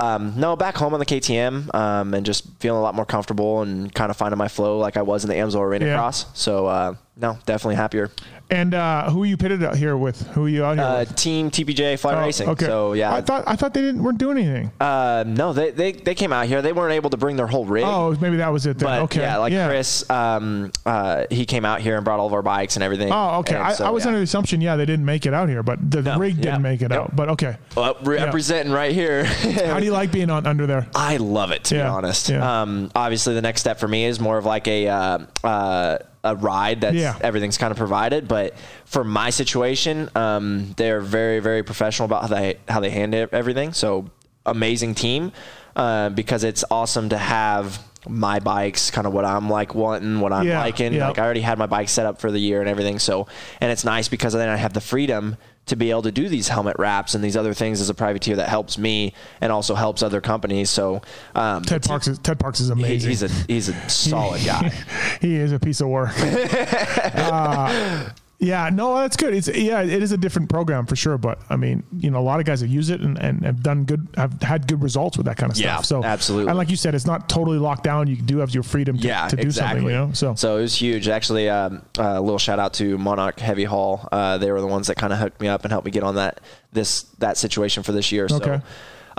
um, 0.02 0.34
no, 0.40 0.56
back 0.56 0.76
home 0.76 0.94
on 0.94 1.00
the 1.00 1.06
KTM 1.06 1.74
um, 1.74 2.14
and 2.14 2.26
just 2.26 2.46
feeling 2.60 2.80
a 2.80 2.82
lot 2.82 2.96
more 2.96 3.06
comfortable 3.06 3.62
and 3.62 3.94
kind 3.94 4.10
of 4.12 4.18
finding 4.18 4.38
my 4.38 4.48
flow 4.48 4.78
like 4.78 4.98
I 4.98 5.02
was 5.02 5.24
in 5.24 5.30
the 5.30 5.36
Amsoil 5.36 5.62
Arena 5.62 5.86
Yeah. 5.86 5.96
Cross. 5.96 6.26
So 6.34 6.68
uh, 6.68 6.96
no, 7.20 7.38
definitely 7.46 7.76
happier. 7.76 8.12
And 8.50 8.74
uh, 8.74 9.10
who 9.10 9.24
are 9.24 9.26
you 9.26 9.36
pitted 9.36 9.62
out 9.62 9.76
here 9.76 9.98
with? 9.98 10.26
Who 10.28 10.46
are 10.46 10.50
you 10.50 10.64
out 10.64 10.78
here 10.78 10.86
Uh, 10.86 11.00
with? 11.00 11.16
team 11.18 11.52
TPJ 11.52 12.00
Fly 12.00 12.14
Oh, 12.16 12.22
Racing. 12.22 12.48
Okay. 12.50 12.66
So 12.66 12.94
yeah, 12.94 13.14
I 13.14 13.20
thought 13.20 13.44
I 13.46 13.58
thought 13.58 13.74
they 13.74 13.82
didn't 13.82 14.02
weren't 14.02 14.20
doing 14.20 14.38
anything. 14.38 14.72
uh, 14.80 15.26
no, 15.28 15.52
they, 15.52 15.72
they 15.72 15.92
they 15.92 16.16
came 16.16 16.32
out 16.32 16.46
here. 16.48 16.62
They 16.62 16.72
weren't 16.72 16.94
able 16.94 17.10
to 17.10 17.18
bring 17.18 17.36
their 17.36 17.48
whole 17.48 17.66
rig. 17.66 17.84
oh, 17.84 18.16
maybe 18.22 18.38
that 18.38 18.48
was 18.54 18.66
it. 18.66 18.78
Then. 18.78 18.88
But 18.88 19.02
okay. 19.04 19.20
yeah, 19.22 19.38
like 19.38 19.52
Chris, 19.52 20.10
um, 20.10 20.72
uh, 20.86 21.26
he 21.30 21.46
came 21.46 21.66
out 21.66 21.82
here 21.82 21.98
and 21.98 22.06
brought 22.06 22.20
all 22.20 22.28
of 22.28 22.34
our 22.34 22.42
bikes 22.42 22.78
and 22.78 22.84
everything. 22.84 23.12
Oh, 23.12 23.40
okay. 23.40 23.56
I, 23.58 23.74
so, 23.74 23.86
I 23.86 23.90
was 23.90 24.04
yeah. 24.06 24.10
under 24.10 24.20
the 24.20 24.24
assumption, 24.24 24.62
yeah, 24.62 24.78
they 24.78 24.86
didn't 24.86 25.06
make 25.06 25.26
it 25.26 25.34
out 25.34 25.50
here, 25.50 25.62
but 25.64 25.80
the 25.92 26.02
No, 26.04 26.18
rig 26.18 26.36
didn't 26.38 26.46
yeah, 26.46 26.58
make 26.60 26.82
it 26.82 26.92
yep. 26.92 27.00
out. 27.02 27.16
But 27.18 27.28
okay. 27.30 27.58
Well, 27.76 27.98
representing 28.04 28.72
right 28.72 28.94
here. 28.94 29.26
How 29.66 29.80
do 29.80 29.86
you 29.86 29.92
like 29.92 30.12
being 30.14 30.30
on 30.30 30.48
under 30.48 30.66
there? 30.68 30.88
I 30.96 31.18
love 31.18 31.52
it 31.52 31.66
to 31.66 31.76
Yeah, 31.76 31.84
be 31.84 31.90
honest. 31.90 32.30
yeah. 32.30 32.62
Um, 32.62 32.92
obviously, 32.96 33.34
the 33.34 33.42
next 33.42 33.60
step 33.60 33.78
for 33.80 33.90
me 33.90 34.06
is 34.06 34.22
more 34.22 34.38
of 34.38 34.46
like 34.46 34.68
a 34.70 34.88
uh, 34.88 35.20
uh, 35.44 35.98
a 36.32 36.36
ride 36.36 36.82
that's 36.82 36.96
Yeah. 36.96 37.18
everything's 37.22 37.58
kind 37.58 37.72
of 37.72 37.78
provided. 37.78 38.28
But 38.28 38.56
for 38.86 39.04
my 39.04 39.30
situation, 39.30 40.10
um, 40.16 40.74
they're 40.78 41.02
very 41.02 41.40
very 41.40 41.64
professional 41.64 42.06
about 42.06 42.22
how 42.24 42.28
they 42.28 42.58
how 42.68 42.80
they 42.80 42.90
handle 42.90 43.28
everything. 43.32 43.74
So 43.74 44.10
amazing 44.46 44.96
team 44.96 45.32
uh, 45.76 46.10
because 46.10 46.44
it's 46.44 46.64
awesome 46.72 47.10
to 47.10 47.18
have 47.18 47.80
my 48.08 48.40
bikes 48.40 48.90
kind 48.92 49.06
of 49.06 49.12
what 49.14 49.26
I'm 49.26 49.50
like 49.50 49.76
wanting 49.76 50.22
what 50.22 50.32
I'm 50.32 50.48
Yeah, 50.48 50.60
liking 50.62 50.94
yeah. 50.94 51.08
like 51.10 51.20
I 51.20 51.24
already 51.26 51.42
had 51.42 51.58
my 51.58 51.66
bike 51.66 51.90
set 51.90 52.06
up 52.06 52.22
for 52.22 52.32
the 52.32 52.40
year 52.40 52.62
and 52.62 52.70
everything 52.70 53.00
so 53.00 53.28
and 53.60 53.70
it's 53.70 53.84
nice 53.84 54.08
because 54.08 54.32
then 54.32 54.48
I 54.48 54.56
have 54.56 54.72
the 54.72 54.80
freedom 54.80 55.36
to 55.68 55.76
be 55.76 55.90
able 55.92 56.02
to 56.02 56.12
do 56.12 56.28
these 56.30 56.48
helmet 56.48 56.76
wraps 56.80 57.14
and 57.16 57.24
these 57.24 57.38
other 57.38 57.54
things 57.54 57.80
as 57.82 57.90
a 57.90 57.94
privateer 57.94 58.36
that 58.38 58.50
helps 58.50 58.78
me 58.78 59.14
and 59.42 59.52
also 59.52 59.76
helps 59.76 60.02
other 60.02 60.20
companies 60.22 60.70
so 60.70 61.02
um, 61.36 61.64
Ted 61.64 61.84
Parks 61.84 62.08
is 62.08 62.18
Ted 62.20 62.40
Parks 62.40 62.60
is 62.60 62.68
he- 62.68 62.74
amazing. 62.74 63.10
he's 63.10 63.24
a 63.24 63.28
he's 63.48 63.70
a 63.70 63.90
solid 63.90 64.44
guy 64.46 64.70
he 65.22 65.36
is 65.36 65.52
a 65.52 65.60
piece 65.60 65.82
of 65.82 65.88
work. 65.90 66.12
uh, 66.18 68.10
yeah, 68.40 68.70
no, 68.72 68.96
that's 68.98 69.18
good. 69.18 69.34
It's 69.34 69.48
yeah, 69.48 69.82
it 69.82 70.04
is 70.04 70.12
a 70.12 70.18
different 70.18 70.48
program 70.50 70.86
for 70.86 70.96
sure. 70.96 71.18
But 71.18 71.40
I 71.50 71.56
mean, 71.56 71.84
you 71.98 72.12
know, 72.12 72.20
a 72.20 72.22
lot 72.22 72.40
of 72.40 72.46
guys 72.46 72.62
have 72.62 72.70
used 72.70 72.92
it 72.92 73.02
and, 73.02 73.18
and 73.18 73.44
have 73.44 73.64
done 73.64 73.84
good, 73.86 74.08
have 74.16 74.40
had 74.44 74.68
good 74.68 74.84
results 74.84 75.18
with 75.18 75.26
that 75.26 75.38
kind 75.38 75.52
of 75.52 75.58
Yeah, 75.58 75.76
stuff. 75.78 75.86
So 75.86 76.04
absolutely. 76.04 76.50
and 76.50 76.58
like 76.58 76.70
you 76.70 76.76
said, 76.76 76.94
it's 76.94 77.08
not 77.08 77.30
totally 77.30 77.58
locked 77.58 77.84
down. 77.84 78.06
You 78.08 78.16
do 78.16 78.38
have 78.38 78.54
your 78.54 78.62
freedom 78.64 78.98
to, 79.00 79.08
yeah 79.08 79.28
to 79.28 79.36
do 79.36 79.42
exactly 79.42 79.80
something. 79.80 79.94
You 79.96 80.08
know, 80.08 80.14
so 80.14 80.36
so 80.36 80.58
it 80.58 80.62
was 80.62 80.76
huge 80.80 81.08
actually 81.08 81.50
um, 81.50 81.82
a 81.98 82.22
little 82.22 82.38
shout 82.38 82.60
out 82.60 82.74
to 82.76 82.98
Monarch 83.00 83.40
Heavy 83.40 83.64
Haul 83.64 84.08
uh, 84.12 84.38
they 84.38 84.52
were 84.52 84.62
the 84.62 84.68
ones 84.68 84.86
that 84.88 84.98
kind 84.98 85.12
of 85.12 85.18
hooked 85.20 85.42
me 85.42 85.48
up 85.48 85.64
and 85.64 85.72
helped 85.72 85.86
me 85.86 85.92
get 85.92 86.04
on 86.04 86.16
that 86.16 86.40
this 86.72 87.04
that 87.20 87.38
situation 87.38 87.82
for 87.82 87.92
this 87.92 88.12
year 88.12 88.28
Okay. 88.32 88.58
so 88.58 88.62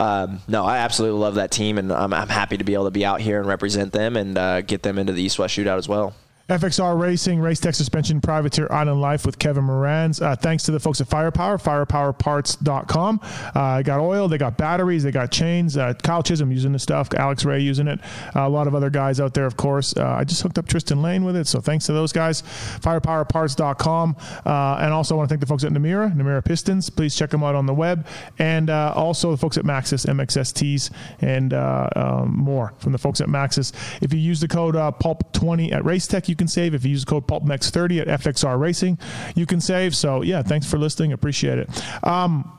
um, 0.01 0.41
no, 0.47 0.65
I 0.65 0.79
absolutely 0.79 1.19
love 1.19 1.35
that 1.35 1.51
team, 1.51 1.77
and 1.77 1.93
I'm, 1.93 2.15
I'm 2.15 2.29
happy 2.29 2.57
to 2.57 2.63
be 2.63 2.75
able 2.75 2.85
to 2.85 2.93
be 2.93 3.05
out 3.05 3.21
here 3.21 3.41
and 3.41 3.49
represent 3.49 3.93
them 3.93 4.17
and 4.17 4.39
uh, 4.39 4.61
get 4.61 4.85
them 4.85 4.97
into 4.97 5.13
the 5.13 5.21
East 5.21 5.41
West 5.41 5.57
Shootout 5.59 5.77
as 5.77 5.89
well. 5.89 6.15
FXR 6.49 6.99
Racing, 6.99 7.41
Race 7.41 7.61
Tech 7.61 7.75
Suspension, 7.75 8.23
Privateer 8.23 8.69
Island 8.71 9.03
Life 9.03 9.27
with 9.27 9.39
Kevin 9.39 9.65
Moranz. 9.65 10.23
Uh, 10.23 10.35
thanks 10.35 10.63
to 10.63 10.71
the 10.71 10.81
folks 10.81 10.99
at 10.99 11.07
Firepower, 11.07 11.59
firepowerparts.com. 11.59 13.21
Uh, 13.55 13.83
got 13.83 14.01
oil, 14.01 14.29
they 14.29 14.39
got 14.39 14.57
batteries, 14.57 15.03
they 15.03 15.11
got 15.11 15.31
chains. 15.31 15.77
Uh, 15.77 15.93
Kyle 16.03 16.23
Chisholm 16.23 16.51
using 16.51 16.73
the 16.73 16.79
stuff, 16.79 17.13
Alex 17.13 17.45
Ray 17.45 17.61
using 17.61 17.87
it. 17.87 18.01
Uh, 18.35 18.47
a 18.47 18.49
lot 18.49 18.67
of 18.67 18.75
other 18.75 18.89
guys 18.89 19.21
out 19.21 19.35
there, 19.35 19.45
of 19.45 19.59
course. 19.59 19.95
Uh, 19.95 20.07
I 20.07 20.25
just 20.25 20.41
hooked 20.41 20.57
up 20.57 20.67
Tristan 20.67 21.03
Lane 21.03 21.23
with 21.23 21.37
it, 21.37 21.47
so 21.47 21.61
thanks 21.61 21.85
to 21.85 21.93
those 21.93 22.15
guys. 22.15 22.41
Firepowerparts.com. 22.41 24.17
Uh, 24.47 24.79
and 24.81 24.95
also 24.95 25.17
I 25.17 25.19
want 25.19 25.29
to 25.29 25.33
thank 25.35 25.41
the 25.41 25.47
folks 25.47 25.65
at 25.65 25.73
Namura, 25.73 26.17
Namura 26.17 26.43
Pistons. 26.43 26.89
Please 26.89 27.15
check 27.15 27.29
them 27.29 27.45
out 27.45 27.57
on 27.57 27.67
the 27.67 27.75
web. 27.75 28.07
And 28.39 28.71
also 28.71 29.31
the 29.31 29.37
folks 29.37 29.59
at 29.59 29.65
Maxxis, 29.65 30.07
MXSTs, 30.07 30.91
and 31.21 31.53
um, 31.53 32.35
more 32.39 32.73
from 32.79 32.93
the 32.93 32.99
folks 32.99 33.21
at 33.21 33.29
Maxxis. 33.29 33.75
If 34.01 34.15
you 34.15 34.19
use 34.19 34.41
the 34.41 34.49
code 34.49 34.77
uh, 34.77 34.93
PULP20 34.99 35.73
at 35.73 35.83
Racetech, 35.83 36.27
you 36.27 36.38
can 36.39 36.49
save. 36.49 36.75
If 36.75 36.85
you 36.85 36.91
use 36.91 37.05
the 37.05 37.11
code 37.11 37.27
PULPMX30 37.27 38.01
at 38.09 38.21
FXR 38.23 38.59
Racing, 38.59 38.99
you 39.35 39.45
can 39.45 39.61
save. 39.61 39.95
So, 39.95 40.23
yeah, 40.23 40.43
thanks 40.43 40.69
for 40.71 40.79
listening. 40.79 41.13
Appreciate 41.13 41.59
it. 41.59 41.69
Um, 42.03 42.51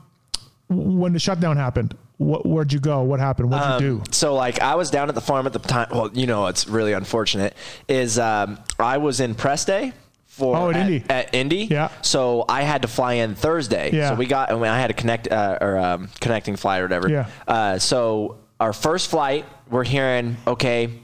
when 0.68 1.12
the 1.12 1.18
shutdown 1.18 1.56
happened, 1.56 1.96
what, 2.18 2.46
where'd 2.46 2.72
you 2.72 2.78
go? 2.80 3.02
What 3.02 3.18
happened? 3.18 3.50
What'd 3.50 3.80
you 3.80 3.98
do? 3.98 4.02
So 4.12 4.34
like 4.34 4.60
I 4.60 4.74
was 4.74 4.90
down 4.90 5.08
at 5.08 5.14
the 5.14 5.20
farm 5.20 5.46
at 5.46 5.52
the 5.52 5.58
time. 5.58 5.88
Well, 5.90 6.10
you 6.12 6.26
know, 6.26 6.46
it's 6.46 6.68
really 6.68 6.92
unfortunate. 6.92 7.54
Is 7.88 8.18
um, 8.18 8.58
I 8.78 8.98
was 8.98 9.20
in 9.20 9.34
press 9.34 9.64
day 9.64 9.92
for 10.26 10.54
Oh, 10.54 10.70
at 10.70 10.76
Indy. 10.76 11.04
At 11.08 11.34
Indy. 11.34 11.64
Yeah. 11.64 11.88
So 12.02 12.44
I 12.48 12.62
had 12.62 12.82
to 12.82 12.88
fly 12.88 13.14
in 13.14 13.34
Thursday. 13.34 13.90
Yeah. 13.92 14.10
So 14.10 14.14
we 14.16 14.26
got, 14.26 14.50
I, 14.50 14.54
and 14.54 14.64
I 14.66 14.78
had 14.78 14.90
a 14.90 14.94
connect 14.94 15.28
uh, 15.28 15.58
or 15.60 15.78
um, 15.78 16.08
connecting 16.20 16.56
flight 16.56 16.82
or 16.82 16.84
whatever. 16.84 17.08
Yeah. 17.08 17.28
Uh, 17.48 17.78
so 17.78 18.38
our 18.60 18.72
first 18.74 19.08
flight, 19.10 19.46
we're 19.70 19.84
hearing 19.84 20.36
okay. 20.46 21.00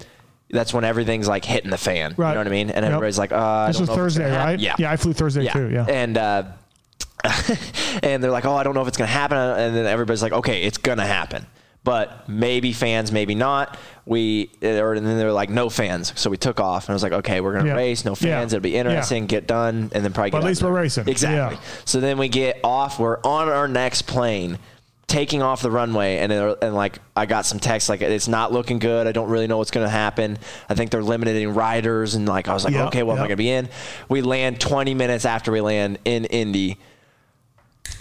That's 0.51 0.73
when 0.73 0.85
everything's 0.85 1.27
like 1.29 1.45
hitting 1.45 1.71
the 1.71 1.79
fan. 1.79 2.15
Right. 2.17 2.29
You 2.31 2.35
know 2.35 2.41
what 2.41 2.47
I 2.47 2.51
mean? 2.51 2.71
And 2.71 2.85
Yep. 2.85 2.93
everybody's 2.93 3.19
like, 3.19 3.33
uh, 3.33 3.37
I 3.37 3.67
This 3.69 3.81
was 3.81 3.89
Thursday, 3.89 4.31
right? 4.31 4.59
Yeah. 4.59 4.75
Yeah, 4.79 4.93
I 4.93 4.97
flew 4.97 5.13
Thursday 5.13 5.47
too. 5.49 5.71
Yeah. 5.73 5.87
And 5.89 6.17
uh, 6.17 6.45
and 8.03 8.23
they're 8.23 8.31
like, 8.31 8.45
oh, 8.45 8.55
I 8.55 8.63
don't 8.63 8.75
know 8.75 8.83
if 8.83 8.89
it's 8.89 8.97
gonna 8.97 9.09
happen. 9.09 9.37
And 9.39 9.75
then 9.77 9.87
everybody's 9.87 10.23
like, 10.23 10.33
okay, 10.33 10.63
it's 10.63 10.79
gonna 10.79 11.07
happen. 11.07 11.47
But 11.85 12.29
maybe 12.29 12.73
fans, 12.73 13.13
maybe 13.13 13.35
not. 13.35 13.79
We 14.07 14.51
or 14.63 14.95
and 14.95 15.07
then 15.07 15.19
they're 15.19 15.33
like 15.33 15.51
no 15.51 15.69
fans, 15.69 16.13
so 16.17 16.31
we 16.31 16.37
took 16.37 16.61
off, 16.61 16.85
and 16.87 16.91
I 16.91 16.95
was 16.95 17.03
like, 17.03 17.13
okay, 17.13 17.41
we're 17.41 17.53
gonna 17.55 17.67
Yeah. 17.71 17.75
race, 17.77 18.05
no 18.05 18.13
Yeah. 18.13 18.39
fans, 18.41 18.53
it'll 18.53 18.63
be 18.63 18.71
Yeah. 18.71 18.81
interesting, 18.81 19.27
get 19.27 19.47
done, 19.47 19.91
and 19.95 20.05
then 20.05 20.13
probably. 20.13 20.31
But 20.31 20.39
get 20.39 20.45
at 20.45 20.49
least 20.49 20.61
there. 20.63 20.71
we're 20.71 20.81
racing. 20.81 21.09
Exactly. 21.09 21.57
Yeah. 21.61 21.69
So 21.85 22.01
then 22.01 22.19
we 22.19 22.29
get 22.29 22.59
off. 22.65 22.99
We're 23.01 23.19
on 23.25 23.49
our 23.49 23.67
next 23.69 24.03
plane, 24.03 24.59
taking 25.09 25.43
off 25.43 25.63
the 25.63 25.71
runway, 25.71 26.19
and 26.19 26.33
and 26.33 26.75
like 26.75 26.99
I 27.15 27.27
got 27.27 27.47
some 27.47 27.61
text 27.61 27.89
like 27.89 28.01
it's 28.01 28.29
not 28.29 28.53
looking 28.53 28.79
good. 28.79 29.07
I 29.07 29.13
don't 29.13 29.29
really 29.29 29.47
know 29.47 29.59
what's 29.59 29.71
going 29.71 29.87
to 29.87 29.91
happen. 29.91 30.39
I 30.69 30.75
think 30.75 30.91
they're 30.91 31.03
limiting 31.03 31.55
riders, 31.55 32.15
and 32.15 32.27
like 32.27 32.49
I 32.49 32.55
was 32.55 32.65
like, 32.65 32.75
Yeah, 32.75 32.87
okay, 32.87 33.03
what 33.03 33.15
am 33.15 33.19
I 33.19 33.23
going 33.23 33.31
to 33.31 33.37
be 33.37 33.51
in? 33.51 33.69
We 34.09 34.23
land 34.23 34.61
20 34.61 34.95
minutes 34.95 35.25
after 35.25 35.53
we 35.53 35.61
land 35.61 35.99
in 36.05 36.25
Indy. 36.27 36.79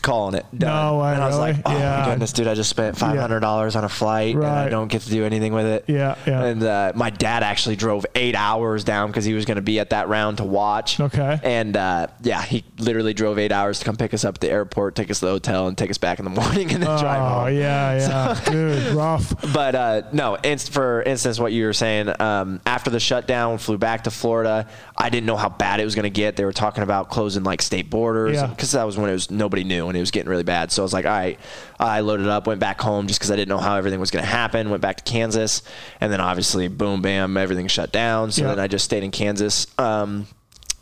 Calling 0.05 0.35
it 0.35 0.45
done. 0.55 0.69
No 0.93 0.99
way, 1.01 1.13
and 1.13 1.23
I 1.23 1.25
was 1.25 1.35
really? 1.37 1.53
like, 1.53 1.61
oh 1.65 1.75
Yeah. 1.75 1.97
my 1.99 2.05
goodness, 2.05 2.31
dude! 2.31 2.47
I 2.47 2.53
just 2.53 2.69
spent 2.69 2.95
five 2.95 3.17
hundred 3.17 3.39
dollars 3.39 3.75
on 3.75 3.83
a 3.83 3.89
flight, 3.89 4.35
and 4.35 4.45
I 4.45 4.63
Right. 4.65 4.69
don't 4.69 4.87
get 4.87 5.01
to 5.01 5.09
do 5.09 5.25
anything 5.25 5.51
with 5.51 5.65
it. 5.65 5.85
Yeah, 5.87 6.13
yeah. 6.27 6.43
And 6.43 6.61
uh, 6.63 6.91
my 6.93 7.09
dad 7.09 7.41
actually 7.41 7.75
drove 7.75 8.05
eight 8.13 8.35
hours 8.35 8.83
down 8.83 9.07
because 9.09 9.25
he 9.25 9.33
was 9.33 9.45
going 9.45 9.55
to 9.55 9.63
be 9.63 9.79
at 9.79 9.89
that 9.89 10.07
round 10.07 10.37
to 10.37 10.43
watch. 10.43 10.99
Okay. 10.99 11.39
And 11.43 11.75
uh, 11.75 12.05
yeah, 12.21 12.43
he 12.43 12.63
literally 12.77 13.15
drove 13.15 13.39
eight 13.39 13.51
hours 13.51 13.79
to 13.79 13.85
come 13.85 13.95
pick 13.95 14.13
us 14.13 14.23
up 14.23 14.35
at 14.35 14.41
the 14.41 14.51
airport, 14.51 14.93
take 14.93 15.09
us 15.09 15.21
to 15.21 15.25
the 15.25 15.31
hotel, 15.31 15.67
and 15.67 15.75
take 15.75 15.89
us 15.89 15.97
back 15.97 16.19
in 16.19 16.25
the 16.25 16.29
morning, 16.41 16.71
and 16.71 16.83
then 16.83 16.99
drive 16.99 17.21
Oh 17.21 17.45
home. 17.45 17.55
yeah, 17.55 17.97
yeah, 17.97 18.41
dude, 18.51 18.93
rough. 18.93 19.33
But 19.55 19.73
uh, 19.73 20.01
no, 20.13 20.35
inst- 20.35 20.71
for 20.71 21.01
instance, 21.01 21.39
what 21.39 21.51
you 21.51 21.65
were 21.65 21.73
saying, 21.73 22.13
um, 22.21 22.61
after 22.67 22.91
the 22.91 22.99
shutdown, 22.99 23.57
flew 23.57 23.79
back 23.79 24.03
to 24.03 24.11
Florida. 24.11 24.67
I 24.97 25.09
didn't 25.09 25.25
know 25.25 25.35
how 25.35 25.49
bad 25.49 25.81
it 25.81 25.83
was 25.83 25.93
going 25.93 26.03
to 26.03 26.09
get. 26.09 26.37
They 26.37 26.45
were 26.45 26.53
talking 26.53 26.81
about 26.81 27.09
closing 27.09 27.43
like 27.43 27.61
state 27.61 27.89
borders 27.89 28.35
Yeah. 28.37 28.47
because 28.47 28.71
that 28.71 28.85
was 28.85 28.97
when 28.97 29.09
it 29.09 29.13
was 29.13 29.29
nobody 29.29 29.65
knew 29.65 29.87
and 29.89 29.97
it 29.97 29.99
was 29.99 30.09
getting 30.11 30.29
really 30.29 30.43
bad. 30.43 30.71
So 30.71 30.81
I 30.81 30.85
was 30.85 30.93
like, 30.93 31.05
all 31.05 31.11
right, 31.11 31.37
I 31.79 31.99
loaded 31.99 32.27
up, 32.29 32.47
went 32.47 32.61
back 32.61 32.79
home 32.79 33.07
just 33.07 33.19
because 33.19 33.29
I 33.29 33.35
didn't 33.35 33.49
know 33.49 33.57
how 33.57 33.75
everything 33.75 33.99
was 33.99 34.09
going 34.09 34.23
to 34.23 34.29
happen. 34.31 34.69
Went 34.69 34.81
back 34.81 34.97
to 34.97 35.03
Kansas, 35.03 35.63
and 35.99 36.13
then 36.13 36.21
obviously, 36.21 36.69
boom, 36.69 37.01
bam, 37.01 37.35
everything 37.35 37.67
shut 37.67 37.91
down. 37.91 38.31
So 38.31 38.43
Yeah. 38.43 38.49
then 38.49 38.59
I 38.61 38.67
just 38.67 38.85
stayed 38.85 39.03
in 39.03 39.11
Kansas. 39.11 39.67
Um, 39.77 40.27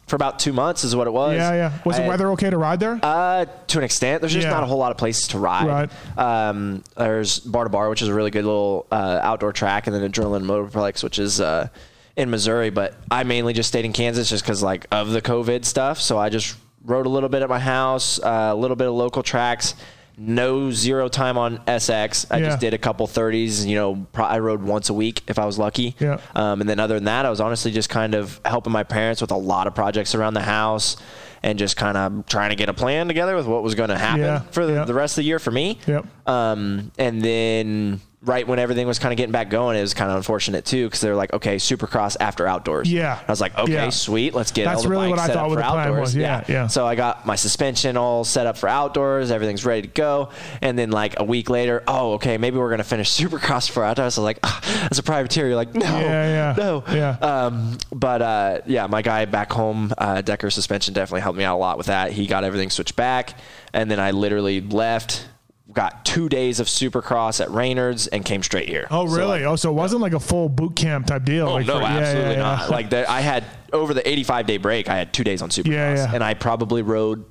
for 0.06 0.17
about 0.17 0.38
two 0.38 0.54
months 0.54 0.84
is 0.84 0.95
what 0.95 1.08
it 1.08 1.12
was. 1.13 1.36
Yeah, 1.38 1.54
yeah. 1.54 1.71
Was 1.86 1.97
I 1.97 2.04
the 2.04 2.10
weather 2.10 2.30
okay 2.34 2.49
to 2.52 2.58
ride 2.58 2.80
there? 2.80 2.99
uh, 3.02 3.45
to 3.67 3.78
an 3.80 3.84
extent, 3.84 4.21
there's 4.21 4.34
just 4.34 4.45
Yeah. 4.45 4.52
not 4.54 4.62
a 4.62 4.65
whole 4.67 4.78
lot 4.78 4.91
of 4.91 4.97
places 4.97 5.30
to 5.30 5.39
ride. 5.39 5.65
Right. 5.65 6.19
Um, 6.19 6.84
there's 6.95 7.39
Bar 7.39 7.63
to 7.63 7.69
Bar, 7.71 7.89
which 7.89 8.02
is 8.04 8.10
a 8.10 8.13
really 8.13 8.30
good 8.30 8.45
little 8.45 8.86
uh, 8.91 9.19
outdoor 9.23 9.54
track, 9.54 9.88
and 9.88 9.95
then 9.95 10.08
Adrenaline 10.12 10.43
Motorplex, 10.43 11.04
which 11.04 11.17
is 11.17 11.41
uh, 11.41 11.69
in 12.15 12.30
Missouri. 12.30 12.69
But 12.69 12.95
I 13.12 13.23
mainly 13.23 13.54
just 13.54 13.69
stayed 13.69 13.86
in 13.86 13.93
Kansas 13.93 14.30
just 14.30 14.43
because 14.43 14.62
like 14.63 14.88
of 14.91 15.12
the 15.12 15.21
COVID 15.21 15.65
stuff. 15.65 15.99
So 15.99 16.17
I 16.17 16.30
just 16.30 16.56
rode 16.86 17.06
a 17.06 17.10
little 17.10 17.30
bit 17.30 17.41
at 17.41 17.49
my 17.49 17.60
house, 17.60 18.19
uh, 18.19 18.49
a 18.52 18.56
little 18.56 18.76
bit 18.76 18.88
of 18.88 18.93
local 18.93 19.23
tracks. 19.23 19.76
No 20.15 20.69
zero 20.69 21.08
time 21.08 21.39
on 21.39 21.58
SX. 21.65 22.28
I 22.30 22.38
Yeah. 22.38 22.45
just 22.49 22.60
did 22.60 22.76
a 22.76 22.78
couple 22.78 23.08
30s. 23.08 23.65
You 23.65 23.76
know, 23.76 24.08
pro- 24.12 24.26
I 24.26 24.38
rode 24.39 24.62
once 24.62 24.89
a 24.89 24.93
week 24.93 25.23
if 25.28 25.39
I 25.39 25.45
was 25.45 25.58
lucky. 25.58 25.95
Yeah. 25.99 26.17
Um, 26.36 26.62
and 26.62 26.69
then 26.69 26.80
other 26.80 26.93
than 26.95 27.06
that, 27.06 27.26
I 27.26 27.32
was 27.32 27.39
honestly 27.41 27.71
just 27.71 27.89
kind 27.89 28.13
of 28.13 28.39
helping 28.45 28.71
my 28.71 28.84
parents 28.84 29.21
with 29.21 29.32
a 29.32 29.36
lot 29.38 29.65
of 29.65 29.73
projects 29.73 30.13
around 30.13 30.36
the 30.36 30.41
house 30.43 30.97
and 31.41 31.58
just 31.58 31.78
kind 31.78 31.97
of 31.97 32.28
trying 32.28 32.52
to 32.52 32.56
get 32.56 32.69
a 32.69 32.73
plan 32.76 33.08
together 33.08 33.36
with 33.36 33.47
what 33.47 33.63
was 33.63 33.73
going 33.73 33.89
to 33.89 33.97
happen 33.97 34.21
Yeah, 34.21 34.39
for 34.52 34.67
the, 34.67 34.73
yeah. 34.73 34.86
the 34.86 34.93
rest 34.93 35.13
of 35.17 35.23
the 35.23 35.28
year 35.28 35.39
for 35.39 35.49
me. 35.52 35.80
Yep. 35.88 36.06
Um, 36.28 36.91
and 36.99 37.21
then 37.23 37.99
right 38.25 38.47
when 38.47 38.57
everything 38.57 38.88
was 38.88 38.99
kind 38.99 39.12
of 39.12 39.17
getting 39.17 39.33
back 39.33 39.49
going, 39.49 39.77
it 39.77 39.81
was 39.81 39.93
kind 39.93 40.09
of 40.09 40.15
unfortunate 40.17 40.63
too 40.63 40.86
because 40.88 41.01
they 41.01 41.09
were 41.09 41.15
like, 41.15 41.33
okay, 41.33 41.57
Supercross 41.57 42.15
after 42.19 42.47
outdoors. 42.47 42.91
Yeah. 42.91 43.19
I 43.27 43.31
was 43.31 43.41
like, 43.41 43.57
okay, 43.57 43.73
Yeah. 43.73 43.89
sweet, 43.89 44.33
let's 44.33 44.51
get 44.51 44.63
That's 44.65 44.77
all 44.77 44.83
the 44.83 44.89
really 44.89 45.09
bikes 45.09 45.17
what 45.17 45.19
I 45.19 45.25
set 45.27 45.36
thought 45.36 45.47
up 45.51 45.53
for 45.57 45.62
outdoors. 45.62 45.99
was. 45.99 46.15
Yeah, 46.15 46.43
yeah. 46.47 46.67
So 46.67 46.88
I 46.88 46.95
got 46.95 47.25
my 47.25 47.36
suspension 47.36 47.97
all 47.97 48.23
set 48.23 48.47
up 48.47 48.57
for 48.57 48.69
outdoors. 48.69 49.29
Everything's 49.29 49.65
ready 49.65 49.81
to 49.83 49.88
go. 49.89 50.29
And 50.62 50.79
then 50.79 50.89
like 50.91 51.19
a 51.19 51.23
week 51.25 51.49
later, 51.49 51.83
oh, 51.88 52.13
okay, 52.13 52.38
maybe 52.38 52.57
we're 52.57 52.69
gonna 52.69 52.83
finish 52.86 53.12
Supercross 53.19 53.69
for 53.69 53.83
outdoors. 53.83 54.13
So 54.15 54.21
I 54.21 54.23
was 54.23 54.25
like, 54.25 54.39
ah, 54.43 54.88
as 54.89 54.99
a 54.99 55.03
privateer, 55.03 55.47
you're 55.47 55.55
like, 55.57 55.73
no, 55.75 55.86
Yeah, 55.86 56.53
yeah. 56.53 56.55
no, 56.57 56.83
Yeah. 56.91 57.17
um, 57.21 57.77
but 57.91 58.21
uh, 58.21 58.59
yeah, 58.65 58.88
my 58.88 59.01
guy 59.01 59.25
back 59.25 59.51
home, 59.51 59.91
uh, 59.97 60.21
Decker 60.21 60.49
Suspension, 60.49 60.93
definitely 60.93 61.21
helped 61.21 61.38
me 61.38 61.43
out 61.43 61.57
a 61.57 61.59
lot 61.59 61.77
with 61.77 61.88
that. 61.88 62.12
He 62.13 62.25
got 62.27 62.45
everything 62.45 62.69
switched 62.69 62.95
back, 62.95 63.38
and 63.73 63.91
then 63.91 63.99
I 63.99 64.12
literally 64.12 64.62
left, 64.62 65.27
got 65.73 66.05
two 66.05 66.29
days 66.29 66.59
of 66.59 66.67
Supercross 66.67 67.39
at 67.41 67.49
Reynolds, 67.49 68.07
and 68.07 68.23
came 68.23 68.43
straight 68.43 68.69
here. 68.69 68.88
oh 68.91 69.05
really? 69.05 69.41
like, 69.41 69.41
oh, 69.43 69.55
so 69.55 69.69
it 69.69 69.73
wasn't 69.73 70.01
like 70.01 70.13
a 70.13 70.19
full 70.19 70.49
boot 70.49 70.75
camp 70.75 71.07
type 71.07 71.23
deal. 71.25 71.47
Oh 71.47 71.53
like 71.55 71.65
no, 71.67 71.75
for- 71.75 71.81
yeah, 71.81 71.88
absolutely 71.88 72.21
yeah, 72.21 72.38
yeah. 72.38 72.57
not. 72.57 72.69
Like 72.69 72.89
the, 72.89 73.09
I 73.09 73.21
had 73.21 73.43
over 73.71 73.93
the 73.93 74.07
85 74.07 74.45
day 74.45 74.57
break, 74.57 74.89
I 74.89 74.95
had 74.97 75.13
two 75.13 75.23
days 75.23 75.41
on 75.41 75.49
Supercross, 75.51 75.67
Yeah, 75.71 75.95
yeah. 75.95 76.12
and 76.13 76.23
I 76.23 76.33
probably 76.36 76.81
rode 76.81 77.25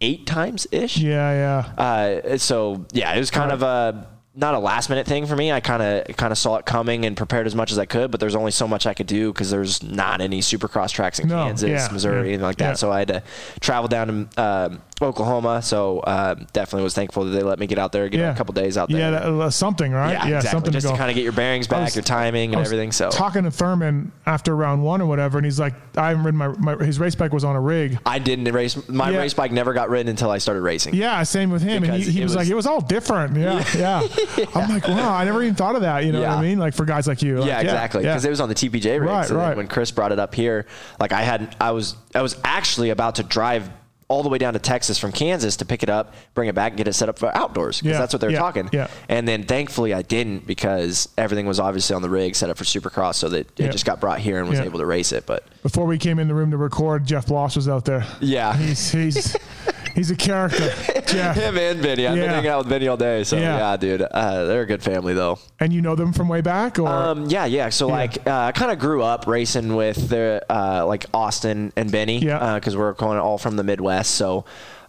eight 0.00 0.26
times 0.26 0.66
ish. 0.72 0.98
yeah, 0.98 1.64
yeah. 1.78 1.82
Uh, 1.84 2.38
so 2.38 2.86
yeah, 2.92 3.14
it 3.14 3.18
was 3.18 3.30
kind 3.30 3.52
of 3.52 3.62
a 3.62 4.08
not 4.36 4.52
a 4.54 4.58
last 4.58 4.88
minute 4.90 5.06
thing 5.06 5.26
for 5.26 5.36
me. 5.36 5.52
I 5.52 5.60
kind 5.60 5.80
of 5.80 6.16
kind 6.16 6.32
of 6.32 6.38
saw 6.38 6.56
it 6.56 6.66
coming 6.66 7.04
and 7.06 7.16
prepared 7.16 7.46
as 7.46 7.54
much 7.54 7.70
as 7.70 7.78
I 7.78 7.86
could, 7.86 8.10
but 8.10 8.18
there's 8.18 8.34
only 8.34 8.50
so 8.50 8.66
much 8.66 8.84
I 8.84 8.92
could 8.92 9.06
do 9.06 9.32
because 9.32 9.48
there's 9.48 9.80
not 9.82 10.20
any 10.20 10.40
Supercross 10.40 10.90
tracks 10.90 11.20
in 11.20 11.28
No, 11.28 11.44
Kansas, 11.46 11.70
yeah, 11.70 11.88
Missouri, 11.92 12.14
yeah, 12.16 12.20
anything 12.30 12.42
like 12.42 12.56
that. 12.56 12.70
yeah. 12.70 12.72
So 12.74 12.90
I 12.90 12.98
had 12.98 13.08
to 13.08 13.22
travel 13.60 13.86
down 13.86 14.28
to 14.36 14.42
um, 14.42 14.82
Oklahoma. 15.02 15.60
So 15.62 16.00
uh, 16.00 16.34
definitely 16.52 16.84
was 16.84 16.94
thankful 16.94 17.24
that 17.24 17.30
they 17.30 17.42
let 17.42 17.58
me 17.58 17.66
get 17.66 17.78
out 17.78 17.92
there, 17.92 18.08
get 18.08 18.20
Yeah. 18.20 18.32
a 18.32 18.36
couple 18.36 18.52
days 18.54 18.76
out 18.78 18.88
there. 18.88 18.98
Yeah, 18.98 19.10
that, 19.10 19.22
uh, 19.24 19.50
something, 19.50 19.92
right? 19.92 20.12
yeah, 20.12 20.24
exactly. 20.26 20.50
something 20.50 20.72
Just 20.72 20.86
to 20.86 20.92
to, 20.92 20.98
kind 20.98 21.10
of 21.10 21.14
get 21.16 21.24
your 21.24 21.32
bearings 21.32 21.66
back, 21.66 21.86
was- 21.86 21.96
your 21.96 22.02
timing, 22.04 22.54
and 22.54 22.64
everything. 22.64 22.92
So 22.92 23.10
talking 23.10 23.42
to 23.44 23.50
Thurman 23.50 24.12
after 24.26 24.54
round 24.54 24.82
one 24.84 25.00
or 25.02 25.06
whatever, 25.06 25.38
and 25.38 25.44
he's 25.44 25.58
like, 25.58 25.74
"I 25.96 26.08
haven't 26.10 26.24
ridden 26.24 26.38
my, 26.38 26.48
my 26.76 26.84
his 26.84 26.98
race 27.00 27.14
bike 27.14 27.32
was 27.32 27.44
on 27.44 27.56
a 27.56 27.60
rig." 27.60 27.98
I 28.06 28.18
didn't 28.18 28.44
race. 28.52 28.88
My 28.88 29.10
Yeah. 29.10 29.18
race 29.18 29.34
bike 29.34 29.52
never 29.52 29.72
got 29.72 29.90
ridden 29.90 30.08
until 30.08 30.30
I 30.30 30.38
started 30.38 30.60
racing. 30.62 30.94
Yeah, 30.94 31.22
same 31.24 31.50
with 31.50 31.62
him. 31.62 31.82
And 31.84 31.94
he, 31.94 32.10
he 32.10 32.22
was, 32.22 32.30
was- 32.30 32.36
like, 32.36 32.48
it 32.48 32.54
was 32.54 32.66
all 32.66 32.80
different. 32.80 33.36
Yeah, 33.44 33.64
yeah. 33.76 34.06
I'm 34.54 34.70
like, 34.70 34.86
wow, 34.88 35.12
I 35.14 35.24
never 35.24 35.42
even 35.42 35.54
thought 35.54 35.74
of 35.74 35.82
that. 35.82 36.04
You 36.04 36.12
know 36.12 36.20
what 36.20 36.28
I 36.30 36.40
mean? 36.42 36.58
Like 36.58 36.72
for 36.74 36.84
guys 36.84 37.06
like 37.06 37.20
you. 37.20 37.38
Like, 37.40 37.48
yeah, 37.48 37.60
exactly. 37.60 38.04
Yeah. 38.04 38.12
Because 38.12 38.24
it 38.24 38.30
was 38.30 38.40
on 38.40 38.48
the 38.48 38.54
TPJ 38.54 39.00
race. 39.00 39.08
Right, 39.08 39.20
and 39.28 39.30
then 39.30 39.36
right. 39.48 39.56
when 39.56 39.66
Chris 39.68 39.90
brought 39.90 40.12
it 40.12 40.18
up 40.18 40.34
here, 40.34 40.66
like 41.00 41.12
I 41.12 41.22
had, 41.22 41.54
I 41.60 41.72
was, 41.72 41.96
I 42.14 42.22
was 42.22 42.36
actually 42.44 42.90
about 42.90 43.16
to 43.16 43.22
drive 43.22 43.68
all 44.08 44.22
the 44.22 44.28
way 44.28 44.38
down 44.38 44.52
to 44.52 44.58
Texas 44.58 44.98
from 44.98 45.12
Kansas 45.12 45.56
to 45.56 45.64
pick 45.64 45.82
it 45.82 45.88
up, 45.88 46.14
bring 46.34 46.48
it 46.48 46.54
back, 46.54 46.72
and 46.72 46.76
get 46.78 46.86
it 46.88 46.92
set 46.92 47.08
up 47.08 47.18
for 47.18 47.34
outdoors 47.36 47.78
because 47.80 47.92
Yeah, 47.94 47.98
that's 47.98 48.12
what 48.12 48.20
they're 48.20 48.30
yeah, 48.30 48.38
talking. 48.38 48.68
yeah. 48.72 48.88
And 49.08 49.26
then 49.26 49.44
thankfully 49.44 49.94
I 49.94 50.02
didn't 50.02 50.46
because 50.46 51.08
everything 51.16 51.46
was 51.46 51.58
obviously 51.58 51.96
on 51.96 52.02
the 52.02 52.10
rig 52.10 52.34
set 52.36 52.50
up 52.50 52.58
for 52.58 52.64
Supercross, 52.64 53.14
so 53.14 53.28
that 53.30 53.58
it 53.58 53.72
just 53.72 53.84
got 53.86 54.00
brought 54.00 54.18
here 54.20 54.38
and 54.38 54.48
was 54.48 54.60
able 54.60 54.78
to 54.78 54.86
race 54.86 55.12
it. 55.12 55.24
But 55.26 55.44
Before 55.62 55.86
we 55.86 55.98
came 55.98 56.18
in 56.18 56.28
the 56.28 56.34
room 56.34 56.50
to 56.50 56.56
record, 56.56 57.06
Jeff 57.06 57.26
Bloss 57.26 57.56
was 57.56 57.68
out 57.68 57.84
there. 57.84 58.06
yeah. 58.20 58.56
He's 58.56 58.90
he's 58.92 59.36
he's 59.94 60.10
a 60.10 60.16
character, 60.16 60.72
Jeff. 61.06 61.36
Him 61.36 61.56
and 61.58 61.78
Vinny. 61.80 62.06
I've 62.06 62.16
Yeah. 62.16 62.22
been 62.22 62.30
hanging 62.30 62.50
out 62.50 62.58
with 62.58 62.66
Vinny 62.68 62.88
all 62.88 62.96
day. 62.96 63.24
So 63.24 63.36
Yeah. 63.36 63.58
yeah, 63.58 63.76
dude. 63.76 64.02
Uh, 64.02 64.44
they're 64.44 64.62
a 64.62 64.66
good 64.66 64.82
family 64.82 65.14
though. 65.14 65.38
And 65.60 65.72
you 65.72 65.80
know 65.82 65.94
them 65.94 66.12
from 66.12 66.28
way 66.28 66.40
back, 66.40 66.78
or 66.78 66.88
Um, 66.88 67.26
yeah, 67.26 67.44
yeah. 67.46 67.68
So 67.70 67.86
like, 67.88 68.18
uh, 68.26 68.30
I 68.46 68.52
kind 68.52 68.70
of 68.72 68.78
grew 68.78 69.02
up 69.02 69.26
racing 69.26 69.74
with 69.76 70.08
the 70.08 70.42
uh, 70.50 70.84
like 70.86 71.06
Austin 71.14 71.72
and 71.76 71.90
Benny, 71.90 72.18
Yeah. 72.18 72.54
because 72.56 72.76
we're 72.76 72.92
going 72.92 73.18
all 73.18 73.38
from 73.38 73.56
the 73.56 73.62
Midwest. 73.64 74.12
So, 74.16 74.44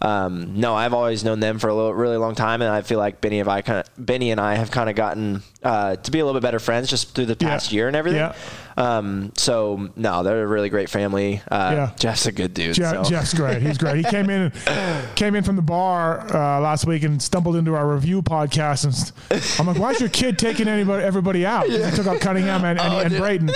um, 0.05 0.59
no, 0.59 0.75
I've 0.75 0.93
always 0.93 1.23
known 1.23 1.39
them 1.39 1.57
for 1.59 1.67
a 1.69 1.75
little, 1.75 1.93
really 1.93 2.17
long 2.17 2.35
time, 2.35 2.61
and 2.61 2.71
I 2.71 2.81
feel 2.83 2.99
like 2.99 3.21
Benny 3.21 3.39
and 3.39 3.49
I 3.49 3.61
kind 3.61 3.79
of 3.79 4.05
Benny 4.05 4.31
and 4.31 4.39
I 4.39 4.55
have 4.55 4.69
kind 4.71 4.89
of 4.89 4.95
gotten 4.95 5.41
uh, 5.63 5.95
to 5.95 6.11
be 6.11 6.19
a 6.19 6.25
little 6.25 6.39
bit 6.39 6.45
better 6.45 6.59
friends 6.59 6.89
just 6.89 7.15
through 7.15 7.25
the 7.25 7.37
Yeah. 7.39 7.49
past 7.49 7.71
year 7.71 7.87
and 7.87 7.95
everything. 7.95 8.19
Yeah. 8.19 8.35
Um, 8.77 9.31
so 9.35 9.89
no, 9.95 10.21
they're 10.23 10.43
a 10.43 10.47
really 10.47 10.69
great 10.69 10.89
family. 10.89 11.41
Uh, 11.49 11.71
Yeah. 11.73 11.91
Jeff's 11.97 12.25
a 12.25 12.31
good 12.31 12.53
dude. 12.53 12.75
Je- 12.75 12.83
so. 12.83 13.03
Jeff's 13.03 13.33
great. 13.33 13.61
He's 13.61 13.77
great. 13.77 13.95
He 13.97 14.03
came 14.03 14.29
in 14.29 14.51
came 15.15 15.33
in 15.33 15.43
from 15.43 15.55
the 15.55 15.61
bar 15.61 16.19
uh, 16.33 16.59
last 16.59 16.85
week 16.85 17.03
and 17.03 17.21
stumbled 17.21 17.55
into 17.55 17.73
our 17.73 17.87
review 17.87 18.21
podcast. 18.21 18.83
And 18.83 18.93
st- 18.93 19.59
I'm 19.59 19.65
like, 19.65 19.79
why 19.79 19.91
is 19.91 19.99
your 20.01 20.09
kid 20.09 20.37
taking 20.37 20.67
anybody 20.67 21.03
everybody 21.03 21.45
out? 21.45 21.65
'Cause 21.67 21.89
He 21.89 21.95
took 21.95 22.07
out 22.07 22.19
Cunningham 22.19 22.63
and, 22.65 22.79
and, 22.79 22.93
Oh, 22.93 22.99
and. 22.99 23.17
Braden. 23.17 23.51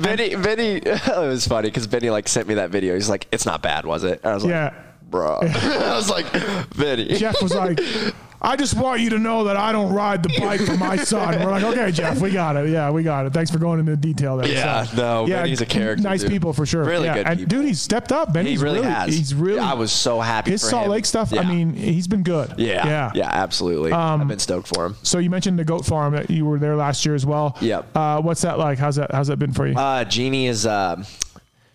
Benny, 0.00 0.36
Benny, 0.36 0.76
it 0.84 1.06
was 1.18 1.46
funny 1.46 1.68
because 1.68 1.86
Benny 1.86 2.08
like 2.10 2.28
sent 2.28 2.46
me 2.48 2.54
that 2.54 2.70
video. 2.70 2.94
He's 2.94 3.08
like, 3.10 3.26
"It's 3.32 3.44
not 3.44 3.62
bad, 3.62 3.84
was 3.84 4.04
it?" 4.04 4.20
I 4.24 4.32
was 4.34 4.44
like, 4.44 4.50
Yeah. 4.52 4.72
"Bro," 5.12 5.38
I 5.42 5.94
was 5.94 6.10
like, 6.10 6.26
"Benny." 6.76 7.14
Jeff 7.14 7.40
was 7.40 7.54
like, 7.54 7.78
I 8.44 8.56
just 8.56 8.76
want 8.76 9.00
you 9.00 9.10
to 9.10 9.20
know 9.20 9.44
that 9.44 9.56
I 9.56 9.70
don't 9.70 9.92
ride 9.92 10.24
the 10.24 10.36
bike 10.40 10.60
for 10.62 10.76
my 10.76 10.96
son. 10.96 11.38
We're 11.38 11.52
like, 11.52 11.62
okay, 11.62 11.92
Jeff, 11.92 12.20
we 12.20 12.32
got 12.32 12.56
it. 12.56 12.70
Yeah, 12.70 12.90
we 12.90 13.04
got 13.04 13.24
it. 13.24 13.32
Thanks 13.32 13.52
for 13.52 13.58
going 13.58 13.78
into 13.78 13.94
detail 13.94 14.36
there. 14.36 14.48
Yeah, 14.48 14.82
So, 14.82 14.96
no, 14.96 15.26
Benny's 15.28 15.60
a 15.60 15.66
character, 15.66 16.02
Nice 16.02 16.22
dude. 16.22 16.30
people 16.32 16.52
for 16.52 16.66
sure. 16.66 16.82
Really 16.82 17.04
yeah. 17.04 17.14
good 17.14 17.26
and 17.28 17.38
people. 17.38 17.58
dude, 17.58 17.66
he's 17.68 17.80
stepped 17.80 18.10
up. 18.10 18.32
Benny's 18.32 18.58
He 18.58 18.64
really, 18.64 18.82
has. 18.82 19.14
He's 19.14 19.32
really. 19.32 19.60
I 19.60 19.74
was 19.74 19.92
so 19.92 20.18
happy. 20.18 20.50
his 20.50 20.60
Salt 20.68 20.86
him. 20.86 20.90
Lake 20.90 21.06
stuff. 21.06 21.32
I 21.32 21.44
mean, 21.44 21.72
he's 21.72 22.08
been 22.08 22.24
good. 22.24 22.54
yeah, 22.58 22.84
yeah, 22.84 23.10
yeah, 23.14 23.28
absolutely. 23.30 23.92
I've 23.92 24.26
been 24.26 24.40
stoked 24.40 24.66
for 24.74 24.86
him. 24.86 24.96
So 25.04 25.18
you 25.18 25.30
mentioned 25.30 25.56
the 25.56 25.64
goat 25.64 25.86
farm 25.86 26.14
that 26.14 26.28
you 26.28 26.44
were 26.44 26.58
there 26.58 26.74
last 26.74 27.06
year 27.06 27.14
as 27.14 27.24
well. 27.24 27.56
Yep. 27.60 27.96
Uh, 27.96 28.20
what's 28.22 28.42
that 28.42 28.58
like? 28.58 28.76
How's 28.76 28.96
that? 28.96 29.12
How's 29.12 29.28
that 29.28 29.38
been 29.38 29.52
for 29.52 29.68
you? 29.68 29.76
Uh, 29.76 30.02
Jeannie 30.04 30.48
is. 30.48 30.66
Uh, 30.66 31.04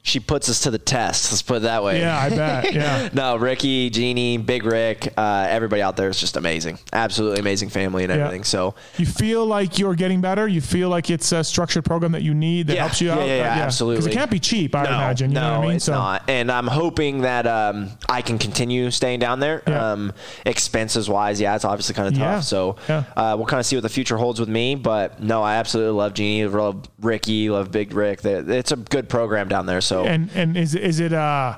she 0.08 0.22
puts 0.22 0.48
us 0.50 0.62
to 0.62 0.72
the 0.72 0.78
test. 0.78 1.32
Let's 1.32 1.41
put 1.41 1.58
it 1.58 1.60
that 1.63 1.84
way. 1.84 2.00
Yeah, 2.00 2.17
I 2.17 2.30
bet. 2.30 2.74
Yeah. 2.78 3.10
no, 3.13 3.38
Ricky, 3.38 3.89
Jeannie, 3.89 4.38
Big 4.38 4.63
Rick, 4.63 5.13
uh, 5.17 5.48
everybody 5.50 5.82
out 5.82 5.98
there 5.98 6.10
is 6.10 6.20
just 6.20 6.38
amazing. 6.38 6.78
Absolutely 6.93 7.39
amazing 7.39 7.70
family 7.70 8.04
and 8.04 8.12
everything. 8.12 8.41
Yeah. 8.41 8.46
So 8.46 8.76
you 8.98 9.06
feel 9.06 9.46
like 9.46 9.80
you're 9.80 9.96
getting 9.96 10.22
better. 10.22 10.48
You 10.48 10.62
feel 10.62 10.89
like 10.89 11.10
it's 11.10 11.32
a 11.32 11.43
structured 11.43 11.86
program 11.86 12.12
that 12.12 12.22
you 12.22 12.34
need 12.34 12.67
that 12.67 12.76
yeah, 12.76 12.82
helps 12.82 13.02
you 13.02 13.12
out. 13.12 13.20
Yeah, 13.20 13.26
yeah, 13.26 13.58
yeah 13.58 13.63
absolutely. 13.63 13.98
Because 13.98 14.13
it 14.13 14.17
can't 14.17 14.32
be 14.32 14.39
cheap. 14.39 14.76
I 14.76 14.84
no, 14.84 14.89
imagine. 14.89 15.32
You 15.32 15.36
no, 15.36 15.41
know 15.41 15.52
what 15.52 15.58
I 15.58 15.67
mean? 15.67 15.76
it's 15.78 15.86
so. 15.86 15.93
not. 15.93 16.30
And 16.30 16.52
I'm 16.52 16.67
hoping 16.67 17.22
that 17.22 17.48
um, 17.48 17.89
I 18.08 18.22
can 18.22 18.38
continue 18.38 18.91
staying 18.91 19.20
down 19.20 19.39
there. 19.39 19.63
Yeah. 19.67 19.91
Um, 19.91 20.13
expenses 20.46 21.10
wise, 21.10 21.41
yeah, 21.41 21.56
it's 21.56 21.65
obviously 21.65 21.96
kind 21.96 22.08
of 22.08 22.13
tough. 22.13 22.22
Yeah. 22.22 22.39
So 22.41 22.78
uh, 22.88 23.36
we'll 23.38 23.48
kind 23.48 23.60
of 23.60 23.65
see 23.65 23.76
what 23.76 23.84
the 23.84 23.89
future 23.89 24.17
holds 24.17 24.39
with 24.39 24.50
me. 24.50 24.76
But 24.76 25.22
no, 25.22 25.41
I 25.41 25.56
absolutely 25.56 25.98
love 25.98 26.13
Jeannie, 26.13 26.46
love 26.46 26.88
Ricky, 27.00 27.50
love 27.50 27.72
Big 27.72 27.93
Rick. 27.93 28.24
It's 28.24 28.72
a 28.72 28.78
good 28.78 29.10
program 29.10 29.48
down 29.48 29.65
there. 29.65 29.82
So 29.82 29.96
and 30.05 30.29
and 30.36 30.57
is 30.57 30.75
is 30.75 30.99
it 30.99 31.13
uh 31.13 31.57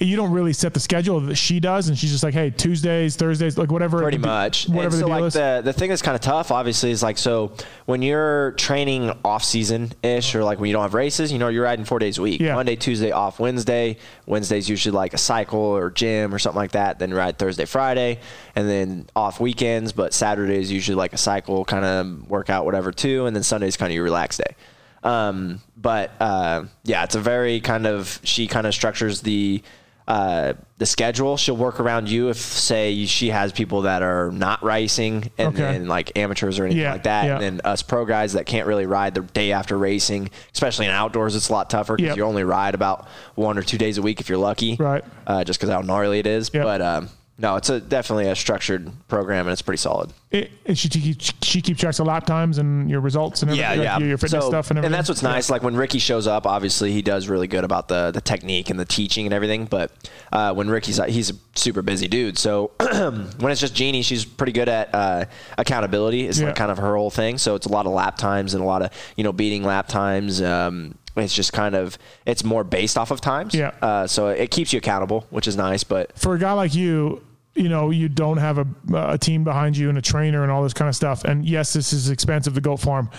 you 0.00 0.16
don't 0.16 0.32
really 0.32 0.52
set 0.52 0.74
the 0.74 0.80
schedule 0.80 1.20
that 1.20 1.36
she 1.36 1.60
does, 1.60 1.88
and 1.88 1.96
she's 1.96 2.10
just 2.10 2.24
like, 2.24 2.34
hey, 2.34 2.50
Tuesdays, 2.50 3.14
Thursdays, 3.14 3.56
like 3.56 3.70
whatever. 3.70 4.02
Pretty 4.02 4.18
much. 4.18 4.68
Whatever 4.68 4.86
and 4.86 4.94
so 4.94 5.00
the 5.00 5.06
like 5.06 5.24
is. 5.24 5.34
The, 5.34 5.62
the 5.64 5.72
thing 5.72 5.90
that's 5.90 6.02
kind 6.02 6.16
of 6.16 6.20
tough, 6.20 6.50
obviously, 6.50 6.90
is 6.90 7.02
like, 7.02 7.16
so 7.16 7.52
when 7.86 8.02
you're 8.02 8.52
training 8.52 9.12
off 9.24 9.44
season 9.44 9.92
ish, 10.02 10.34
or 10.34 10.42
like 10.42 10.58
when 10.58 10.68
you 10.68 10.72
don't 10.72 10.82
have 10.82 10.94
races, 10.94 11.30
you 11.30 11.38
know, 11.38 11.48
you're 11.48 11.62
riding 11.62 11.84
four 11.84 12.00
days 12.00 12.18
a 12.18 12.22
week. 12.22 12.40
Yeah. 12.40 12.54
Monday, 12.54 12.74
Tuesday, 12.74 13.12
off 13.12 13.38
Wednesday. 13.38 13.98
Wednesday's 14.26 14.68
usually 14.68 14.96
like 14.96 15.14
a 15.14 15.18
cycle 15.18 15.60
or 15.60 15.90
gym 15.90 16.34
or 16.34 16.40
something 16.40 16.60
like 16.60 16.72
that. 16.72 16.98
Then 16.98 17.14
ride 17.14 17.38
Thursday, 17.38 17.64
Friday, 17.64 18.18
and 18.56 18.68
then 18.68 19.08
off 19.14 19.38
weekends. 19.38 19.92
But 19.92 20.12
Saturday 20.12 20.58
is 20.58 20.72
usually 20.72 20.96
like 20.96 21.12
a 21.12 21.18
cycle 21.18 21.64
kind 21.64 21.84
of 21.84 22.28
workout, 22.28 22.64
whatever, 22.64 22.90
too. 22.90 23.26
And 23.26 23.36
then 23.36 23.44
Sunday's 23.44 23.76
kind 23.76 23.92
of 23.92 23.94
your 23.94 24.04
relax 24.04 24.38
day. 24.38 24.56
Um, 25.04 25.60
but 25.76 26.10
uh, 26.20 26.64
yeah, 26.84 27.04
it's 27.04 27.14
a 27.14 27.20
very 27.20 27.60
kind 27.60 27.86
of 27.86 28.20
she 28.24 28.46
kind 28.46 28.66
of 28.66 28.74
structures 28.74 29.20
the 29.20 29.62
uh, 30.06 30.52
the 30.76 30.84
schedule. 30.84 31.36
She'll 31.38 31.56
work 31.56 31.80
around 31.80 32.10
you 32.10 32.28
if 32.28 32.36
say 32.36 33.06
she 33.06 33.30
has 33.30 33.52
people 33.52 33.82
that 33.82 34.02
are 34.02 34.30
not 34.32 34.62
racing 34.62 35.30
and 35.38 35.48
Okay. 35.48 35.58
then 35.62 35.88
like 35.88 36.16
amateurs 36.18 36.58
or 36.58 36.64
anything 36.66 36.82
Yeah, 36.82 36.92
like 36.92 37.04
that, 37.04 37.24
yeah. 37.24 37.32
and 37.34 37.42
then 37.42 37.60
us 37.64 37.82
pro 37.82 38.04
guys 38.04 38.34
that 38.34 38.44
can't 38.44 38.66
really 38.66 38.84
ride 38.84 39.14
the 39.14 39.22
day 39.22 39.52
after 39.52 39.78
racing, 39.78 40.28
especially 40.52 40.84
in 40.86 40.92
outdoors, 40.92 41.34
it's 41.36 41.48
a 41.48 41.52
lot 41.52 41.70
tougher 41.70 41.96
because 41.96 42.08
Yep. 42.10 42.16
you 42.18 42.24
only 42.24 42.44
ride 42.44 42.74
about 42.74 43.08
one 43.34 43.56
or 43.56 43.62
two 43.62 43.78
days 43.78 43.96
a 43.96 44.02
week 44.02 44.20
if 44.20 44.28
you're 44.28 44.36
lucky, 44.36 44.76
Right. 44.78 45.04
Uh, 45.26 45.42
just 45.42 45.58
because 45.58 45.72
how 45.72 45.80
gnarly 45.80 46.18
it 46.18 46.26
is. 46.26 46.50
Yep. 46.52 46.64
But 46.64 46.82
um, 46.82 47.08
no, 47.36 47.56
it's 47.56 47.68
a 47.68 47.80
definitely 47.80 48.28
a 48.28 48.36
structured 48.36 48.92
program 49.08 49.46
and 49.46 49.52
it's 49.52 49.62
pretty 49.62 49.78
solid. 49.80 50.12
It, 50.30 50.52
it- 50.64 50.78
she, 50.78 50.88
keeps 50.88 51.32
she 51.42 51.60
keeps 51.60 51.80
tracks 51.80 51.98
of 51.98 52.06
lap 52.06 52.26
times 52.26 52.58
and 52.58 52.88
your 52.88 53.00
results 53.00 53.42
and 53.42 53.50
everything, 53.50 53.78
Yeah, 53.78 53.82
yeah. 53.82 53.98
your, 53.98 54.08
your 54.10 54.18
fitness 54.18 54.44
So- 54.44 54.48
stuff 54.50 54.70
and 54.70 54.78
everything. 54.78 54.92
that's 54.92 55.08
what's 55.08 55.22
nice. 55.22 55.50
Like 55.50 55.62
when 55.64 55.74
Ricky 55.76 55.98
shows 55.98 56.26
up, 56.28 56.46
obviously 56.46 56.92
he 56.92 57.02
does 57.02 57.28
really 57.28 57.46
good 57.48 57.64
about 57.64 57.88
the 57.88 58.12
the 58.12 58.20
technique 58.20 58.70
and 58.70 58.78
the 58.78 58.84
teaching 58.84 59.26
and 59.26 59.34
everything. 59.34 59.64
But 59.64 59.90
uh, 60.32 60.54
when 60.54 60.68
Ricky's 60.68 60.98
he's 61.06 61.30
a 61.30 61.34
super 61.56 61.82
busy 61.82 62.06
dude. 62.08 62.38
So 62.38 62.70
when 62.78 63.50
it's 63.50 63.60
just 63.60 63.74
Jeannie, 63.74 64.02
she's 64.02 64.24
pretty 64.24 64.52
good 64.52 64.68
at 64.68 64.94
uh, 64.94 65.24
accountability. 65.58 66.26
It's 66.28 66.38
Yeah. 66.38 66.46
like 66.46 66.56
kind 66.56 66.70
of 66.70 66.78
her 66.78 66.96
whole 66.96 67.10
thing. 67.10 67.38
So 67.38 67.54
it's 67.56 67.66
a 67.66 67.70
lot 67.72 67.86
of 67.86 67.92
lap 67.92 68.16
times 68.16 68.54
and 68.54 68.62
a 68.62 68.66
lot 68.66 68.82
of 68.82 68.90
you 69.16 69.24
know 69.24 69.32
beating 69.32 69.64
lap 69.64 69.88
times. 69.88 70.40
Um, 70.40 70.94
it's 71.16 71.34
just 71.34 71.52
kind 71.52 71.74
of 71.74 71.96
it's 72.26 72.44
more 72.44 72.64
based 72.64 72.98
off 72.98 73.10
of 73.10 73.20
times. 73.20 73.54
Yeah. 73.54 73.72
Uh, 73.80 74.06
so 74.06 74.28
it 74.28 74.50
keeps 74.50 74.72
you 74.72 74.78
accountable, 74.78 75.26
which 75.30 75.46
is 75.46 75.56
nice. 75.56 75.84
But 75.84 76.18
for 76.18 76.34
a 76.34 76.38
guy 76.38 76.52
like 76.52 76.74
you, 76.74 77.24
you 77.54 77.68
know, 77.68 77.90
you 77.90 78.08
don't 78.08 78.38
have 78.38 78.58
a, 78.58 78.66
a 78.94 79.18
team 79.18 79.44
behind 79.44 79.76
you 79.76 79.88
and 79.88 79.96
a 79.96 80.02
trainer 80.02 80.42
and 80.42 80.50
all 80.50 80.62
this 80.62 80.74
kind 80.74 80.88
of 80.88 80.96
stuff. 80.96 81.24
And 81.24 81.46
yes, 81.46 81.72
this 81.72 81.92
is 81.92 82.10
expensive, 82.10 82.54
the 82.54 82.60
goat 82.60 82.78
farm. 82.80 83.10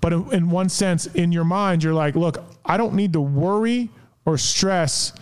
But 0.00 0.12
in, 0.12 0.32
in 0.32 0.50
one 0.50 0.68
sense, 0.68 1.06
in 1.06 1.30
your 1.30 1.44
mind, 1.44 1.84
you're 1.84 1.94
like, 1.94 2.16
look, 2.16 2.42
I 2.64 2.76
don't 2.76 2.94
need 2.94 3.12
to 3.12 3.20
worry 3.20 3.90
or 4.24 4.38
stress 4.38 5.12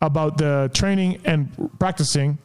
about 0.00 0.38
the 0.38 0.70
training 0.72 1.20
and 1.24 1.70
practicing. 1.78 2.38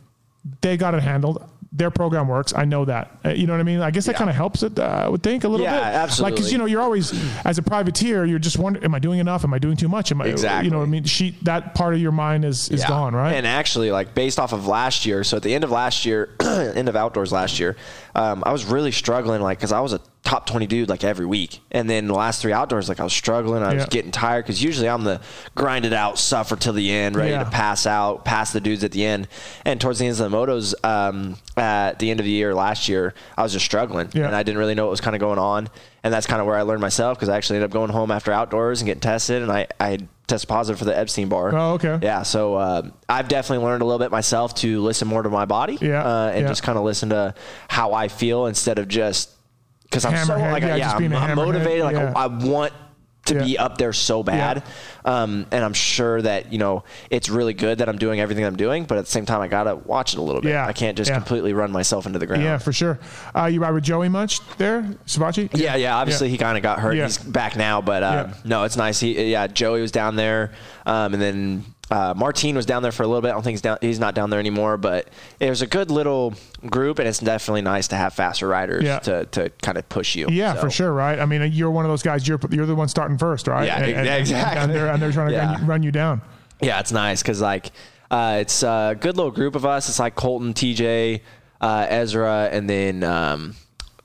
They 0.62 0.78
got 0.78 0.94
it 0.96 1.02
handled. 1.02 1.50
Their 1.72 1.92
program 1.92 2.28
works. 2.28 2.52
I 2.56 2.66
know 2.66 2.84
that. 2.86 3.12
Uh, 3.24 3.30
you 3.30 3.46
know 3.46 3.54
what 3.54 3.60
I 3.60 3.64
mean? 3.64 3.80
I 3.82 3.92
guess 3.92 4.06
that 4.08 4.14
Yeah. 4.14 4.18
kind 4.18 4.30
of 4.32 4.36
helps 4.36 4.64
it. 4.64 4.80
Uh, 4.80 4.84
I 4.84 5.08
would 5.08 5.22
think 5.22 5.44
a 5.44 5.48
little 5.48 5.64
Yeah, 5.66 5.74
bit. 5.76 5.82
Like, 5.82 5.94
absolutely. 5.94 6.36
because 6.36 6.52
you 6.52 6.58
know, 6.58 6.66
you're 6.66 6.82
always 6.82 7.14
as 7.46 7.60
a 7.60 7.62
privateer, 7.62 8.26
you're 8.26 8.40
just 8.40 8.58
wondering, 8.58 8.84
am 8.86 8.96
I 8.96 9.00
doing 9.00 9.20
enough? 9.20 9.44
Am 9.44 9.54
I 9.54 9.60
doing 9.60 9.78
too 9.78 9.88
much? 9.88 10.12
Am 10.12 10.20
I? 10.20 10.26
Exactly. 10.26 10.66
You 10.66 10.72
know, 10.72 10.80
what 10.80 10.88
I 10.88 10.90
mean, 10.90 11.04
she 11.04 11.38
that 11.44 11.76
part 11.76 11.94
of 11.94 12.00
your 12.00 12.12
mind 12.12 12.44
is 12.44 12.70
is 12.70 12.82
Yeah. 12.82 12.88
gone, 12.88 13.14
right? 13.14 13.34
And 13.36 13.46
actually, 13.46 13.92
like 13.92 14.16
based 14.16 14.40
off 14.40 14.52
of 14.52 14.66
last 14.66 15.06
year, 15.06 15.24
so 15.24 15.38
at 15.38 15.44
the 15.44 15.54
end 15.54 15.64
of 15.64 15.70
last 15.70 16.06
year, 16.08 16.30
end 16.42 16.90
of 16.90 16.96
outdoors 16.96 17.32
last 17.32 17.60
year, 17.60 17.76
um, 18.16 18.42
I 18.48 18.52
was 18.52 18.66
really 18.66 18.92
struggling, 18.92 19.42
like 19.42 19.60
because 19.60 19.72
I 19.72 19.80
was 19.82 19.94
a 19.94 20.00
top 20.30 20.46
twenty 20.46 20.68
dude 20.68 20.90
like 20.90 21.04
every 21.04 21.26
week, 21.26 21.60
and 21.72 21.90
then 21.90 22.06
the 22.08 22.14
last 22.14 22.40
three 22.42 22.54
outdoors, 22.54 22.88
like 22.88 23.00
I 23.00 23.04
was 23.04 23.14
struggling, 23.14 23.64
I 23.64 23.74
was 23.74 23.86
getting 23.86 24.12
tired 24.12 24.46
because 24.46 24.62
usually 24.64 24.88
I'm 24.88 25.04
the 25.04 25.22
grind 25.56 25.86
it 25.86 25.94
out, 25.94 26.20
suffer 26.20 26.56
till 26.56 26.74
the 26.74 26.92
end, 26.92 27.16
ready 27.16 27.32
Yeah. 27.32 27.46
to 27.46 27.50
pass 27.50 27.88
out, 27.88 28.26
pass 28.26 28.52
the 28.54 28.62
dudes 28.62 28.84
at 28.84 28.92
the 28.92 29.04
end, 29.06 29.28
and 29.66 29.82
towards 29.82 29.98
the 29.98 30.06
end 30.06 30.20
of 30.20 30.30
the 30.30 30.38
motos, 30.38 30.76
um, 30.86 31.36
at 31.58 31.98
the 31.98 32.12
end 32.12 32.20
of 32.20 32.26
the 32.26 32.32
year 32.32 32.54
last 32.54 32.88
year, 32.88 33.16
I 33.38 33.42
was 33.42 33.54
just 33.54 33.66
struggling, 33.66 34.10
Yeah. 34.14 34.28
and 34.28 34.36
I 34.36 34.44
didn't 34.44 34.60
really 34.60 34.76
know 34.76 34.84
what 34.86 34.92
was 34.92 35.02
kind 35.02 35.16
of 35.16 35.20
going 35.20 35.40
on, 35.40 35.68
and 36.04 36.14
that's 36.14 36.28
kind 36.28 36.40
of 36.40 36.46
where 36.46 36.58
I 36.58 36.62
learned 36.62 36.82
myself 36.82 37.18
because 37.18 37.30
I 37.30 37.36
actually 37.36 37.58
ended 37.58 37.72
up 37.72 37.74
going 37.74 37.90
home 37.90 38.12
after 38.12 38.32
outdoors 38.32 38.82
and 38.82 38.86
getting 38.86 39.02
tested, 39.02 39.42
and 39.42 39.52
I 39.52 39.66
I 39.80 39.98
tested 40.28 40.48
positive 40.48 40.78
for 40.78 40.86
the 40.86 40.96
Epstein-Barr. 40.96 41.56
Oh, 41.56 41.74
okay. 41.74 41.98
Yeah, 42.04 42.22
so 42.22 42.54
uh, 42.54 42.84
I've 43.10 43.30
definitely 43.30 43.66
learned 43.66 43.82
a 43.82 43.86
little 43.86 43.98
bit 43.98 44.12
myself 44.12 44.54
to 44.56 44.80
listen 44.82 45.08
more 45.08 45.24
to 45.24 45.30
my 45.30 45.46
body, 45.46 45.80
Yeah, 45.82 46.04
uh, 46.06 46.28
and 46.36 46.42
yeah. 46.44 46.48
just 46.48 46.62
kind 46.62 46.78
of 46.78 46.84
listen 46.84 47.10
to 47.10 47.34
how 47.68 47.94
I 47.94 48.10
feel 48.10 48.46
instead 48.46 48.78
of 48.78 48.88
just 48.88 49.32
because 49.90 50.06
I'm 50.06 50.26
so 50.26 50.38
like 50.38 50.64
yeah, 50.64 50.76
yeah, 50.76 50.92
I'm, 50.94 51.14
I'm 51.14 51.36
motivated. 51.36 51.84
Like 51.84 51.96
yeah. 51.96 52.14
I 52.16 52.28
want 52.28 52.74
to 53.26 53.36
Yeah. 53.36 53.44
be 53.44 53.58
up 53.60 53.78
there 53.78 53.94
so 53.94 54.24
bad, 54.24 54.64
um, 55.06 55.46
and 55.52 55.64
I'm 55.64 55.74
sure 55.74 56.20
that 56.22 56.52
you 56.52 56.58
know 56.58 56.84
it's 57.12 57.30
really 57.30 57.54
good 57.54 57.78
that 57.80 57.90
I'm 57.90 57.98
doing 57.98 58.20
everything 58.20 58.44
I'm 58.46 58.56
doing, 58.56 58.86
but 58.86 58.98
at 58.98 59.06
the 59.06 59.12
same 59.12 59.26
time 59.26 59.42
I 59.42 59.48
gotta 59.48 59.76
watch 59.76 60.14
it 60.14 60.20
a 60.20 60.22
little 60.22 60.42
bit. 60.42 60.50
Yeah, 60.52 60.66
I 60.66 60.74
can't 60.74 60.98
just 60.98 61.12
completely 61.14 61.54
run 61.54 61.72
myself 61.72 62.06
into 62.08 62.18
the 62.18 62.26
ground. 62.26 62.44
Yeah, 62.44 62.58
for 62.58 62.72
sure. 62.74 62.98
Uh, 63.36 63.46
you 63.46 63.60
ride 63.62 63.72
with 63.74 63.84
Joey 63.84 64.10
much 64.10 64.40
there, 64.58 64.82
Savatgy? 65.06 65.50
Yeah, 65.54 65.76
yeah. 65.76 65.98
Obviously, 65.98 66.30
he 66.30 66.38
kind 66.38 66.58
of 66.58 66.64
got 66.64 66.80
hurt. 66.80 66.94
He's 66.96 67.18
back 67.20 67.56
now, 67.56 67.82
but 67.82 68.02
Yeah. 68.02 68.34
no, 68.46 68.64
it's 68.64 68.78
nice. 68.78 69.00
He, 69.00 69.32
yeah, 69.32 69.46
Joey 69.48 69.82
was 69.82 69.92
down 69.92 70.16
there, 70.16 70.52
um, 70.88 71.14
and 71.14 71.22
then 71.22 71.66
uh, 71.92 72.14
Martine 72.16 72.56
was 72.56 72.66
down 72.66 72.84
there 72.84 72.92
for 72.92 73.04
a 73.04 73.08
little 73.08 73.22
bit. 73.22 73.30
I 73.30 73.32
don't 73.32 73.42
think 73.44 73.54
he's 73.54 73.62
down. 73.62 73.78
He's 73.82 74.00
not 74.00 74.14
down 74.16 74.30
there 74.30 74.40
anymore, 74.40 74.78
but 74.78 75.08
it 75.40 75.50
was 75.50 75.62
a 75.62 75.68
good 75.68 75.90
little 75.90 76.34
group, 76.68 77.00
and 77.00 77.08
it's 77.08 77.20
definitely 77.20 77.62
nice 77.64 77.88
to 77.90 77.96
have 77.96 78.14
faster 78.14 78.48
riders 78.48 78.84
Yeah. 78.84 79.00
to, 79.00 79.26
to 79.26 79.50
kind 79.64 79.78
of 79.78 79.90
push 79.90 80.16
you. 80.16 80.28
Yeah, 80.30 80.54
So, 80.56 80.62
for 80.62 80.70
sure, 80.70 80.94
right? 80.94 81.20
I 81.20 81.26
mean, 81.26 81.52
you're 81.52 81.72
one 81.72 81.86
of 81.86 81.90
those 81.92 82.04
guys. 82.04 82.28
You're 82.28 82.40
you're 82.52 82.66
the 82.68 82.76
one 82.76 82.88
starting 82.90 83.18
first, 83.18 83.48
right? 83.48 83.66
Yeah, 83.66 83.80
and, 83.84 84.08
exactly. 84.08 84.62
And 84.62 84.72
they're, 84.74 84.88
and 84.88 85.02
they're 85.02 85.12
trying 85.12 85.30
to 85.30 85.34
Yeah. 85.34 85.52
run, 85.52 85.60
you, 85.62 85.66
run 85.68 85.84
you 85.84 85.92
down. 85.92 86.22
Yeah, 86.62 86.80
it's 86.80 86.92
nice 86.92 87.22
because 87.24 87.42
like 87.42 87.72
uh, 88.12 88.38
it's 88.42 88.62
a 88.64 88.96
good 89.00 89.18
little 89.18 89.32
group 89.32 89.56
of 89.56 89.66
us. 89.66 89.90
It's 89.90 90.00
like 90.00 90.16
Colton, 90.16 90.54
TJ, 90.54 91.22
uh, 91.62 91.86
Ezra, 91.90 92.50
and 92.52 92.70
then 92.70 93.04
um, 93.04 93.56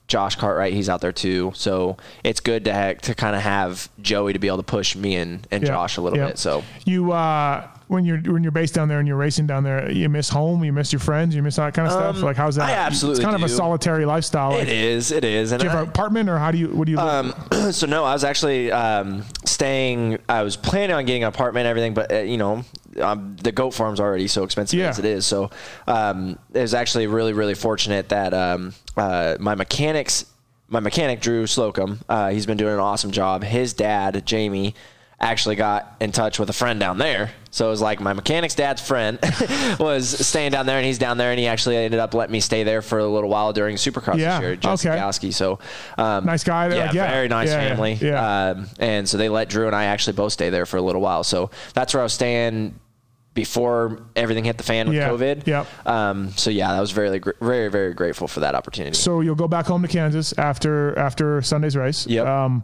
Josh 0.07 0.35
Cartwright. 0.35 0.73
He's 0.73 0.87
out 0.89 1.01
there 1.01 1.11
too. 1.11 1.51
So 1.55 1.97
it's 2.23 2.39
good 2.39 2.65
to 2.65 2.73
ha- 2.73 2.93
to 3.01 3.13
kind 3.15 3.35
of 3.35 3.41
have 3.41 3.89
Joey 4.01 4.33
to 4.33 4.39
be 4.39 4.47
able 4.47 4.57
to 4.57 4.63
push 4.63 4.95
me 4.95 5.15
and, 5.15 5.45
and 5.51 5.63
Yeah, 5.63 5.69
Josh 5.69 5.97
a 5.97 6.01
little 6.01 6.17
yeah. 6.19 6.27
bit. 6.27 6.37
So 6.39 6.63
you 6.85 7.11
uh, 7.11 7.67
when 7.87 8.03
you're 8.05 8.17
when 8.19 8.43
you're 8.43 8.51
based 8.51 8.73
down 8.73 8.87
there 8.87 8.99
and 8.99 9.07
you're 9.07 9.17
racing 9.17 9.47
down 9.47 9.63
there, 9.63 9.91
you 9.91 10.09
miss 10.09 10.29
home, 10.29 10.63
you 10.63 10.73
miss 10.73 10.91
your 10.91 10.99
friends, 10.99 11.35
you 11.35 11.43
miss 11.43 11.59
all 11.59 11.65
that 11.65 11.73
kind 11.73 11.87
of 11.87 11.93
stuff. 11.93 12.21
Like 12.21 12.35
how's 12.35 12.55
that? 12.55 12.63
Um, 12.63 12.69
I 12.69 12.73
absolutely 12.73 13.21
It's 13.21 13.31
kind 13.31 13.35
of 13.35 13.43
a 13.43 13.53
solitary 13.53 14.05
lifestyle. 14.05 14.51
Like, 14.51 14.63
it 14.63 14.69
is. 14.69 15.11
It 15.11 15.23
is. 15.23 15.51
And 15.51 15.59
Do 15.59 15.65
you 15.65 15.69
have 15.69 15.79
I- 15.79 15.83
an 15.83 15.89
apartment 15.89 16.29
or 16.29 16.37
how 16.39 16.51
do 16.51 16.57
you? 16.57 16.69
What 16.69 16.85
do 16.85 16.91
you? 16.91 16.97
live? 16.97 17.35
Um, 17.51 17.71
so 17.71 17.85
no, 17.87 18.03
I 18.03 18.13
was 18.13 18.23
actually 18.23 18.71
um, 18.71 19.23
staying. 19.45 20.17
I 20.27 20.41
was 20.43 20.55
planning 20.57 20.95
on 20.95 21.05
getting 21.05 21.23
an 21.23 21.29
apartment, 21.29 21.65
and 21.65 21.69
everything, 21.69 21.93
but 21.93 22.11
uh, 22.11 22.15
you 22.19 22.37
know, 22.37 22.63
um, 23.01 23.35
the 23.41 23.51
goat 23.51 23.71
farm's 23.73 23.99
already 23.99 24.27
so 24.27 24.43
expensive 24.43 24.79
Yeah. 24.79 24.89
as 24.89 24.99
it 24.99 25.05
is. 25.05 25.25
So 25.25 25.51
um, 25.87 26.39
it 26.53 26.61
was 26.61 26.73
actually 26.73 27.07
really, 27.07 27.33
really 27.33 27.55
fortunate 27.55 28.09
that 28.09 28.33
um, 28.33 28.73
uh, 28.97 29.37
my 29.39 29.53
mechanics, 29.55 30.25
my 30.69 30.79
mechanic 30.79 31.21
Drew 31.21 31.45
Slocum, 31.45 31.99
uh, 32.09 32.29
he's 32.29 32.45
been 32.45 32.57
doing 32.57 32.73
an 32.73 32.79
awesome 32.79 33.11
job. 33.11 33.43
His 33.43 33.73
dad, 33.73 34.25
Jamie. 34.25 34.73
Actually 35.17 35.55
got 35.55 35.95
in 36.01 36.11
touch 36.11 36.39
with 36.39 36.49
a 36.49 36.53
friend 36.53 36.77
down 36.77 36.97
there, 36.97 37.31
so 37.49 37.67
it 37.67 37.69
was 37.69 37.79
like 37.81 38.01
my 38.01 38.11
mechanic's 38.11 38.53
dad's 38.53 38.81
friend 38.85 39.17
was 39.79 40.09
staying 40.27 40.51
down 40.51 40.65
there, 40.65 40.75
and 40.77 40.85
he's 40.85 40.97
down 40.97 41.17
there, 41.17 41.31
and 41.31 41.39
he 41.39 41.47
actually 41.47 41.77
ended 41.77 42.01
up 42.01 42.13
letting 42.13 42.33
me 42.33 42.41
stay 42.41 42.63
there 42.63 42.81
for 42.81 42.99
a 42.99 43.07
little 43.07 43.29
while 43.29 43.53
during 43.53 43.77
Supercross 43.77 44.17
Yeah, 44.17 44.39
this 44.39 44.45
year. 44.45 44.55
Jesse 44.57 44.89
okay. 44.89 44.97
Gowski. 44.99 45.33
So 45.33 45.59
um, 45.97 46.25
Nice 46.25 46.43
guy 46.43 46.67
Yeah, 46.75 46.85
like, 46.87 46.93
yeah. 46.93 47.09
very 47.11 47.27
nice 47.29 47.47
Yeah, 47.47 47.61
yeah, 47.61 47.69
family. 47.69 47.93
yeah. 47.93 48.49
Um, 48.49 48.67
and 48.77 49.07
so 49.07 49.17
they 49.17 49.29
let 49.29 49.47
Drew 49.47 49.67
and 49.67 49.75
I 49.75 49.85
actually 49.85 50.13
both 50.17 50.33
stay 50.33 50.49
there 50.49 50.65
for 50.65 50.75
a 50.75 50.81
little 50.81 51.01
while. 51.01 51.23
So 51.23 51.49
that's 51.73 51.93
where 51.93 52.01
I 52.01 52.03
was 52.03 52.13
staying 52.13 52.77
before 53.33 54.01
everything 54.17 54.43
hit 54.43 54.57
the 54.57 54.63
fan 54.63 54.87
with 54.87 54.97
Yeah, 54.97 55.09
COVID. 55.09 55.47
yep. 55.47 55.67
Um, 55.87 56.31
so 56.31 56.49
yeah, 56.49 56.73
that 56.73 56.79
was 56.81 56.91
very, 56.91 57.21
very, 57.41 57.69
very 57.69 57.93
grateful 57.93 58.27
for 58.27 58.41
that 58.41 58.53
opportunity. 58.53 58.95
so 58.97 59.21
you'll 59.21 59.35
go 59.35 59.47
back 59.47 59.65
home 59.65 59.81
to 59.81 59.87
Kansas 59.87 60.33
after 60.37 60.97
after 60.99 61.41
Sunday's 61.41 61.75
race. 61.77 62.05
Yep. 62.05 62.27
Um, 62.27 62.63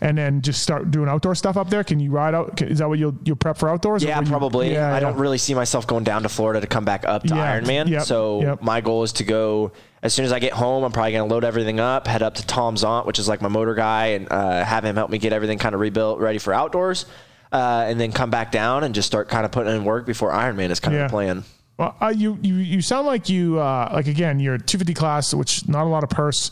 and 0.00 0.16
then 0.16 0.42
just 0.42 0.62
start 0.62 0.90
doing 0.90 1.08
outdoor 1.08 1.34
stuff 1.34 1.56
up 1.56 1.70
there. 1.70 1.82
Can 1.84 1.98
you 2.00 2.10
ride 2.10 2.34
out? 2.34 2.60
Is 2.62 2.78
that 2.78 2.88
what 2.88 2.98
you'll 2.98 3.16
you'll 3.24 3.36
prep 3.36 3.56
for 3.58 3.68
outdoors? 3.68 4.02
yeah, 4.04 4.18
will 4.18 4.24
you- 4.24 4.30
probably. 4.30 4.72
Yeah, 4.72 4.88
I 4.90 4.94
yeah. 4.94 5.00
don't 5.00 5.16
really 5.18 5.38
see 5.38 5.54
myself 5.54 5.86
going 5.86 6.04
down 6.04 6.22
to 6.22 6.28
Florida 6.28 6.60
to 6.60 6.66
come 6.66 6.84
back 6.84 7.04
up 7.06 7.22
to 7.24 7.34
Yeah, 7.34 7.60
Ironman. 7.60 7.88
yep, 7.88 8.02
so 8.02 8.40
yep. 8.42 8.62
my 8.62 8.80
goal 8.80 9.02
is 9.02 9.12
to 9.14 9.24
go 9.24 9.72
as 10.02 10.14
soon 10.14 10.24
as 10.24 10.32
I 10.32 10.38
get 10.38 10.52
home. 10.52 10.84
I'm 10.84 10.92
probably 10.92 11.12
going 11.12 11.28
to 11.28 11.34
load 11.34 11.44
everything 11.44 11.80
up, 11.80 12.06
head 12.06 12.22
up 12.22 12.34
to 12.36 12.46
Tom's 12.46 12.84
aunt, 12.84 13.06
which 13.06 13.18
is 13.18 13.26
like 13.28 13.42
my 13.42 13.48
motor 13.48 13.74
guy, 13.74 14.06
and 14.08 14.28
uh, 14.30 14.64
have 14.64 14.84
him 14.84 14.94
help 14.96 15.10
me 15.10 15.18
get 15.18 15.32
everything 15.32 15.58
kind 15.58 15.74
of 15.74 15.80
rebuilt, 15.80 16.20
ready 16.20 16.38
for 16.38 16.54
outdoors. 16.54 17.06
uh, 17.50 17.86
and 17.88 17.98
then 18.00 18.12
come 18.12 18.30
back 18.30 18.52
down 18.52 18.84
and 18.84 18.94
just 18.94 19.06
start 19.06 19.28
kind 19.28 19.44
of 19.46 19.50
putting 19.50 19.74
in 19.74 19.82
work 19.84 20.04
before 20.06 20.30
Ironman 20.32 20.70
is 20.70 20.80
kind 20.80 20.94
of 20.96 21.02
the 21.04 21.08
plan. 21.08 21.44
Well, 21.78 21.96
uh, 22.00 22.08
you, 22.14 22.36
you 22.42 22.54
you 22.56 22.80
sound 22.82 23.06
like 23.06 23.28
you 23.28 23.58
uh, 23.60 23.88
like 23.92 24.06
again 24.08 24.38
you're 24.40 24.58
250 24.58 24.94
class, 24.94 25.32
which 25.32 25.66
not 25.68 25.84
a 25.84 25.88
lot 25.88 26.02
of 26.04 26.10
purse 26.10 26.50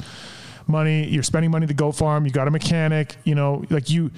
money. 0.68 1.06
You're 1.08 1.22
spending 1.22 1.50
money 1.50 1.66
to 1.66 1.74
go 1.74 1.92
farm. 1.92 2.24
You 2.26 2.32
got 2.32 2.48
a 2.48 2.50
mechanic. 2.50 3.16
You 3.24 3.34
know, 3.34 3.64
like 3.70 3.90
you 3.90 4.10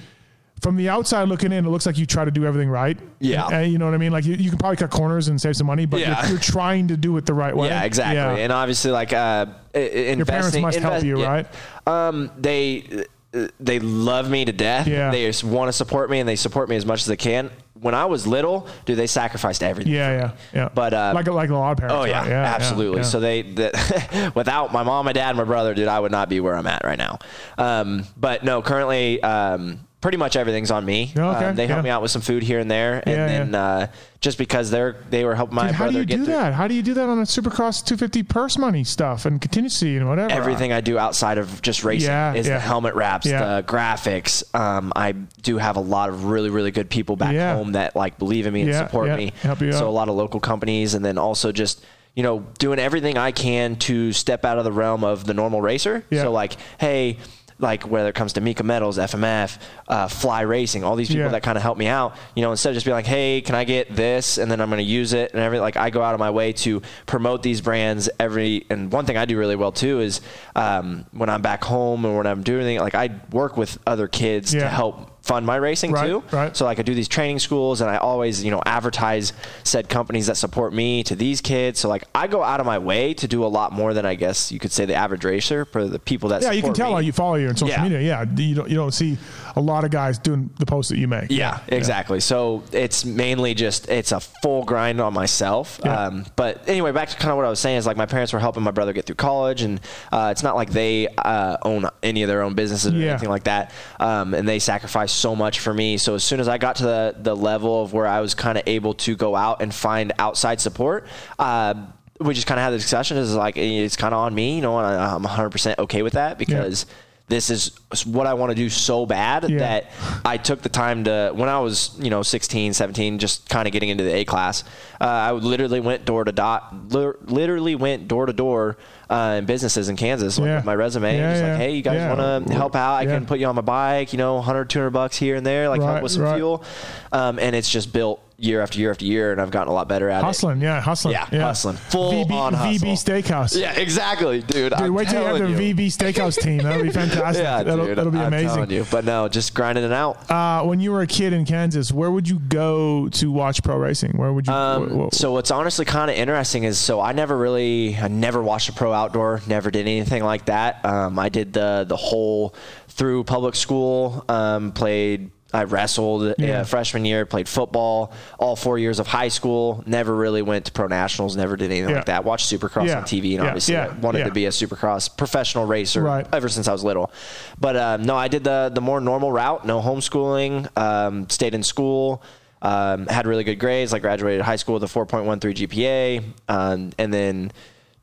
from 0.61 0.75
the 0.75 0.89
outside 0.89 1.29
looking 1.29 1.53
in, 1.53 1.65
it 1.65 1.69
looks 1.69 1.85
like 1.85 1.97
you 1.97 2.05
try 2.05 2.25
to 2.25 2.31
do 2.31 2.45
everything 2.45 2.69
right. 2.69 2.97
Yeah. 3.19 3.45
And- 3.45 3.53
and 3.55 3.71
you 3.71 3.77
know 3.77 3.85
what 3.85 3.93
I 3.93 3.97
mean. 3.97 4.11
Like 4.11 4.25
you, 4.25 4.35
you 4.35 4.49
can 4.49 4.59
probably 4.59 4.75
cut 4.75 4.89
corners 4.89 5.29
and 5.29 5.39
save 5.39 5.55
some 5.55 5.67
money, 5.67 5.85
but 5.85 6.01
Yeah. 6.01 6.21
you're, 6.23 6.31
you're 6.31 6.39
trying 6.39 6.89
to 6.89 6.97
do 6.97 7.15
it 7.17 7.25
the 7.25 7.33
right 7.33 7.55
way. 7.55 7.67
Yeah, 7.69 7.83
exactly. 7.83 8.15
Yeah. 8.17 8.35
And 8.43 8.51
obviously, 8.51 8.91
like 8.91 9.13
uh, 9.13 9.45
Your 9.73 10.25
parents 10.25 10.57
must 10.57 10.79
help 10.79 11.03
you, 11.03 11.21
yeah. 11.21 11.27
right? 11.27 11.47
Um, 11.87 12.29
they 12.37 13.05
uh, 13.33 13.47
they 13.59 13.79
love 13.79 14.29
me 14.29 14.43
to 14.43 14.51
death. 14.51 14.87
Yeah. 14.87 15.11
They 15.11 15.25
just 15.27 15.43
want 15.43 15.69
to 15.69 15.73
support 15.73 16.09
me, 16.09 16.19
and 16.19 16.27
they 16.27 16.35
support 16.35 16.67
me 16.67 16.75
as 16.75 16.85
much 16.85 17.01
as 17.01 17.05
they 17.05 17.15
can. 17.15 17.51
When 17.81 17.95
I 17.95 18.05
was 18.05 18.27
little, 18.27 18.67
dude, 18.85 18.97
they 18.97 19.07
sacrificed 19.07 19.63
everything. 19.63 19.93
Yeah, 19.93 20.11
yeah, 20.17 20.31
yeah. 20.53 20.69
But, 20.73 20.93
uh, 20.93 21.11
like 21.15 21.27
like 21.27 21.49
a 21.49 21.53
lot 21.53 21.71
of 21.71 21.77
parents. 21.77 21.95
Oh 21.97 22.03
yeah, 22.03 22.19
right? 22.19 22.29
yeah 22.29 22.43
absolutely. 22.55 22.99
yeah. 22.99 23.03
So 23.03 23.19
they, 23.19 23.41
the, 23.41 24.31
without 24.35 24.73
my 24.73 24.83
mom, 24.83 25.05
my 25.05 25.13
dad, 25.13 25.35
my 25.35 25.43
brother, 25.43 25.73
dude, 25.73 25.87
I 25.87 25.99
would 25.99 26.11
not 26.11 26.29
be 26.29 26.39
where 26.39 26.55
I'm 26.55 26.67
at 26.67 26.83
right 26.83 26.97
now. 26.97 27.19
Um, 27.57 28.05
but 28.17 28.43
no, 28.43 28.61
currently, 28.61 29.21
um, 29.23 29.79
pretty 30.01 30.17
much 30.17 30.35
everything's 30.35 30.71
on 30.71 30.85
me. 30.85 31.11
Oh, 31.17 31.29
okay, 31.31 31.45
Um, 31.47 31.55
they 31.55 31.67
help 31.67 31.79
yeah. 31.79 31.81
me 31.83 31.89
out 31.89 32.01
with 32.01 32.11
some 32.11 32.21
food 32.21 32.41
here 32.43 32.59
and 32.59 32.69
there, 32.71 33.03
and 33.05 33.15
Yeah, 33.15 33.27
then 33.27 33.55
Uh, 33.55 33.87
just 34.21 34.37
because 34.37 34.69
they're 34.71 34.95
they 35.09 35.25
were 35.25 35.35
helping 35.35 35.55
my 35.55 35.67
Dude, 35.67 35.75
how 35.75 35.87
do 35.89 35.97
you 35.97 36.05
get 36.05 36.17
do 36.17 36.25
through 36.25 36.33
that? 36.35 36.53
How 36.53 36.67
do 36.67 36.73
you 36.73 36.81
do 36.81 36.93
that 36.93 37.09
on 37.09 37.19
a 37.19 37.23
Supercross 37.23 37.83
250 37.85 38.23
purse 38.23 38.57
money 38.57 38.83
stuff 38.83 39.25
and 39.25 39.41
contingency 39.41 39.97
and 39.97 40.07
whatever? 40.07 40.31
everything 40.31 40.71
I 40.73 40.81
do 40.81 40.97
outside 40.97 41.37
of 41.37 41.61
just 41.61 41.83
racing 41.83 42.09
Yeah, 42.09 42.33
is 42.33 42.47
yeah. 42.47 42.55
the 42.55 42.59
helmet 42.59 42.95
wraps, 42.95 43.25
Yeah. 43.27 43.57
the 43.57 43.63
graphics. 43.63 44.43
Um, 44.55 44.93
I 44.95 45.11
do 45.41 45.57
have 45.57 45.75
a 45.75 45.81
lot 45.81 46.09
of 46.09 46.25
really, 46.25 46.49
really 46.49 46.71
good 46.71 46.89
people 46.89 47.15
back 47.15 47.33
Yeah. 47.33 47.55
home 47.55 47.73
that 47.73 47.95
like 47.95 48.17
believe 48.17 48.45
in 48.47 48.53
me 48.53 48.61
and 48.63 48.73
support 48.75 49.07
yeah. 49.07 49.15
me. 49.17 49.33
Help 49.41 49.61
you 49.61 49.71
so 49.71 49.79
out. 49.79 49.87
a 49.87 49.91
lot 49.91 50.09
of 50.09 50.15
local 50.15 50.39
companies, 50.39 50.93
and 50.93 51.03
then 51.03 51.17
also 51.17 51.51
just 51.51 51.83
you 52.15 52.23
know 52.23 52.43
doing 52.57 52.79
everything 52.79 53.17
I 53.17 53.31
can 53.31 53.75
to 53.77 54.11
step 54.11 54.43
out 54.43 54.57
of 54.57 54.63
the 54.65 54.71
realm 54.71 55.03
of 55.03 55.25
the 55.25 55.33
normal 55.33 55.61
racer. 55.61 56.03
Yeah. 56.09 56.23
So 56.23 56.31
like, 56.31 56.55
hey. 56.77 57.17
Like 57.61 57.83
whether 57.83 58.07
it 58.09 58.15
comes 58.15 58.33
to 58.33 58.41
Mika 58.41 58.63
Metals, 58.63 58.97
FMF, 58.97 59.57
uh, 59.87 60.07
Fly 60.07 60.41
Racing, 60.41 60.83
all 60.85 60.95
these 60.95 61.09
people 61.09 61.23
Yeah. 61.23 61.27
that 61.29 61.43
kind 61.43 61.57
of 61.57 61.61
help 61.61 61.77
me 61.77 61.87
out, 61.87 62.15
you 62.35 62.41
know, 62.41 62.51
instead 62.51 62.69
of 62.69 62.75
just 62.75 62.85
being 62.85 62.95
like, 62.95 63.05
"Hey, 63.05 63.41
can 63.41 63.53
I 63.53 63.65
get 63.65 63.93
this?" 63.93 64.37
and 64.37 64.49
then 64.49 64.61
I'm 64.61 64.69
going 64.69 64.77
to 64.79 64.83
use 64.89 65.11
it 65.13 65.33
and 65.33 65.41
everything. 65.41 65.61
Like 65.61 65.75
I 65.75 65.89
go 65.89 66.01
out 66.01 66.13
of 66.13 66.19
my 66.19 66.29
way 66.29 66.53
to 66.53 66.81
promote 67.05 67.43
these 67.43 67.59
brands 67.61 68.09
every. 68.19 68.65
And 68.69 68.91
one 68.91 69.05
thing 69.05 69.17
I 69.17 69.25
do 69.25 69.37
really 69.37 69.57
well 69.57 69.71
too 69.73 69.99
is 69.99 70.21
um, 70.55 71.05
when 71.11 71.29
I'm 71.29 71.41
back 71.41 71.63
home 71.63 72.05
and 72.05 72.15
when 72.15 72.27
I'm 72.27 72.43
doing 72.43 72.61
anything, 72.61 72.79
like 72.79 72.95
I 72.95 73.09
work 73.31 73.57
with 73.57 73.77
other 73.85 74.07
kids 74.07 74.53
Yeah. 74.53 74.61
to 74.61 74.69
help 74.69 75.08
fund 75.29 75.45
my 75.45 75.55
racing 75.57 75.91
Right, 75.91 76.07
too. 76.07 76.23
right. 76.31 76.57
So 76.57 76.65
like 76.65 76.79
I 76.79 76.81
do 76.81 76.95
these 76.95 77.07
training 77.07 77.37
schools 77.39 77.81
and 77.81 77.89
I 77.89 77.97
always, 77.97 78.43
you 78.43 78.49
know, 78.51 78.61
advertise 78.65 79.31
said 79.63 79.87
companies 79.87 80.25
that 80.27 80.37
support 80.37 80.73
me 80.73 81.03
to 81.03 81.15
these 81.15 81.39
kids. 81.39 81.79
So 81.79 81.87
like 81.87 82.03
I 82.15 82.25
go 82.27 82.41
out 82.43 82.59
of 82.59 82.65
my 82.65 82.79
way 82.79 83.13
to 83.13 83.27
do 83.27 83.45
a 83.45 83.51
lot 83.59 83.71
more 83.71 83.93
than 83.93 84.05
I 84.07 84.15
guess 84.15 84.51
you 84.51 84.57
could 84.59 84.71
say 84.71 84.85
the 84.85 84.95
average 84.95 85.23
racer 85.23 85.65
for 85.65 85.85
the 85.87 85.99
people 85.99 86.29
that 86.29 86.41
Yeah, 86.41 86.51
you 86.51 86.63
can 86.63 86.73
tell 86.73 86.87
me. 86.89 86.93
how 86.93 86.99
you 86.99 87.11
follow 87.11 87.35
you 87.35 87.47
on 87.49 87.55
social 87.55 87.75
Yeah. 87.75 87.83
media. 87.83 88.01
Yeah, 88.01 88.25
you 88.37 88.55
don't 88.55 88.69
you 88.69 88.75
don't 88.75 88.93
see 88.93 89.17
a 89.55 89.61
lot 89.61 89.83
of 89.83 89.91
guys 89.91 90.17
doing 90.17 90.49
the 90.57 90.65
posts 90.65 90.89
that 90.89 90.97
you 90.97 91.07
make. 91.07 91.27
Yeah, 91.29 91.59
exactly. 91.67 92.19
So 92.21 92.63
it's 92.71 93.05
mainly 93.05 93.53
just 93.53 93.87
it's 93.87 94.11
a 94.11 94.19
full 94.41 94.63
grind 94.63 94.99
on 94.99 95.13
myself. 95.13 95.79
Yeah. 95.85 96.05
Um, 96.05 96.25
but 96.35 96.67
anyway, 96.67 96.91
back 96.91 97.09
to 97.09 97.17
kind 97.17 97.29
of 97.31 97.37
what 97.37 97.45
I 97.45 97.49
was 97.49 97.59
saying 97.59 97.77
is 97.77 97.85
like 97.85 97.97
my 97.97 98.05
parents 98.07 98.33
were 98.33 98.39
helping 98.39 98.63
my 98.63 98.71
brother 98.71 98.93
get 98.93 99.05
through 99.05 99.15
college, 99.15 99.61
and 99.61 99.79
uh, 100.11 100.29
it's 100.31 100.41
not 100.43 100.55
like 100.55 100.71
they 100.71 101.07
uh, 101.19 101.57
own 101.61 101.85
any 102.01 102.23
of 102.23 102.29
their 102.29 102.41
own 102.41 102.55
businesses 102.55 102.91
or 102.93 102.97
Yeah. 102.97 103.11
anything 103.11 103.29
like 103.29 103.43
that. 103.43 103.71
Um, 103.99 104.33
and 104.33 104.47
they 104.49 104.57
sacrificed 104.59 105.18
so 105.19 105.35
much 105.35 105.59
for 105.59 105.73
me. 105.73 105.97
So 105.97 106.15
as 106.15 106.23
soon 106.23 106.39
as 106.39 106.47
I 106.47 106.57
got 106.57 106.77
to 106.77 106.83
the 106.83 107.15
the 107.17 107.35
level 107.35 107.83
of 107.83 107.93
where 107.93 108.07
I 108.07 108.21
was 108.21 108.33
kind 108.33 108.57
of 108.57 108.63
able 108.65 108.93
to 108.95 109.15
go 109.15 109.35
out 109.35 109.61
and 109.61 109.73
find 109.73 110.13
outside 110.17 110.61
support. 110.61 111.07
Uh, 111.37 111.73
we 112.19 112.33
just 112.33 112.47
kind 112.47 112.59
of 112.59 112.63
had 112.63 112.71
the 112.71 112.77
discussion. 112.77 113.17
Is 113.17 113.33
like 113.35 113.57
it's 113.57 113.95
kind 113.95 114.13
of 114.13 114.19
on 114.19 114.35
me, 114.35 114.55
you 114.55 114.61
know, 114.61 114.77
and 114.77 114.87
I, 114.87 115.15
I'm 115.15 115.23
100 115.23 115.49
percent 115.49 115.79
okay 115.79 116.01
with 116.01 116.13
that 116.13 116.37
because 116.37 116.85
this 117.29 117.49
is 117.49 117.71
what 118.05 118.27
I 118.27 118.33
want 118.33 118.49
to 118.49 118.55
do 118.55 118.69
so 118.69 119.05
bad 119.05 119.49
Yeah. 119.49 119.59
that 119.59 119.85
I 120.25 120.37
took 120.37 120.61
the 120.61 120.69
time 120.69 121.03
to 121.05 121.31
when 121.33 121.47
I 121.47 121.59
was 121.59 121.95
you 121.99 122.09
know 122.09 122.23
16 122.23 122.73
17 122.73 123.19
just 123.19 123.47
kind 123.49 123.67
of 123.67 123.71
getting 123.71 123.89
into 123.89 124.03
the 124.03 124.13
A 124.15 124.25
class 124.25 124.63
uh, 124.99 125.05
I 125.05 125.31
would 125.31 125.43
literally 125.43 125.79
went 125.79 126.05
door 126.05 126.23
to 126.23 126.31
dot 126.31 126.73
literally 126.91 127.75
went 127.75 128.07
door 128.07 128.25
to 128.25 128.33
door 128.33 128.77
uh, 129.09 129.35
in 129.39 129.45
businesses 129.45 129.89
in 129.89 129.95
Kansas 129.95 130.37
Yeah. 130.37 130.57
with 130.57 130.65
my 130.65 130.75
resume 130.75 131.15
Yeah, 131.17 131.31
just 131.33 131.43
like 131.43 131.57
hey 131.57 131.75
you 131.75 131.81
guys 131.81 132.17
want 132.17 132.47
to 132.47 132.53
help 132.53 132.75
out 132.75 132.95
I 132.95 133.05
can 133.05 133.25
put 133.25 133.39
you 133.39 133.47
on 133.47 133.55
my 133.55 133.61
bike 133.61 134.11
you 134.13 134.17
know 134.17 134.35
100 134.35 134.69
200 134.69 134.89
bucks 134.91 135.17
here 135.17 135.35
and 135.35 135.45
there 135.45 135.69
like 135.69 135.81
Right, 135.81 135.91
help 135.91 136.03
with 136.03 136.11
some 136.11 136.23
right. 136.23 136.35
fuel 136.35 136.63
um, 137.11 137.39
and 137.39 137.55
it's 137.55 137.69
just 137.69 137.93
built 137.93 138.21
year 138.39 138.61
after 138.61 138.79
year 138.79 138.91
after 138.91 139.05
year 139.05 139.31
and 139.31 139.41
I've 139.41 139.51
gotten 139.51 139.69
a 139.69 139.73
lot 139.73 139.87
better 139.87 140.09
at 140.09 140.19
it 140.19 140.23
Hustling, 140.23 140.61
yeah, 140.61 140.79
hustling. 140.81 141.13
Yeah, 141.13 141.25
hustling. 141.25 141.75
Full 141.75 142.25
VB, 142.25 142.31
on 142.31 142.53
VB 142.53 142.89
hustle. 142.89 143.13
Steakhouse. 143.13 143.59
yeah 143.59 143.73
exactly 143.73 144.41
dude, 144.41 144.49
Dude, 144.49 144.73
I'm 144.73 144.93
wait 144.93 145.09
till 145.09 145.21
you 145.21 145.27
have 145.27 145.57
the 145.57 145.73
VB 145.73 145.87
Steakhouse 145.87 146.39
team. 146.39 146.59
That'll 146.59 146.83
be 146.83 146.89
fantastic. 146.91 147.43
yeah, 147.43 147.63
that'll, 147.63 147.85
dude, 147.85 147.97
that'll 147.97 148.11
be 148.11 148.19
I'm 148.19 148.27
amazing. 148.27 148.69
you. 148.71 148.85
But 148.89 149.05
no, 149.05 149.27
just 149.27 149.53
grinding 149.53 149.83
it 149.83 149.91
out. 149.91 150.29
Uh, 150.29 150.63
when 150.63 150.79
you 150.79 150.91
were 150.91 151.01
a 151.01 151.07
kid 151.07 151.33
in 151.33 151.45
Kansas, 151.45 151.91
where 151.91 152.11
would 152.11 152.27
you 152.29 152.39
go 152.39 153.09
to 153.09 153.31
watch 153.31 153.63
pro 153.63 153.77
racing? 153.77 154.11
Where 154.13 154.31
would 154.33 154.47
you? 154.47 154.53
Um, 154.53 155.09
so 155.11 155.31
what's 155.31 155.51
honestly 155.51 155.85
kind 155.85 156.09
of 156.09 156.17
interesting 156.17 156.63
is 156.63 156.77
so 156.79 157.01
I 157.01 157.11
never 157.11 157.37
really 157.37 157.95
I 157.97 158.07
never 158.07 158.41
watched 158.41 158.69
a 158.69 158.73
pro 158.73 158.93
outdoor, 158.93 159.41
never 159.47 159.71
did 159.71 159.81
anything 159.87 160.23
like 160.23 160.45
that. 160.45 160.85
Um, 160.85 161.17
I 161.19 161.29
did 161.29 161.53
the 161.53 161.85
the 161.87 161.97
whole 161.97 162.53
through 162.87 163.23
public 163.23 163.55
school, 163.55 164.23
um, 164.29 164.71
played. 164.71 165.31
I 165.51 165.63
wrestled 165.63 166.35
Yeah. 166.37 166.61
uh, 166.61 166.63
freshman 166.63 167.05
year, 167.05 167.25
played 167.25 167.49
football 167.49 168.11
all 168.37 168.55
four 168.55 168.77
years 168.77 168.99
of 168.99 169.07
high 169.07 169.29
school. 169.29 169.83
Never 169.87 170.13
really 170.15 170.41
went 170.43 170.65
to 170.65 170.71
pro 170.71 170.87
nationals. 170.87 171.35
Never 171.35 171.55
did 171.57 171.71
anything 171.71 171.89
Yeah. 171.89 171.95
like 171.97 172.05
that. 172.05 172.23
Watched 172.23 172.51
Supercross 172.51 172.87
Yeah. 172.87 172.97
on 172.99 173.03
TV, 173.05 173.33
and 173.35 173.43
Yeah. 173.43 173.47
obviously 173.49 173.73
Yeah. 173.73 173.87
I 173.87 173.99
wanted 173.99 174.19
Yeah. 174.19 174.25
to 174.25 174.31
be 174.31 174.45
a 174.45 174.49
Supercross 174.49 175.09
professional 175.17 175.65
racer 175.65 176.03
Right. 176.03 176.27
ever 176.31 176.49
since 176.49 176.67
I 176.67 176.71
was 176.71 176.83
little. 176.83 177.11
But 177.59 177.75
um, 177.75 178.03
no, 178.03 178.15
I 178.15 178.27
did 178.27 178.43
the 178.43 178.71
the 178.73 178.81
more 178.81 179.01
normal 179.01 179.31
route. 179.31 179.65
No 179.65 179.81
homeschooling. 179.81 180.67
Um, 180.77 181.27
stayed 181.29 181.55
in 181.55 181.63
school. 181.63 182.21
Um, 182.61 183.07
had 183.07 183.25
really 183.25 183.43
good 183.43 183.55
grades. 183.59 183.91
Like 183.93 184.01
graduated 184.03 184.41
high 184.41 184.57
school 184.57 184.75
with 184.75 184.83
a 184.83 184.87
4.13 184.87 185.55
GPA, 185.55 186.21
um, 186.47 186.91
and 186.99 187.13
then 187.13 187.51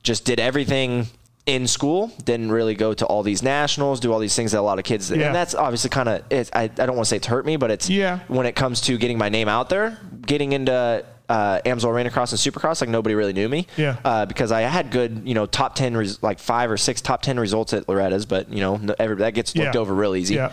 just 0.02 0.24
did 0.24 0.40
everything 0.40 1.06
in 1.46 1.66
school. 1.66 2.12
Didn't 2.24 2.50
really 2.52 2.74
go 2.74 2.92
to 2.94 3.06
all 3.06 3.22
these 3.22 3.42
nationals, 3.42 4.00
do 4.00 4.12
all 4.12 4.18
these 4.18 4.34
things 4.36 4.52
that 4.52 4.58
a 4.58 4.62
lot 4.62 4.78
of 4.78 4.84
kids. 4.84 5.10
Yeah. 5.10 5.26
And 5.26 5.34
that's 5.34 5.54
obviously 5.54 5.90
kind 5.90 6.08
of. 6.08 6.22
I, 6.32 6.48
I 6.64 6.66
don't 6.68 6.96
want 6.96 7.04
to 7.06 7.08
say 7.10 7.16
it's 7.16 7.26
hurt 7.26 7.46
me, 7.46 7.56
but 7.56 7.70
it's 7.70 7.88
Yeah. 7.88 8.20
when 8.28 8.46
it 8.46 8.54
comes 8.56 8.80
to 8.82 8.98
getting 8.98 9.16
my 9.18 9.28
name 9.28 9.48
out 9.48 9.68
there, 9.68 9.98
getting 10.22 10.52
into. 10.52 11.04
Uh, 11.28 11.60
Amsoil 11.66 11.86
Arena 11.88 12.08
Cross 12.08 12.30
and 12.30 12.38
Supercross, 12.54 12.80
like 12.80 12.88
nobody 12.88 13.16
really 13.16 13.32
knew 13.32 13.48
me. 13.48 13.66
Yeah. 13.76 13.96
Uh, 14.04 14.26
because 14.26 14.52
I 14.52 14.60
had 14.60 14.92
good, 14.92 15.22
you 15.24 15.34
know, 15.34 15.44
top 15.44 15.74
ten, 15.74 15.96
res- 15.96 16.22
like 16.22 16.38
five 16.38 16.70
or 16.70 16.76
six 16.76 17.00
top 17.00 17.20
ten 17.20 17.40
results 17.40 17.72
at 17.72 17.88
Loretta's, 17.88 18.26
but 18.26 18.48
you 18.48 18.60
know, 18.60 18.80
every, 19.00 19.16
that 19.16 19.34
gets 19.34 19.56
looked 19.56 19.74
Yeah. 19.74 19.80
over 19.80 19.92
real 19.92 20.14
easy. 20.14 20.36
Yeah. 20.36 20.52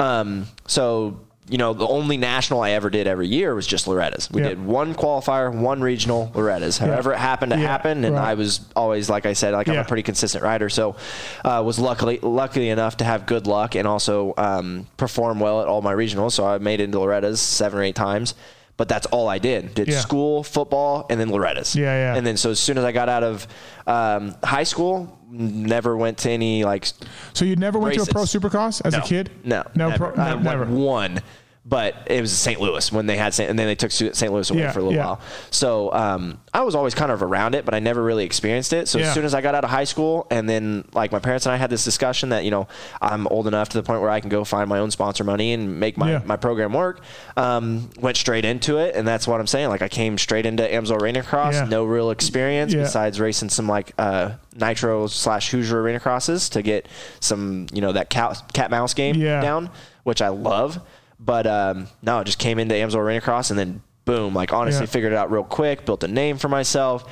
Um, 0.00 0.46
so 0.66 1.20
you 1.50 1.58
know, 1.58 1.72
the 1.72 1.86
only 1.86 2.16
national 2.16 2.60
I 2.60 2.70
ever 2.70 2.90
did 2.90 3.06
every 3.06 3.26
year 3.26 3.54
was 3.54 3.66
just 3.66 3.86
Loretta's. 3.86 4.30
We 4.30 4.42
Yeah. 4.42 4.50
did 4.50 4.64
one 4.64 4.94
qualifier, 4.94 5.52
one 5.54 5.80
regional 5.80 6.30
Loretta's. 6.34 6.78
However 6.78 7.12
it 7.12 7.18
happened 7.18 7.52
to 7.52 7.58
Yeah. 7.58 7.66
happen, 7.66 8.04
and 8.04 8.14
Right. 8.16 8.30
I 8.30 8.34
was 8.34 8.60
always, 8.76 9.08
like 9.08 9.26
I 9.26 9.32
said, 9.32 9.54
like 9.54 9.68
I'm 9.68 9.78
a 9.78 9.84
pretty 9.84 10.02
consistent 10.02 10.44
rider. 10.44 10.68
So 10.68 10.96
uh, 11.44 11.62
was 11.64 11.78
luckily 11.78 12.18
lucky 12.22 12.68
enough 12.68 12.98
to 12.98 13.04
have 13.04 13.26
good 13.26 13.46
luck 13.46 13.74
and 13.74 13.86
also 13.88 14.34
um, 14.36 14.86
perform 14.96 15.40
well 15.40 15.60
at 15.62 15.68
all 15.68 15.82
my 15.82 15.94
regionals. 15.94 16.32
So 16.32 16.46
I 16.46 16.58
made 16.58 16.80
it 16.80 16.84
into 16.84 16.98
Loretta's 16.98 17.40
seven 17.40 17.78
or 17.78 17.82
eight 17.82 17.94
times. 17.94 18.34
But 18.78 18.88
that's 18.88 19.06
all 19.06 19.28
I 19.28 19.38
did. 19.38 19.74
Did 19.74 19.88
Yeah. 19.88 19.98
school, 19.98 20.42
football, 20.44 21.04
and 21.10 21.18
then 21.20 21.28
Loretta's. 21.28 21.74
Yeah, 21.76 21.92
yeah. 21.94 22.16
And 22.16 22.24
then 22.26 22.36
so 22.38 22.50
as 22.50 22.60
soon 22.60 22.78
as 22.78 22.84
I 22.84 22.92
got 22.92 23.08
out 23.10 23.24
of 23.24 23.46
um, 23.86 24.34
high 24.42 24.62
school, 24.62 25.18
never 25.30 25.96
went 25.96 26.16
to 26.18 26.30
any 26.30 26.64
like 26.64 26.86
so 27.34 27.44
you 27.44 27.56
never 27.56 27.78
went 27.78 27.96
to 27.96 28.02
a 28.02 28.06
pro. 28.06 28.22
Supercross 28.22 28.80
as 28.84 28.94
a 28.94 29.00
kid? 29.02 29.30
No, 29.44 29.62
no, 29.74 29.90
never. 29.90 30.12
pro, 30.12 30.22
I 30.22 30.28
no, 30.30 30.34
went 30.36 30.44
never. 30.44 30.64
one, 30.66 31.20
but 31.68 31.94
it 32.06 32.22
was 32.22 32.32
St. 32.32 32.58
Louis 32.60 32.90
when 32.90 33.04
they 33.04 33.18
had 33.18 33.34
St. 33.34 33.50
and 33.50 33.58
then 33.58 33.66
they 33.66 33.74
took 33.74 33.90
St. 33.90 34.32
Louis 34.32 34.48
away 34.50 34.60
Yeah, 34.60 34.72
for 34.72 34.78
a 34.78 34.82
little 34.82 34.96
yeah. 34.96 35.04
while. 35.04 35.20
So 35.50 35.92
um, 35.92 36.40
I 36.54 36.62
was 36.62 36.74
always 36.74 36.94
kind 36.94 37.12
of 37.12 37.22
around 37.22 37.54
it, 37.54 37.66
but 37.66 37.74
I 37.74 37.78
never 37.78 38.02
really 38.02 38.24
experienced 38.24 38.72
it. 38.72 38.88
So 38.88 38.98
Yeah. 38.98 39.08
as 39.08 39.14
soon 39.14 39.26
as 39.26 39.34
I 39.34 39.42
got 39.42 39.54
out 39.54 39.64
of 39.64 39.70
high 39.70 39.84
school, 39.84 40.26
and 40.30 40.48
then 40.48 40.86
like 40.94 41.12
my 41.12 41.18
parents 41.18 41.44
and 41.44 41.52
I 41.52 41.56
had 41.56 41.68
this 41.68 41.84
discussion 41.84 42.30
that 42.30 42.44
you 42.44 42.50
know 42.50 42.68
I'm 43.02 43.26
old 43.26 43.46
enough 43.46 43.68
to 43.70 43.76
the 43.76 43.82
point 43.82 44.00
where 44.00 44.08
I 44.08 44.20
can 44.20 44.30
go 44.30 44.44
find 44.44 44.66
my 44.68 44.78
own 44.78 44.90
sponsor 44.90 45.24
money 45.24 45.52
and 45.52 45.78
make 45.78 45.98
my 45.98 46.18
my 46.24 46.36
program 46.36 46.72
work. 46.72 47.00
Um, 47.36 47.90
went 48.00 48.16
straight 48.16 48.46
into 48.46 48.78
it, 48.78 48.94
and 48.94 49.06
that's 49.06 49.26
what 49.28 49.38
I'm 49.38 49.46
saying. 49.46 49.68
Like 49.68 49.82
I 49.82 49.88
came 49.88 50.16
straight 50.16 50.46
into 50.46 50.62
Amsoil 50.62 51.02
Arena 51.02 51.22
Cross, 51.22 51.68
no 51.68 51.84
real 51.84 52.10
experience 52.10 52.72
besides 52.74 53.20
racing 53.20 53.50
some 53.50 53.68
like 53.68 53.92
uh, 53.98 54.30
Nitro 54.56 55.06
slash 55.06 55.50
Hoosier 55.50 55.82
Arena 55.82 56.00
Crosses 56.00 56.48
to 56.50 56.62
get 56.62 56.88
some 57.20 57.66
you 57.74 57.80
know 57.82 57.92
that 57.92 58.08
cat 58.08 58.42
cat 58.54 58.70
mouse 58.70 58.94
game 58.94 59.18
down, 59.20 59.70
which 60.04 60.22
I 60.22 60.28
love. 60.28 60.80
But 61.20 61.46
um, 61.46 61.88
no, 62.02 62.18
I 62.18 62.22
just 62.24 62.38
came 62.38 62.58
into 62.58 62.74
Amsoil 62.74 62.96
Arena 62.98 63.20
Cross 63.20 63.50
and 63.50 63.58
then 63.58 63.82
boom, 64.04 64.34
like 64.34 64.52
honestly 64.52 64.82
Yeah. 64.82 64.90
figured 64.90 65.12
it 65.12 65.16
out 65.16 65.30
real 65.30 65.44
quick, 65.44 65.84
built 65.84 66.02
a 66.04 66.08
name 66.08 66.38
for 66.38 66.48
myself. 66.48 67.04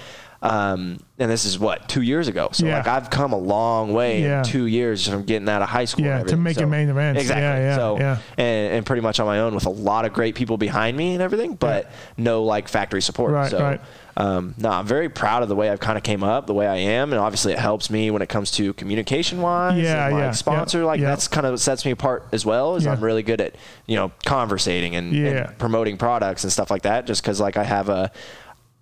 Um, 0.43 0.99
and 1.18 1.30
this 1.30 1.45
is 1.47 1.59
what 1.59 1.89
two 1.89 2.03
years 2.03 2.28
ago. 2.28 2.51
So 2.53 2.66
Yeah. 2.66 2.78
like 2.78 2.87
I've 2.89 3.09
come 3.11 3.32
a 3.32 3.39
long 3.39 3.93
way 3.95 4.22
Yeah. 4.22 4.41
in 4.41 4.45
two 4.45 4.66
years 4.66 5.09
from 5.09 5.24
getting 5.24 5.49
out 5.49 5.62
of 5.62 5.68
high 5.68 5.87
school. 5.87 6.05
and 6.05 6.11
Yeah, 6.28 6.37
to 6.37 6.49
it 6.49 6.55
So- 6.57 6.66
main 6.66 6.89
events. 6.91 7.20
Exactly. 7.22 7.43
Yeah, 7.43 7.59
yeah, 7.59 7.76
so 7.76 7.97
yeah. 7.99 8.16
And, 8.37 8.74
and 8.74 8.87
pretty 8.87 9.01
much 9.03 9.18
on 9.18 9.26
my 9.26 9.41
own 9.41 9.55
with 9.55 9.64
a 9.66 9.70
lot 9.70 10.05
of 10.05 10.12
great 10.12 10.34
people 10.34 10.59
behind 10.59 10.97
me 10.97 11.14
and 11.14 11.22
everything, 11.22 11.55
but 11.55 11.91
no 12.18 12.43
like 12.45 12.68
factory 12.68 13.01
support. 13.01 13.32
Right, 13.32 13.51
so 13.51 13.59
right. 13.61 13.80
um, 14.18 14.55
no, 14.59 14.68
I'm 14.70 14.87
very 14.87 15.09
proud 15.09 15.43
of 15.43 15.49
the 15.49 15.57
way 15.57 15.70
I've 15.70 15.80
kind 15.80 15.97
of 15.97 16.05
came 16.05 16.22
up, 16.22 16.47
the 16.47 16.55
way 16.55 16.66
I 16.66 16.76
am, 16.76 17.12
and 17.14 17.20
obviously 17.20 17.53
it 17.55 17.59
helps 17.59 17.89
me 17.89 18.11
when 18.11 18.20
it 18.20 18.28
comes 18.28 18.51
to 18.53 18.74
communication 18.74 19.41
wise. 19.41 19.78
Yeah, 19.78 20.09
yeah, 20.11 20.30
sponsor. 20.32 20.84
Like 20.84 21.01
that's 21.01 21.28
kind 21.28 21.47
of 21.47 21.53
what 21.55 21.61
sets 21.61 21.84
me 21.87 21.93
apart 21.93 22.26
as 22.32 22.45
well. 22.45 22.76
Is. 22.76 22.87
I'm 22.87 23.01
really 23.01 23.22
good 23.22 23.41
at 23.41 23.55
you 23.87 23.97
know 23.97 24.12
conversating 24.26 24.95
and, 24.97 25.14
and 25.14 25.59
promoting 25.59 25.97
products 25.97 26.45
and 26.45 26.53
stuff 26.53 26.70
like 26.70 26.82
that. 26.82 27.07
Just 27.07 27.22
because 27.22 27.41
like 27.41 27.57
I 27.57 27.64
have 27.64 27.89
a. 27.89 28.11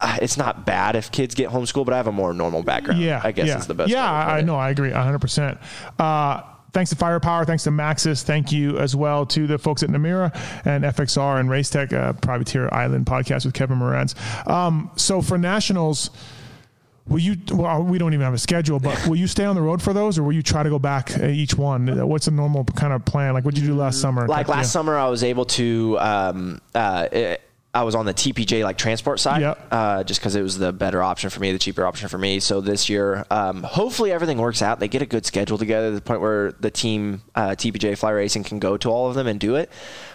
uh, 0.05 0.19
It's 0.23 0.37
not 0.37 0.67
bad 0.67 0.97
if 0.97 1.11
kids 1.11 1.35
get 1.35 1.51
homeschooled, 1.51 1.87
but 1.87 1.95
I 1.95 1.97
have 1.97 2.07
a 2.07 2.13
more 2.13 2.33
normal 2.35 2.63
background. 2.63 3.01
Yeah, 3.01 3.21
I 3.23 3.33
guess 3.33 3.47
yeah. 3.49 3.59
is 3.59 3.67
the 3.67 3.75
best. 3.75 3.91
Yeah, 3.91 4.11
I, 4.11 4.41
know. 4.43 4.57
I 4.57 4.71
agree 4.71 4.93
100. 4.93 5.19
percent 5.19 5.59
uh, 5.99 6.43
Thanks 6.73 6.91
to 6.91 6.97
Firepower, 6.97 7.45
thanks 7.45 7.63
to 7.65 7.71
Maxxis, 7.71 8.25
thank 8.25 8.51
you 8.51 8.79
as 8.81 8.97
well 8.97 9.25
to 9.27 9.47
the 9.47 9.59
folks 9.59 9.85
at 9.85 9.91
Namura 9.91 10.35
and 10.65 10.83
FXR 10.83 11.39
and 11.39 11.49
Racetech, 11.49 11.93
uh, 11.93 12.15
Privateer 12.15 12.69
Island 12.73 13.07
podcast 13.07 13.45
with 13.45 13.55
Kevin 13.55 13.79
Moranz. 13.79 14.17
Um, 14.51 14.91
so 14.97 15.23
for 15.23 15.39
nationals, 15.39 16.11
will 17.07 17.21
you? 17.21 17.37
Well, 17.53 17.85
we 17.85 17.99
don't 17.99 18.13
even 18.13 18.25
have 18.25 18.35
a 18.35 18.39
schedule, 18.39 18.81
but 18.81 19.07
will 19.07 19.15
you 19.15 19.29
stay 19.29 19.45
on 19.45 19.55
the 19.55 19.63
road 19.63 19.83
for 19.83 19.93
those, 19.93 20.19
or 20.19 20.25
will 20.25 20.33
you 20.33 20.43
try 20.43 20.65
to 20.65 20.69
go 20.69 20.81
back 20.81 21.17
uh, 21.17 21.27
each 21.27 21.55
one? 21.55 21.87
What's 22.09 22.27
a 22.27 22.33
normal 22.33 22.65
kind 22.65 22.93
of 22.93 23.05
plan? 23.05 23.35
Like 23.35 23.45
what 23.45 23.55
did 23.55 23.63
you 23.63 23.69
do 23.69 23.77
last 23.77 24.01
summer? 24.01 24.27
like 24.27 24.49
Yeah. 24.49 24.55
last 24.55 24.73
summer 24.73 24.97
I 24.97 25.09
was 25.09 25.23
able 25.23 25.45
to 25.45 25.97
um, 26.01 26.61
uh, 26.75 27.07
I 27.75 27.83
was 27.83 27.95
on 27.95 28.07
the 28.07 28.15
TPJ 28.15 28.63
like 28.63 28.79
transport 28.79 29.19
side 29.21 29.41
Yep. 29.43 29.67
uh, 29.71 30.05
just 30.05 30.21
because 30.21 30.37
it 30.37 30.43
was 30.43 30.57
the 30.59 30.73
better 30.73 31.03
option 31.03 31.29
for 31.31 31.41
me 31.41 31.51
the 31.53 31.59
cheaper 31.59 31.85
option 31.85 32.09
for 32.09 32.19
me 32.19 32.39
so 32.41 32.61
this 32.61 32.89
year 32.89 33.25
um, 33.31 33.63
hopefully 33.65 34.13
everything 34.13 34.39
works 34.39 34.63
out 34.63 34.79
they 34.81 34.89
get 34.89 35.03
a 35.03 35.07
good 35.07 35.27
schedule 35.27 35.59
together 35.59 35.89
to 35.91 35.95
the 35.97 36.01
point 36.01 36.21
where 36.21 36.53
the 36.53 36.71
team 36.71 37.23
uh, 37.35 37.49
TPJ 37.51 37.99
Fly 37.99 38.11
Racing 38.11 38.45
can 38.45 38.59
go 38.61 38.77
to 38.77 38.89
all 38.91 39.09
of 39.09 39.15
them 39.15 39.27
and 39.27 39.41
do 39.41 39.57
it 39.57 39.71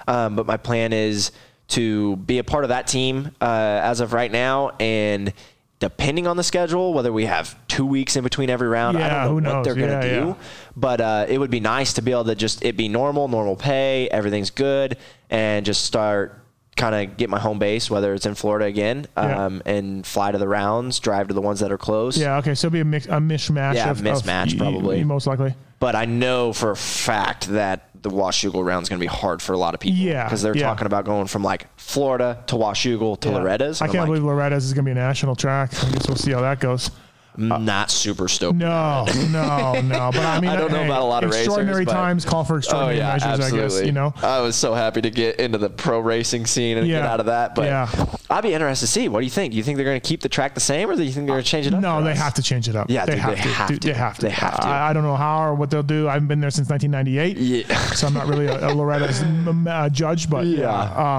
um, 0.07 0.35
but 0.35 0.45
my 0.45 0.57
plan 0.57 0.93
is 0.93 1.31
to 1.69 2.15
be 2.15 2.39
a 2.39 2.43
part 2.43 2.63
of 2.63 2.69
that 2.69 2.87
team 2.87 3.31
uh, 3.41 3.45
as 3.83 3.99
of 3.99 4.13
right 4.13 4.31
now 4.31 4.71
and 4.79 5.33
depending 5.79 6.27
on 6.27 6.35
the 6.37 6.43
schedule 6.43 6.93
whether 6.93 7.11
we 7.13 7.25
have 7.25 7.57
two 7.67 7.85
weeks 7.85 8.15
in 8.15 8.23
between 8.23 8.49
every 8.49 8.67
round 8.67 8.97
I 8.97 9.25
don't 9.25 9.27
know 9.27 9.33
what 9.35 9.43
knows? 9.43 9.65
they're 9.65 9.75
going 9.75 10.01
to 10.01 10.07
Yeah, 10.07 10.19
do 10.21 10.27
yeah. 10.29 10.33
but 10.75 10.99
uh, 11.01 11.25
it 11.29 11.37
would 11.37 11.51
be 11.51 11.59
nice 11.59 11.93
to 11.93 12.01
be 12.01 12.11
able 12.11 12.25
to 12.25 12.35
just 12.35 12.63
it 12.65 12.75
be 12.75 12.87
normal, 12.89 13.27
normal 13.27 13.55
pay, 13.55 14.09
everything's 14.09 14.49
good, 14.49 14.97
and 15.29 15.65
just 15.65 15.85
start 15.85 16.35
kind 16.79 16.95
of 16.95 17.17
get 17.17 17.29
my 17.29 17.39
home 17.39 17.59
base, 17.59 17.89
whether 17.91 18.13
it's 18.13 18.25
in 18.25 18.35
Florida 18.35 18.65
again, 18.65 19.05
Yeah. 19.15 19.45
um, 19.45 19.61
and 19.65 20.05
fly 20.05 20.31
to 20.31 20.37
the 20.37 20.47
rounds, 20.47 20.99
drive 20.99 21.27
to 21.27 21.33
the 21.33 21.41
ones 21.41 21.59
that 21.59 21.71
are 21.71 21.77
close. 21.77 22.17
Yeah. 22.17 22.37
Okay. 22.37 22.55
So 22.55 22.67
it'll 22.67 22.73
be 22.73 22.79
a 22.79 22.85
mix, 22.85 23.05
a 23.05 23.09
mishmash. 23.19 23.75
Yeah, 23.75 23.91
of, 23.91 23.99
mismatch, 23.99 24.53
of, 24.53 24.59
probably. 24.59 25.03
most 25.03 25.27
likely. 25.27 25.53
But 25.79 25.95
I 25.95 26.05
know 26.05 26.51
for 26.53 26.71
a 26.71 26.75
fact 26.75 27.47
that 27.49 27.89
the 28.01 28.09
Washougal 28.09 28.65
round 28.65 28.83
is 28.83 28.89
going 28.89 28.99
to 28.99 29.03
be 29.03 29.07
hard 29.07 29.41
for 29.41 29.53
a 29.53 29.57
lot 29.57 29.73
of 29.73 29.79
people. 29.81 29.99
Yeah, 29.99 30.23
because 30.23 30.41
they're 30.41 30.55
yeah. 30.55 30.63
talking 30.63 30.85
about 30.87 31.05
going 31.05 31.27
from 31.27 31.43
like 31.43 31.67
Florida 31.77 32.41
to 32.47 32.55
Washougal 32.55 33.19
to 33.21 33.29
Yeah. 33.29 33.35
Loretta's. 33.37 33.81
I 33.81 33.87
can't 33.87 33.99
I'm 33.99 34.05
believe 34.07 34.23
Loretta's 34.23 34.65
is 34.65 34.73
going 34.73 34.85
to 34.85 34.89
be 34.89 34.91
a 34.91 34.95
national 34.95 35.35
track. 35.35 35.71
I 35.83 35.91
guess 35.91 36.07
we'll 36.07 36.17
see 36.17 36.31
how 36.31 36.41
that 36.41 36.59
goes. 36.59 36.91
Like, 37.39 37.61
not 37.61 37.89
super 37.91 38.27
stoked. 38.27 38.57
No, 38.57 39.05
no, 39.29 39.79
no. 39.81 40.09
But 40.11 40.25
I 40.25 40.39
mean, 40.41 40.49
I 40.49 40.55
don't 40.55 40.71
know 40.71 40.79
hey, 40.79 40.85
about 40.85 41.01
a 41.01 41.05
lot 41.05 41.23
of 41.23 41.29
racers, 41.29 41.45
extraordinary 41.47 41.85
but- 41.85 41.93
times 41.93 42.25
call 42.25 42.43
for 42.43 42.55
Oh 42.55 42.57
extraordinary 42.57 42.97
yeah, 42.97 43.13
measures. 43.13 43.27
absolutely. 43.39 43.59
I 43.59 43.67
guess 43.67 43.85
you 43.85 43.91
know. 43.91 44.13
I 44.21 44.39
was 44.41 44.55
so 44.55 44.73
happy 44.73 45.01
to 45.01 45.09
get 45.09 45.39
into 45.39 45.57
the 45.57 45.69
pro 45.69 45.99
racing 45.99 46.45
scene 46.45 46.77
and 46.77 46.87
Yeah. 46.87 46.99
get 46.99 47.05
out 47.07 47.19
of 47.19 47.25
that. 47.27 47.55
But 47.55 47.65
Yeah. 47.65 47.89
I'd 48.29 48.41
be 48.41 48.53
interested 48.53 48.85
to 48.85 48.91
see. 48.91 49.07
What 49.09 49.19
do 49.19 49.25
you 49.25 49.31
think? 49.31 49.51
Do 49.51 49.57
you 49.57 49.63
think 49.63 49.77
they're 49.77 49.85
going 49.85 49.99
to 49.99 50.07
keep 50.07 50.21
the 50.21 50.29
track 50.29 50.53
the 50.53 50.59
same, 50.59 50.89
or 50.89 50.95
do 50.95 51.03
you 51.03 51.11
think 51.11 51.25
they're 51.27 51.35
going 51.35 51.43
to 51.43 51.49
change 51.49 51.65
it 51.67 51.73
up? 51.73 51.81
No, 51.81 52.03
they 52.03 52.11
us? 52.11 52.17
have 52.19 52.33
to 52.35 52.43
change 52.43 52.67
it 52.69 52.75
up. 52.75 52.89
Yeah, 52.89 53.05
they, 53.05 53.13
dude, 53.13 53.21
have, 53.21 53.35
they 53.35 53.41
to. 53.41 53.47
have 53.49 53.67
Dude, 53.69 53.81
to. 53.81 53.87
They 53.87 53.93
have 53.93 54.15
to. 54.17 54.21
They 54.23 54.29
have 54.31 54.59
to. 54.59 54.67
I, 54.67 54.89
I 54.89 54.93
don't 54.93 55.03
know 55.03 55.15
how 55.15 55.43
or 55.45 55.55
what 55.55 55.69
they'll 55.71 55.81
do. 55.83 56.07
I 56.07 56.13
haven't 56.13 56.27
been 56.27 56.39
there 56.39 56.51
since 56.51 56.69
1998. 56.69 57.37
Yeah. 57.37 57.75
So 57.93 58.07
I'm 58.07 58.13
not 58.13 58.27
really 58.27 58.45
a, 58.47 58.67
a 58.69 58.73
Loretta's 58.73 59.21
m- 59.23 59.67
uh, 59.67 59.89
judge, 59.89 60.29
but 60.29 60.45
yeah, 60.45 60.69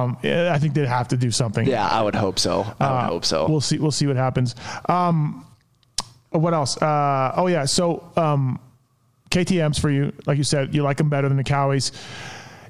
um, 0.03 0.17
I 0.23 0.59
think 0.59 0.75
they 0.75 0.87
have 0.87 1.09
to 1.09 1.17
do 1.17 1.31
something. 1.31 1.67
Yeah, 1.67 1.87
I 1.87 2.03
would 2.03 2.15
hope 2.15 2.39
so. 2.39 2.61
I 2.79 2.91
would 2.91 2.97
Uh, 2.99 3.07
hope 3.07 3.25
so. 3.25 3.47
We'll 3.49 3.61
see. 3.61 3.79
We'll 3.79 3.91
see 3.91 4.07
what 4.07 4.17
happens. 4.17 4.55
Um, 4.89 5.45
what 6.31 6.55
else? 6.55 6.77
Uh, 6.81 7.33
oh 7.37 7.47
yeah. 7.47 7.65
So 7.65 8.11
um, 8.17 8.59
KTM's 9.31 9.79
for 9.79 9.91
you. 9.91 10.13
Like 10.27 10.39
you 10.39 10.45
said, 10.45 10.75
you 10.75 10.83
like 10.83 10.97
them 10.97 11.09
better 11.09 11.29
than 11.29 11.37
the 11.37 11.45
Kawis. 11.45 11.93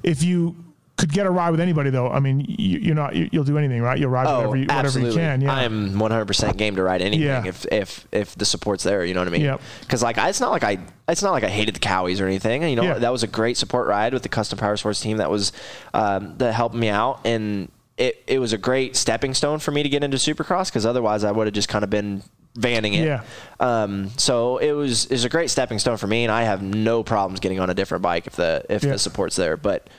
If 0.03 0.23
you 0.23 0.55
could 0.97 1.11
get 1.11 1.25
a 1.25 1.29
ride 1.31 1.49
with 1.49 1.59
anybody, 1.59 1.89
though, 1.89 2.09
I 2.09 2.19
mean, 2.19 2.45
you, 2.47 2.77
you're 2.79 2.95
not. 2.95 3.15
You, 3.15 3.27
you'll 3.31 3.43
do 3.43 3.57
anything, 3.57 3.81
right? 3.81 3.97
You'll 3.99 4.11
ride 4.11 4.27
Oh, 4.27 4.37
whatever, 4.49 4.55
you, 4.57 4.65
whatever 4.67 4.99
you 4.99 5.13
can. 5.13 5.41
Yeah. 5.41 5.53
I'm 5.53 5.93
100% 5.93 6.57
game 6.57 6.75
to 6.75 6.83
ride 6.83 7.01
anything 7.01 7.25
Yeah. 7.25 7.43
if 7.45 7.65
if 7.71 8.07
if 8.11 8.35
the 8.35 8.45
support's 8.45 8.83
there. 8.83 9.03
You 9.05 9.13
know 9.15 9.21
what 9.21 9.27
I 9.27 9.31
mean? 9.31 9.41
Yep. 9.41 9.61
Because 9.81 10.03
like 10.03 10.17
I, 10.19 10.29
it's 10.29 10.39
not 10.39 10.51
like 10.51 10.63
I 10.63 10.77
it's 11.07 11.23
not 11.23 11.31
like 11.31 11.43
I 11.43 11.49
hated 11.49 11.75
the 11.75 11.79
Kawis 11.79 12.21
or 12.21 12.25
anything. 12.25 12.63
You 12.63 12.75
know 12.75 12.83
Yeah. 12.83 12.99
that 12.99 13.11
was 13.11 13.23
a 13.23 13.27
great 13.27 13.57
support 13.57 13.87
ride 13.87 14.13
with 14.13 14.21
the 14.23 14.29
custom 14.29 14.59
power 14.59 14.77
sports 14.77 14.99
team 15.01 15.17
that 15.17 15.29
was 15.31 15.51
um, 15.93 16.37
that 16.37 16.53
helped 16.53 16.75
me 16.75 16.89
out 16.89 17.19
and. 17.25 17.69
It, 17.97 18.23
it 18.25 18.39
was 18.39 18.51
a 18.51 18.57
great 18.57 18.95
stepping 18.95 19.35
stone 19.35 19.59
for 19.59 19.69
me 19.69 19.83
to 19.83 19.89
get 19.89 20.03
into 20.03 20.17
Supercross 20.17 20.67
because 20.71 20.87
otherwise 20.87 21.23
I 21.23 21.31
would 21.31 21.45
have 21.45 21.53
just 21.53 21.69
kind 21.69 21.83
of 21.83 21.91
been 21.91 22.23
vanning 22.55 22.93
it. 22.93 23.05
Yeah. 23.05 23.23
Um, 23.59 24.09
so 24.17 24.57
it 24.57 24.71
was 24.73 25.05
it 25.05 25.11
was 25.11 25.25
a 25.25 25.29
great 25.29 25.49
stepping 25.49 25.79
stone 25.79 25.97
for 25.97 26.07
me, 26.07 26.23
and 26.23 26.31
I 26.31 26.43
have 26.43 26.61
no 26.61 27.03
problems 27.03 27.39
getting 27.39 27.59
on 27.59 27.69
a 27.69 27.73
different 27.73 28.01
bike 28.03 28.27
if 28.27 28.35
the 28.35 28.65
if 28.69 28.83
Yeah. 28.83 28.91
the 28.93 28.99
support's 28.99 29.35
there. 29.35 29.57
But 29.57 29.89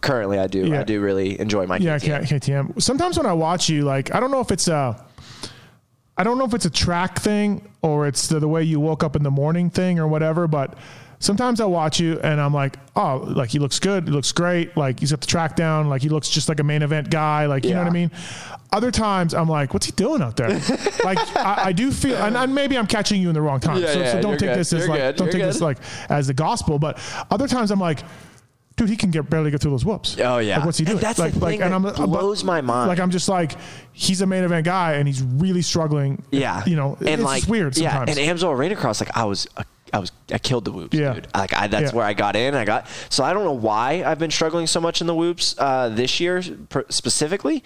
currently, 0.00 0.38
I 0.38 0.46
do 0.46 0.66
Yeah. 0.66 0.80
I 0.80 0.84
do 0.84 1.00
really 1.00 1.38
enjoy 1.40 1.66
my 1.66 1.76
Yeah, 1.78 1.98
KTM. 1.98 2.22
KTM. 2.28 2.82
Sometimes 2.82 3.16
when 3.16 3.26
I 3.26 3.32
watch 3.32 3.68
you, 3.68 3.82
like 3.82 4.14
I 4.14 4.20
don't 4.20 4.30
know 4.30 4.40
if 4.40 4.50
it's 4.50 4.68
a, 4.68 5.02
I 6.16 6.24
don't 6.24 6.38
know 6.38 6.44
if 6.44 6.54
it's 6.54 6.66
a 6.66 6.70
track 6.70 7.18
thing 7.20 7.68
or 7.82 8.06
it's 8.06 8.28
the, 8.28 8.38
the 8.40 8.48
way 8.48 8.62
you 8.62 8.78
woke 8.80 9.02
up 9.02 9.16
in 9.16 9.22
the 9.22 9.30
morning 9.30 9.70
thing 9.70 9.98
or 9.98 10.06
whatever. 10.06 10.46
But 10.46 10.74
sometimes 11.22 11.60
I 11.60 11.64
watch 11.64 12.00
you 12.00 12.18
and 12.20 12.40
I'm 12.40 12.52
like, 12.52 12.76
oh, 12.96 13.18
like 13.34 13.50
he 13.50 13.58
looks 13.58 13.78
good, 13.78 14.04
he 14.04 14.10
looks 14.10 14.32
great, 14.32 14.76
like 14.76 15.00
he's 15.00 15.12
got 15.12 15.20
the 15.20 15.26
track 15.26 15.56
down, 15.56 15.88
like 15.88 16.02
he 16.02 16.08
looks 16.08 16.28
just 16.28 16.48
like 16.48 16.60
a 16.60 16.64
main 16.64 16.82
event 16.82 17.10
guy, 17.10 17.46
like 17.46 17.64
you 17.64 17.72
know 17.72 17.78
what 17.78 17.86
I 17.86 17.90
mean. 17.90 18.10
Other 18.72 18.90
times 18.90 19.34
I'm 19.34 19.48
like, 19.48 19.72
what's 19.74 19.86
he 19.86 19.92
doing 19.92 20.22
out 20.22 20.36
there? 20.36 20.48
like 21.04 21.18
I, 21.36 21.64
I 21.66 21.72
do 21.72 21.92
feel, 21.92 22.16
and, 22.16 22.36
and 22.36 22.54
maybe 22.54 22.76
I'm 22.76 22.86
catching 22.86 23.20
you 23.20 23.28
in 23.28 23.34
the 23.34 23.42
wrong 23.42 23.60
time. 23.60 23.82
Yeah, 23.82 23.92
so, 23.92 24.04
so 24.04 24.20
don't 24.22 24.38
take 24.38 24.50
good. 24.50 24.58
this 24.58 24.72
as 24.72 24.80
You're 24.80 24.88
like, 24.88 24.98
good. 25.00 25.16
don't 25.16 25.26
You're 25.26 25.32
take 25.32 25.42
this 25.42 25.60
like 25.60 25.78
as 26.08 26.26
the 26.26 26.34
gospel. 26.34 26.78
But 26.78 26.98
other 27.30 27.48
times 27.48 27.70
I'm 27.70 27.80
like. 27.80 28.02
Dude, 28.74 28.88
he 28.88 28.96
can 28.96 29.10
get 29.10 29.28
barely 29.28 29.50
get 29.50 29.60
through 29.60 29.72
those 29.72 29.84
whoops. 29.84 30.16
Oh, 30.18 30.38
yeah. 30.38 30.56
like, 30.56 30.64
what's 30.64 30.78
he 30.78 30.84
And 30.84 30.92
doing? 30.92 31.02
that's 31.02 31.18
the 31.18 31.24
like, 31.24 31.32
thing 31.34 31.42
like, 31.42 31.58
that 31.60 31.72
I'm, 31.72 31.82
but- 31.82 31.94
blows 31.94 32.42
my 32.42 32.62
mind. 32.62 32.88
Like 32.88 33.00
I'm 33.00 33.10
just 33.10 33.28
like, 33.28 33.52
he's 33.92 34.22
a 34.22 34.26
main 34.26 34.44
event 34.44 34.64
guy, 34.64 34.94
and 34.94 35.06
he's 35.06 35.22
really 35.22 35.60
struggling. 35.60 36.22
Yeah, 36.30 36.64
you 36.64 36.74
know, 36.74 36.96
and 37.00 37.08
it's 37.08 37.22
like 37.22 37.46
weird 37.46 37.76
sometimes. 37.76 38.16
Yeah, 38.16 38.24
and 38.30 38.38
Amsoil 38.38 38.54
Arena 38.56 38.74
Cross, 38.74 39.02
like 39.02 39.14
I 39.14 39.26
was, 39.26 39.46
I 39.92 39.98
was, 39.98 40.10
I 40.32 40.38
killed 40.38 40.64
the 40.64 40.72
whoops, 40.72 40.96
Yeah. 40.96 41.12
dude. 41.14 41.28
Like 41.34 41.52
I, 41.52 41.66
that's 41.66 41.90
Yeah. 41.92 41.96
where 41.96 42.06
I 42.06 42.14
got 42.14 42.34
in. 42.36 42.54
I 42.54 42.64
got 42.64 42.86
so 43.10 43.22
I 43.24 43.32
don't 43.32 43.44
know 43.44 43.52
why 43.52 44.02
I've 44.06 44.18
been 44.18 44.30
struggling 44.30 44.66
so 44.66 44.80
much 44.80 45.00
in 45.00 45.06
the 45.06 45.14
whoops 45.14 45.54
uh, 45.58 45.90
this 45.90 46.18
year 46.20 46.42
per, 46.70 46.84
specifically. 46.88 47.62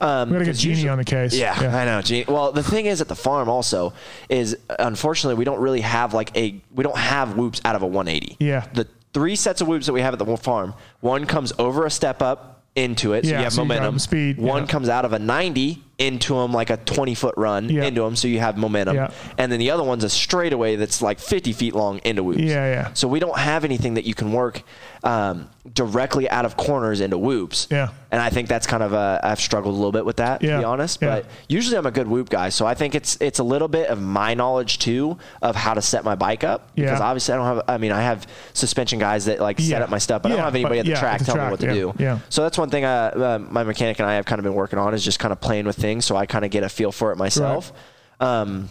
Um, 0.00 0.28
we 0.30 0.34
gotta 0.34 0.44
get 0.46 0.56
Jeannie 0.56 0.74
usually- 0.74 0.88
on 0.90 0.98
the 0.98 1.04
case. 1.04 1.34
Yeah, 1.34 1.52
I 1.54 1.84
know. 1.84 2.02
Jeannie. 2.02 2.24
Well, 2.28 2.52
the 2.52 2.62
thing 2.62 2.86
is 2.86 3.00
at 3.00 3.08
the 3.08 3.14
farm 3.16 3.48
also 3.48 3.92
is 4.28 4.56
unfortunately 4.78 5.36
we 5.38 5.44
don't 5.44 5.60
really 5.60 5.80
have 5.82 6.14
like 6.14 6.36
a 6.36 6.60
we 6.74 6.82
don't 6.84 6.96
have 6.98 7.36
whoops 7.36 7.60
out 7.64 7.76
of 7.76 7.82
a 7.82 7.86
180. 7.86 8.36
Yeah. 8.38 8.66
The 8.72 8.86
three 9.12 9.36
sets 9.36 9.60
of 9.60 9.68
whoops 9.68 9.86
that 9.86 9.92
we 9.92 10.00
have 10.02 10.12
at 10.14 10.18
the 10.18 10.36
farm, 10.36 10.74
one 11.00 11.26
comes 11.26 11.52
over 11.58 11.86
a 11.86 11.90
step 11.90 12.20
up 12.22 12.62
into 12.74 13.14
it, 13.14 13.24
so 13.24 13.30
Yeah, 13.30 13.38
you 13.38 13.44
have 13.44 13.52
so 13.54 13.62
you 13.64 13.98
speed, 13.98 14.36
One 14.38 14.62
yeah. 14.64 14.68
comes 14.68 14.88
out 14.90 15.06
of 15.06 15.14
a 15.14 15.18
90 15.18 15.82
into 15.98 16.34
them 16.34 16.52
like 16.52 16.68
a 16.70 16.76
20 16.76 17.14
foot 17.14 17.34
run 17.38 17.68
Yeah. 17.70 17.84
into 17.84 18.02
them, 18.02 18.16
so 18.16 18.28
you 18.28 18.38
have 18.40 18.56
momentum. 18.58 18.96
Yeah. 18.96 19.10
And 19.38 19.50
then 19.50 19.58
the 19.58 19.70
other 19.70 19.82
one's 19.82 20.04
a 20.04 20.10
straightaway 20.10 20.76
that's 20.76 21.00
like 21.00 21.18
50 21.18 21.52
feet 21.54 21.74
long 21.74 22.00
into 22.04 22.22
whoops. 22.22 22.40
Yeah, 22.40 22.70
yeah. 22.70 22.92
So 22.92 23.08
we 23.08 23.18
don't 23.18 23.38
have 23.38 23.64
anything 23.64 23.94
that 23.94 24.04
you 24.04 24.14
can 24.14 24.32
work 24.32 24.62
um, 25.04 25.48
directly 25.72 26.28
out 26.28 26.44
of 26.44 26.56
corners 26.56 27.00
into 27.00 27.16
whoops. 27.16 27.66
Yeah. 27.70 27.90
And 28.10 28.20
I 28.22 28.30
think 28.30 28.48
that's 28.48 28.66
kind 28.66 28.82
of 28.82 28.92
a, 28.92 29.20
I've 29.22 29.40
struggled 29.40 29.74
a 29.74 29.76
little 29.76 29.92
bit 29.92 30.04
with 30.04 30.16
that, 30.16 30.40
to 30.40 30.46
be 30.58 30.64
honest. 30.64 31.00
yeah. 31.02 31.08
But 31.16 31.26
usually 31.48 31.76
I'm 31.76 31.86
a 31.86 31.90
good 31.90 32.06
whoop 32.08 32.28
guy, 32.28 32.48
so 32.50 32.64
I 32.66 32.74
think 32.74 32.94
it's 32.94 33.16
it's 33.20 33.40
a 33.40 33.44
little 33.44 33.66
bit 33.68 33.88
of 33.88 34.00
my 34.00 34.34
knowledge 34.34 34.78
too 34.78 35.18
of 35.42 35.54
how 35.56 35.74
to 35.74 35.82
set 35.82 36.04
my 36.04 36.14
bike 36.14 36.44
up. 36.44 36.74
Because 36.76 37.00
obviously 37.00 37.34
I 37.34 37.36
don't 37.36 37.46
have. 37.46 37.62
I 37.68 37.78
mean, 37.78 37.92
I 37.92 38.02
have 38.02 38.26
suspension 38.54 38.98
guys 38.98 39.24
that 39.26 39.40
like 39.40 39.58
set 39.60 39.82
up 39.82 39.90
my 39.90 39.98
stuff, 39.98 40.22
but 40.22 40.30
I 40.32 40.36
don't 40.36 40.44
have 40.44 40.54
anybody 40.54 40.76
but 40.76 40.80
at 40.80 40.84
the 40.86 40.90
yeah, 40.92 41.00
track 41.00 41.14
at 41.20 41.26
the 41.26 41.32
telling 41.32 41.46
me 41.46 41.50
what 41.50 41.60
to 41.60 41.66
yeah, 41.66 41.72
do. 41.74 41.94
yeah. 41.98 42.18
So 42.28 42.42
that's 42.42 42.56
one 42.56 42.70
thing 42.70 42.84
uh, 42.84 42.88
uh, 42.88 43.38
my 43.50 43.64
mechanic 43.64 43.98
and 43.98 44.08
I 44.08 44.14
have 44.14 44.24
kind 44.24 44.38
of 44.38 44.44
been 44.44 44.54
working 44.54 44.78
on 44.78 44.94
is 44.94 45.04
just 45.04 45.18
kind 45.18 45.32
of 45.32 45.40
playing 45.40 45.66
with 45.66 45.76
things, 45.86 46.04
so 46.04 46.16
I 46.16 46.26
kind 46.26 46.44
of 46.44 46.50
get 46.50 46.64
a 46.64 46.68
feel 46.68 46.90
for 46.92 47.12
it 47.12 47.16
myself. 47.16 47.72
Um, 48.18 48.68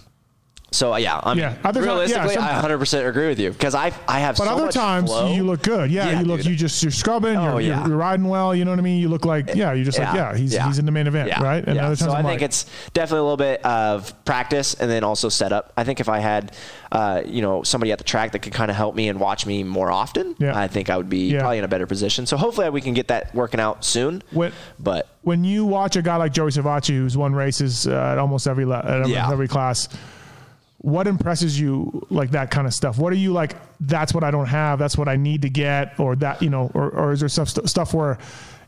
so 0.76 0.95
yeah, 0.97 1.19
I 1.23 1.34
mean, 1.34 1.39
Yeah. 1.43 1.55
Other 1.63 1.82
ti- 1.82 1.86
yeah, 1.88 1.91
realistically, 1.93 2.34
some- 2.36 2.43
I 2.43 2.51
100 2.53 2.78
percent 2.78 3.07
agree 3.07 3.28
with 3.28 3.39
you 3.39 3.51
because 3.51 3.73
I 3.76 3.91
I 4.07 4.19
have. 4.19 4.38
But 4.38 4.45
so 4.45 4.49
other 4.55 4.71
times 4.71 5.09
flow. 5.09 5.34
you 5.34 5.43
look 5.43 5.61
good. 5.63 5.89
Yeah, 5.91 6.09
Yeah, 6.11 6.19
you 6.19 6.26
look. 6.26 6.41
dude. 6.41 6.47
You 6.51 6.55
just 6.55 6.82
you're 6.84 6.91
scrubbing. 6.91 7.36
Oh, 7.38 7.57
you're, 7.57 7.61
yeah. 7.61 7.80
you're, 7.80 7.89
you're 7.89 7.97
riding 7.97 8.28
well. 8.28 8.53
You 8.55 8.65
know 8.65 8.71
what 8.71 8.80
I 8.80 8.84
mean. 8.84 8.99
You 8.99 9.09
look 9.09 9.26
like 9.26 9.55
yeah. 9.55 9.73
You're 9.73 9.86
just 9.86 9.97
like 9.99 10.13
yeah. 10.15 10.36
He's 10.36 10.53
yeah. 10.53 10.67
he's 10.67 10.78
in 10.80 10.86
the 10.86 10.91
main 10.91 11.07
event, 11.07 11.30
Yeah, 11.30 11.41
right? 11.41 11.63
And 11.65 11.76
yeah. 11.76 11.86
other 11.88 11.95
times 11.95 11.99
so 11.99 12.11
I 12.11 12.19
I'm 12.19 12.26
think 12.26 12.41
like, 12.41 12.49
it's 12.49 12.65
definitely 12.93 13.19
a 13.19 13.23
little 13.23 13.38
bit 13.38 13.63
of 13.65 14.13
practice 14.26 14.73
and 14.76 14.89
then 14.91 15.03
also 15.03 15.30
setup. 15.30 15.71
I 15.78 15.84
think 15.84 15.99
if 15.99 16.09
I 16.09 16.19
had, 16.19 16.51
uh, 16.91 17.21
you 17.26 17.41
know, 17.41 17.63
somebody 17.63 17.91
at 17.91 17.97
the 17.97 18.03
track 18.03 18.32
that 18.34 18.39
could 18.39 18.53
kind 18.53 18.69
of 18.69 18.78
help 18.78 18.95
me 18.95 19.07
and 19.09 19.19
watch 19.19 19.45
me 19.45 19.63
more 19.63 19.91
often, 19.91 20.36
Yeah. 20.39 20.57
I 20.57 20.67
think 20.67 20.89
I 20.89 20.97
would 20.97 21.09
be 21.09 21.32
Yeah. 21.32 21.39
probably 21.39 21.57
in 21.59 21.63
a 21.63 21.67
better 21.67 21.88
position. 21.88 22.26
So 22.26 22.38
hopefully 22.38 22.69
we 22.69 22.82
can 22.82 22.93
get 22.93 23.07
that 23.07 23.34
working 23.34 23.59
out 23.59 23.84
soon. 23.86 24.21
When- 24.32 24.51
but 24.80 25.07
when 25.23 25.43
you 25.43 25.65
watch 25.65 25.95
a 25.95 26.01
guy 26.01 26.17
like 26.17 26.34
Joey 26.34 26.51
Savatgy 26.51 26.95
who's 26.95 27.17
won 27.17 27.34
races 27.34 27.88
uh, 27.88 27.91
at 28.11 28.17
almost 28.19 28.47
every 28.47 28.65
le- 28.65 28.78
at 28.80 29.07
Yeah. 29.07 29.32
every 29.32 29.47
class, 29.47 29.89
what 30.86 31.08
impresses 31.08 31.60
you 31.60 32.06
like 32.12 32.30
that 32.32 32.52
kind 32.52 32.68
of 32.68 32.74
stuff? 32.74 33.00
What 33.00 33.12
are 33.12 33.16
you 33.16 33.34
like? 33.34 33.56
That's 33.80 34.14
what 34.14 34.24
I 34.24 34.30
don't 34.30 34.46
have. 34.46 34.78
That's 34.78 34.96
what 34.96 35.08
I 35.08 35.16
need 35.16 35.42
to 35.42 35.50
get, 35.50 36.00
or 36.00 36.16
that 36.18 36.44
you 36.44 36.52
know, 36.52 36.70
or, 36.76 36.92
or 36.92 37.12
is 37.12 37.22
there 37.22 37.30
stuff 37.30 37.50
stuff 37.50 37.96
where 37.96 38.20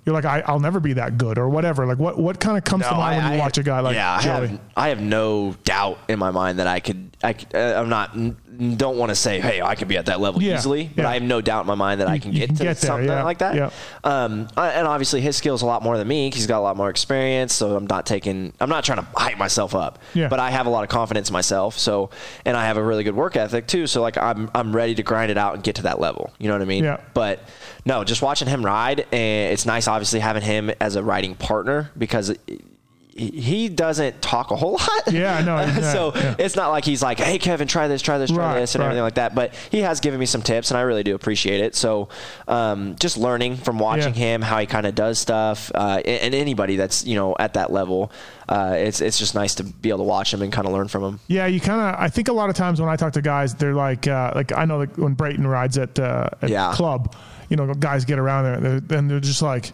you're 0.04 0.16
like 0.16 0.26
I, 0.26 0.52
will 0.52 0.60
never 0.60 0.80
be 0.80 0.94
that 0.94 1.20
good 1.20 1.38
or 1.38 1.48
whatever. 1.48 1.86
Like 1.86 2.00
what 2.00 2.18
what 2.18 2.40
kind 2.40 2.58
of 2.58 2.64
comes 2.64 2.82
no, 2.82 2.90
to 2.90 2.96
mind 2.96 3.22
I, 3.22 3.24
when 3.24 3.34
you 3.34 3.40
I, 3.40 3.40
watch 3.40 3.60
a 3.60 3.64
guy 3.64 3.82
like 3.82 3.94
yeah, 3.94 4.20
Joey? 4.20 4.32
I 4.32 4.48
have, 4.48 4.60
I 4.76 4.90
have 4.90 5.02
no 5.02 5.56
doubt 5.64 6.00
in 6.08 6.18
my 6.18 6.32
mind 6.32 6.58
that 6.58 6.66
I 6.66 6.80
could. 6.80 7.16
I 7.24 7.36
uh, 7.54 7.80
I'm 7.80 7.90
not 7.90 8.16
don't 8.58 8.98
want 8.98 9.10
to 9.10 9.16
say 9.16 9.40
hey 9.40 9.62
I 9.62 9.76
could 9.76 9.88
be 9.88 9.98
at 9.98 10.08
that 10.08 10.20
level 10.20 10.42
yeah, 10.42 10.56
easily, 10.56 10.90
but 10.96 11.04
yeah. 11.04 11.10
I 11.10 11.14
have 11.14 11.24
no 11.24 11.42
doubt 11.42 11.62
in 11.62 11.68
my 11.68 11.76
mind 11.76 12.02
that 12.02 12.08
I 12.08 12.20
can 12.20 12.32
get 12.32 12.48
can 12.48 12.56
to 12.58 12.64
get 12.64 12.78
there, 12.78 12.88
something 12.88 13.08
yeah, 13.08 13.24
like 13.24 13.40
that. 13.40 13.74
Um, 14.04 14.48
and 14.58 14.88
obviously 14.88 15.22
his 15.22 15.36
skills 15.36 15.62
a 15.62 15.66
lot 15.66 15.84
more 15.84 15.98
than 15.98 16.08
me. 16.08 16.32
He's 16.32 16.48
got 16.48 16.60
a 16.60 16.62
lot 16.62 16.78
more 16.78 16.90
experience, 16.90 17.54
so 17.54 17.76
I'm 17.76 17.88
not 17.88 18.06
taking. 18.06 18.54
I'm 18.60 18.70
not 18.70 18.84
trying 18.84 19.00
to 19.00 19.08
hype 19.16 19.38
myself 19.38 19.76
up. 19.76 20.00
But 20.30 20.40
I 20.40 20.50
have 20.50 20.66
a 20.66 20.70
lot 20.70 20.84
of 20.84 20.90
confidence 20.90 21.30
in 21.30 21.34
myself. 21.34 21.78
So 21.78 22.10
and 22.46 22.58
I 22.58 22.66
have 22.66 22.78
a 22.78 22.84
really 22.84 23.04
good 23.04 23.16
work 23.16 23.36
ethic 23.36 23.68
too. 23.68 23.88
So 23.88 24.02
like 24.02 24.18
I'm 24.18 24.50
I'm 24.54 24.76
ready 24.76 24.96
to 24.96 25.04
grind 25.04 25.32
it 25.32 25.38
out 25.38 25.54
and 25.56 25.64
get 25.64 25.76
to 25.76 25.84
that 25.84 26.00
level. 26.00 26.32
You 26.40 26.48
know 26.48 26.54
what 26.54 26.62
I 26.62 26.66
mean? 26.66 26.84
Yeah. 26.84 27.00
But 27.14 27.40
no, 27.86 28.04
just 28.04 28.22
watching 28.22 28.48
him 28.48 28.66
ride, 28.66 29.06
and 29.12 29.54
it's 29.54 29.66
nice, 29.66 29.88
obviously, 29.88 30.20
having 30.20 30.44
him 30.44 30.72
as 30.82 30.96
a 30.96 31.04
riding 31.04 31.36
partner 31.36 31.92
because 31.98 32.36
he 33.18 33.70
doesn't 33.70 34.22
talk 34.22 34.52
a 34.52 34.56
whole 34.56 34.74
lot. 34.80 35.12
Yeah, 35.12 35.42
no. 35.42 35.58
Yeah, 35.58 35.94
so 35.94 36.12
yeah. 36.16 36.36
it's 36.38 36.56
not 36.56 36.70
like 36.70 36.86
he's 36.86 37.02
like, 37.02 37.20
"Hey, 37.20 37.40
Kevin, 37.40 37.68
try 37.68 37.88
this, 37.88 38.02
try 38.02 38.18
this, 38.18 38.32
try 38.32 38.54
right, 38.54 38.60
this," 38.60 38.76
and 38.76 38.82
right. 38.82 38.88
everything 38.88 39.04
like 39.04 39.16
that. 39.16 39.36
But 39.36 39.54
he 39.72 39.80
has 39.80 40.00
given 40.00 40.20
me 40.20 40.26
some 40.26 40.42
tips, 40.42 40.72
and 40.72 40.78
I 40.78 40.82
really 40.82 41.04
do 41.04 41.16
appreciate 41.16 41.62
it. 41.62 41.76
So, 41.76 42.10
um, 42.48 42.96
just 43.00 43.18
learning 43.18 43.58
from 43.58 43.80
watching 43.80 44.14
yeah. 44.14 44.20
him 44.20 44.42
how 44.42 44.60
he 44.60 44.66
kind 44.66 44.86
of 44.86 44.96
does 44.96 45.20
stuff, 45.20 45.72
uh, 45.74 46.02
and, 46.06 46.36
anybody 46.38 46.76
that's 46.76 47.06
you 47.06 47.16
know 47.16 47.36
at 47.40 47.56
that 47.56 47.72
level, 47.72 48.12
uh, 48.48 48.76
it's 48.78 49.02
it's 49.02 49.18
just 49.18 49.34
nice 49.34 49.56
to 49.56 49.64
be 49.64 49.90
able 49.90 50.00
to 50.00 50.04
watch 50.04 50.34
him 50.34 50.42
and 50.42 50.54
kind 50.54 50.68
of 50.68 50.74
learn 50.74 50.88
from 50.88 51.04
him. 51.04 51.20
Yeah, 51.28 51.48
you 51.48 51.60
kind 51.60 51.82
of. 51.82 52.00
I 52.00 52.10
think 52.10 52.28
a 52.28 52.34
lot 52.34 52.50
of 52.50 52.56
times 52.56 52.80
when 52.80 52.90
I 52.90 52.96
talk 52.96 53.14
to 53.14 53.22
guys, 53.22 53.56
they're 53.56 53.74
like, 53.74 54.08
uh, 54.08 54.34
like 54.36 54.52
I 54.56 54.66
know 54.66 54.78
like 54.78 54.96
when 54.98 55.14
Brayton 55.14 55.48
rides 55.48 55.78
at, 55.78 55.98
uh, 56.00 56.30
at 56.42 56.76
club, 56.76 57.16
you 57.50 57.58
know, 57.58 57.74
guys 57.74 58.06
get 58.06 58.20
around 58.20 58.44
there, 58.44 58.54
and 58.54 58.66
they're, 58.66 59.00
and 59.00 59.10
they're 59.10 59.20
just 59.20 59.42
like 59.42 59.74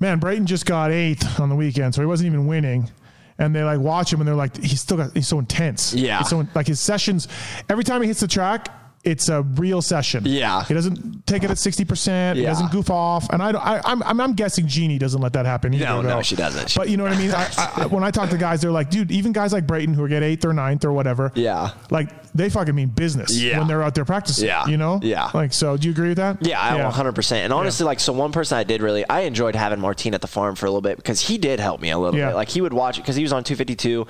man, 0.00 0.18
Brayton 0.18 0.46
just 0.46 0.66
got 0.66 0.90
eighth 0.90 1.38
on 1.38 1.48
the 1.48 1.54
weekend, 1.54 1.94
so 1.94 2.00
he 2.00 2.06
wasn't 2.06 2.26
even 2.26 2.46
winning. 2.46 2.90
And 3.38 3.54
they 3.54 3.62
like 3.62 3.78
watch 3.80 4.12
him, 4.12 4.20
and 4.20 4.28
they're 4.28 4.34
like, 4.34 4.56
he's 4.62 4.80
still 4.80 4.96
got, 4.96 5.14
he's 5.14 5.28
so 5.28 5.38
intense. 5.38 5.94
Yeah. 5.94 6.18
He's 6.18 6.28
so 6.28 6.46
like 6.54 6.66
his 6.66 6.80
sessions. 6.80 7.28
Every 7.68 7.84
time 7.84 8.02
he 8.02 8.08
hits 8.08 8.20
the 8.20 8.28
track, 8.28 8.68
it's 9.02 9.30
a 9.30 9.42
real 9.42 9.80
session. 9.80 10.24
Yeah. 10.26 10.62
He 10.64 10.74
doesn't 10.74 11.26
take 11.26 11.42
it 11.42 11.50
at 11.50 11.56
60%. 11.56 12.06
Yeah. 12.06 12.34
He 12.34 12.42
doesn't 12.42 12.70
goof 12.70 12.90
off. 12.90 13.30
And 13.30 13.42
I, 13.42 13.52
I, 13.52 13.80
I'm, 13.84 14.02
I'm 14.02 14.34
guessing 14.34 14.66
Jeannie 14.66 14.98
doesn't 14.98 15.20
let 15.20 15.32
that 15.32 15.46
happen 15.46 15.72
either. 15.72 15.86
No, 15.86 16.02
though. 16.02 16.16
no, 16.16 16.22
she 16.22 16.36
doesn't. 16.36 16.70
She 16.70 16.78
but 16.78 16.90
you 16.90 16.98
know 16.98 17.04
what 17.04 17.12
I 17.12 17.18
mean? 17.18 17.30
I, 17.30 17.72
I, 17.76 17.86
when 17.86 18.04
I 18.04 18.10
talk 18.10 18.28
to 18.30 18.36
guys, 18.36 18.60
they're 18.60 18.70
like, 18.70 18.90
dude, 18.90 19.10
even 19.10 19.32
guys 19.32 19.52
like 19.54 19.66
Brayton 19.66 19.94
who 19.94 20.06
get 20.06 20.22
eighth 20.22 20.44
or 20.44 20.52
ninth 20.52 20.84
or 20.84 20.92
whatever. 20.92 21.32
Yeah. 21.34 21.70
Like 21.90 22.10
they 22.34 22.50
fucking 22.50 22.74
mean 22.74 22.88
business 22.88 23.36
yeah. 23.40 23.58
when 23.58 23.68
they're 23.68 23.82
out 23.82 23.94
there 23.94 24.04
practicing. 24.04 24.46
Yeah. 24.46 24.66
You 24.66 24.76
know? 24.76 25.00
Yeah. 25.02 25.30
Like, 25.32 25.54
so 25.54 25.78
do 25.78 25.88
you 25.88 25.92
agree 25.92 26.08
with 26.08 26.18
that? 26.18 26.44
Yeah, 26.44 26.60
I 26.60 26.76
yeah. 26.76 26.90
100%. 26.90 27.32
And 27.32 27.52
honestly, 27.52 27.84
yeah. 27.84 27.88
like, 27.88 28.00
so 28.00 28.12
one 28.12 28.32
person 28.32 28.58
I 28.58 28.64
did 28.64 28.82
really, 28.82 29.08
I 29.08 29.20
enjoyed 29.20 29.54
having 29.54 29.80
Martine 29.80 30.12
at 30.12 30.20
the 30.20 30.26
farm 30.26 30.56
for 30.56 30.66
a 30.66 30.70
little 30.70 30.82
bit 30.82 30.96
because 30.96 31.20
he 31.20 31.38
did 31.38 31.58
help 31.58 31.80
me 31.80 31.90
a 31.90 31.98
little 31.98 32.12
bit. 32.12 32.34
Like, 32.34 32.48
he 32.48 32.60
would 32.60 32.72
watch, 32.72 32.96
because 32.96 33.16
he 33.16 33.22
was 33.22 33.32
on 33.32 33.44
252, 33.44 34.06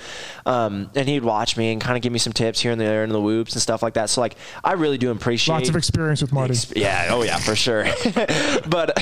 um, 0.46 0.90
and 0.94 1.08
he'd 1.08 1.22
watch 1.22 1.56
me 1.56 1.72
and 1.72 1.80
kind 1.80 1.96
of 1.96 2.02
give 2.02 2.12
me 2.12 2.18
some 2.18 2.32
tips 2.32 2.60
here 2.60 2.72
and 2.72 2.80
there 2.80 3.04
and 3.04 3.12
the 3.12 3.20
whoops 3.20 3.52
and 3.52 3.62
stuff 3.62 3.82
like 3.82 3.94
that. 3.94 4.10
So, 4.10 4.20
like, 4.20 4.36
I 4.64 4.72
really 4.80 4.98
do 4.98 5.10
appreciate. 5.10 5.54
Lots 5.54 5.68
of 5.68 5.76
experience 5.76 6.22
with 6.22 6.32
Marty. 6.32 6.52
Ex- 6.52 6.72
yeah. 6.74 7.08
Oh, 7.10 7.22
yeah, 7.22 7.38
for 7.38 7.54
sure. 7.54 7.84
but, 8.68 8.96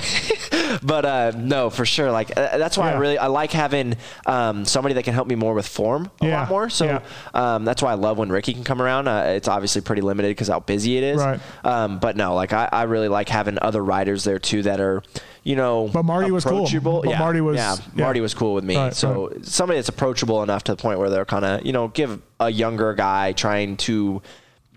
but, 0.83 1.05
uh, 1.05 1.33
no, 1.37 1.70
for 1.70 1.87
sure. 1.87 2.11
Like, 2.11 2.37
uh, 2.37 2.59
that's 2.59 2.76
why 2.76 2.93
I 2.93 2.99
really, 2.99 3.18
I 3.18 3.29
like 3.29 3.53
having 3.53 3.97
um, 4.26 4.64
somebody 4.64 4.95
that 4.95 5.05
can 5.05 5.14
help 5.14 5.29
me 5.29 5.35
more 5.35 5.55
with 5.55 5.66
form 5.66 6.11
a 6.20 6.29
lot 6.29 6.49
more. 6.49 6.68
So, 6.68 7.03
um, 7.35 7.64
that's 7.64 7.83
why 7.83 7.93
I 7.93 7.95
love 7.95 8.18
when 8.18 8.31
Ricky 8.31 8.53
can 8.53 8.64
come 8.64 8.83
around. 8.83 9.09
Uh, 9.09 9.24
it's 9.29 9.49
obviously 9.49 9.81
pretty 9.81 10.03
limited 10.03 10.29
because 10.29 10.49
how 10.49 10.61
busy 10.61 10.97
it 10.97 11.05
is. 11.05 11.18
Right. 11.18 11.41
Um, 11.64 11.99
but 11.99 12.16
no, 12.16 12.35
like 12.35 12.53
I, 12.53 12.68
I 12.70 12.83
really 12.85 13.09
like 13.09 13.29
having 13.29 13.59
other 13.61 13.83
riders 13.83 14.24
there 14.24 14.39
too 14.39 14.62
that 14.62 14.81
are, 14.81 15.03
you 15.45 15.57
know, 15.57 15.89
but 15.89 16.05
Marty 16.05 16.31
was 16.31 16.45
cool. 16.45 16.68
But 16.81 17.09
yeah, 17.09 17.18
Marty 17.18 17.41
was 17.41 17.57
yeah, 17.57 17.76
yeah, 17.95 18.05
Marty 18.05 18.20
was 18.20 18.35
cool 18.35 18.55
with 18.55 18.64
me. 18.64 18.76
Right, 18.76 18.95
so 18.95 19.29
right. 19.29 19.45
somebody 19.45 19.79
that's 19.79 19.89
approachable 19.89 20.43
enough 20.43 20.64
to 20.64 20.72
the 20.72 20.81
point 20.81 20.99
where 20.99 21.11
they're 21.11 21.24
kind 21.24 21.45
of 21.45 21.64
you 21.64 21.72
know 21.72 21.89
give 21.89 22.20
a 22.41 22.51
younger 22.51 22.95
guy 22.95 23.33
trying 23.33 23.76
to 23.79 24.22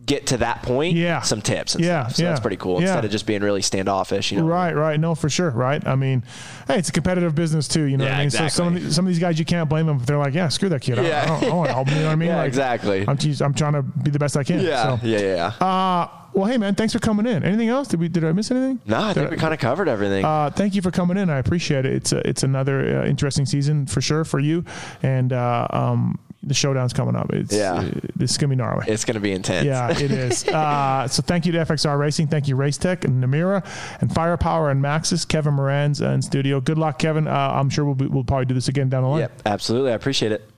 get 0.05 0.27
to 0.27 0.37
that 0.37 0.63
point, 0.63 0.95
yeah. 0.95 1.21
some 1.21 1.41
tips. 1.41 1.75
yeah, 1.79 2.03
stuff. 2.03 2.15
So 2.15 2.23
yeah. 2.23 2.29
that's 2.29 2.41
pretty 2.41 2.57
cool. 2.57 2.75
Yeah. 2.75 2.87
Instead 2.87 3.05
of 3.05 3.11
just 3.11 3.25
being 3.25 3.41
really 3.41 3.61
standoffish, 3.61 4.31
you 4.31 4.39
know. 4.39 4.45
Right, 4.45 4.73
right. 4.73 4.99
No, 4.99 5.15
for 5.15 5.29
sure. 5.29 5.51
Right. 5.51 5.85
I 5.87 5.95
mean, 5.95 6.23
hey, 6.67 6.77
it's 6.79 6.89
a 6.89 6.91
competitive 6.91 7.35
business 7.35 7.67
too. 7.67 7.83
You 7.83 7.97
know 7.97 8.05
yeah, 8.05 8.11
what 8.11 8.15
I 8.15 8.19
mean? 8.19 8.25
Exactly. 8.27 8.49
So 8.49 8.63
some 8.63 8.75
of, 8.75 8.83
the, 8.83 8.93
some 8.93 9.05
of 9.05 9.09
these 9.09 9.19
guys, 9.19 9.39
you 9.39 9.45
can't 9.45 9.69
blame 9.69 9.85
them 9.85 9.97
if 9.97 10.05
they're 10.05 10.17
like, 10.17 10.33
yeah, 10.33 10.47
screw 10.49 10.69
that 10.69 10.81
kid. 10.81 10.97
Yeah. 10.97 11.23
I, 11.23 11.25
don't, 11.27 11.37
I 11.37 11.45
don't 11.47 11.57
want 11.57 11.69
to 11.69 11.73
help 11.73 11.87
him. 11.87 11.97
You 11.97 12.01
know 12.01 12.07
what 12.07 12.13
I 12.13 12.15
mean? 12.15 12.29
yeah, 12.29 12.37
like, 12.37 12.47
exactly. 12.47 13.01
I'm, 13.07 13.17
I'm 13.41 13.53
trying 13.53 13.73
to 13.73 13.81
be 13.81 14.11
the 14.11 14.19
best 14.19 14.37
I 14.37 14.43
can. 14.43 14.61
Yeah, 14.61 14.97
so, 14.97 15.05
yeah, 15.05 15.19
yeah. 15.19 15.65
Uh, 15.65 16.07
well, 16.33 16.45
hey 16.45 16.57
man, 16.57 16.75
thanks 16.75 16.93
for 16.93 16.99
coming 16.99 17.25
in. 17.25 17.43
Anything 17.43 17.67
else? 17.67 17.89
Did 17.89 17.99
we 17.99 18.07
did 18.07 18.23
I 18.23 18.31
miss 18.31 18.51
anything? 18.51 18.79
No, 18.85 19.01
I 19.01 19.13
think 19.13 19.31
we 19.31 19.37
kind 19.37 19.53
of 19.53 19.59
covered 19.59 19.89
everything. 19.89 20.23
Uh, 20.23 20.49
thank 20.49 20.75
you 20.75 20.81
for 20.81 20.89
coming 20.89 21.17
in. 21.17 21.29
I 21.29 21.39
appreciate 21.39 21.85
it. 21.85 21.93
It's 21.93 22.13
a, 22.13 22.27
it's 22.27 22.43
another 22.43 23.01
uh, 23.01 23.05
interesting 23.05 23.45
season 23.45 23.85
for 23.85 23.99
sure 23.99 24.23
for 24.23 24.39
you, 24.39 24.63
and 25.03 25.33
uh, 25.33 25.67
um, 25.69 26.19
the 26.43 26.53
showdown's 26.53 26.93
coming 26.93 27.15
up. 27.15 27.31
It's, 27.33 27.55
yeah, 27.55 27.73
uh, 27.73 27.91
this 28.15 28.31
is 28.31 28.37
gonna 28.37 28.49
be 28.49 28.55
gnarly. 28.55 28.85
It's 28.87 29.05
gonna 29.05 29.19
be 29.19 29.31
intense. 29.31 29.65
Yeah, 29.65 29.91
it 29.91 30.11
is. 30.11 30.47
uh, 30.47 31.07
so 31.07 31.21
thank 31.21 31.45
you 31.45 31.51
to 31.53 31.59
FXR 31.59 31.97
Racing. 31.97 32.27
Thank 32.27 32.47
you 32.47 32.55
Race 32.55 32.77
Tech 32.77 33.05
and 33.05 33.23
Namura 33.23 33.65
and 34.01 34.13
Firepower 34.13 34.69
and 34.69 34.83
Maxxis. 34.83 35.27
Kevin 35.27 35.53
Moranz 35.55 36.01
in 36.01 36.21
studio. 36.21 36.59
Good 36.59 36.77
luck, 36.77 36.99
Kevin. 36.99 37.27
Uh, 37.27 37.31
I'm 37.53 37.69
sure 37.69 37.85
we'll 37.85 37.95
be, 37.95 38.07
we'll 38.07 38.23
probably 38.23 38.45
do 38.45 38.53
this 38.53 38.67
again 38.67 38.89
down 38.89 39.03
the 39.03 39.09
line. 39.09 39.19
Yep, 39.21 39.41
absolutely. 39.45 39.91
I 39.91 39.95
appreciate 39.95 40.31
it. 40.31 40.50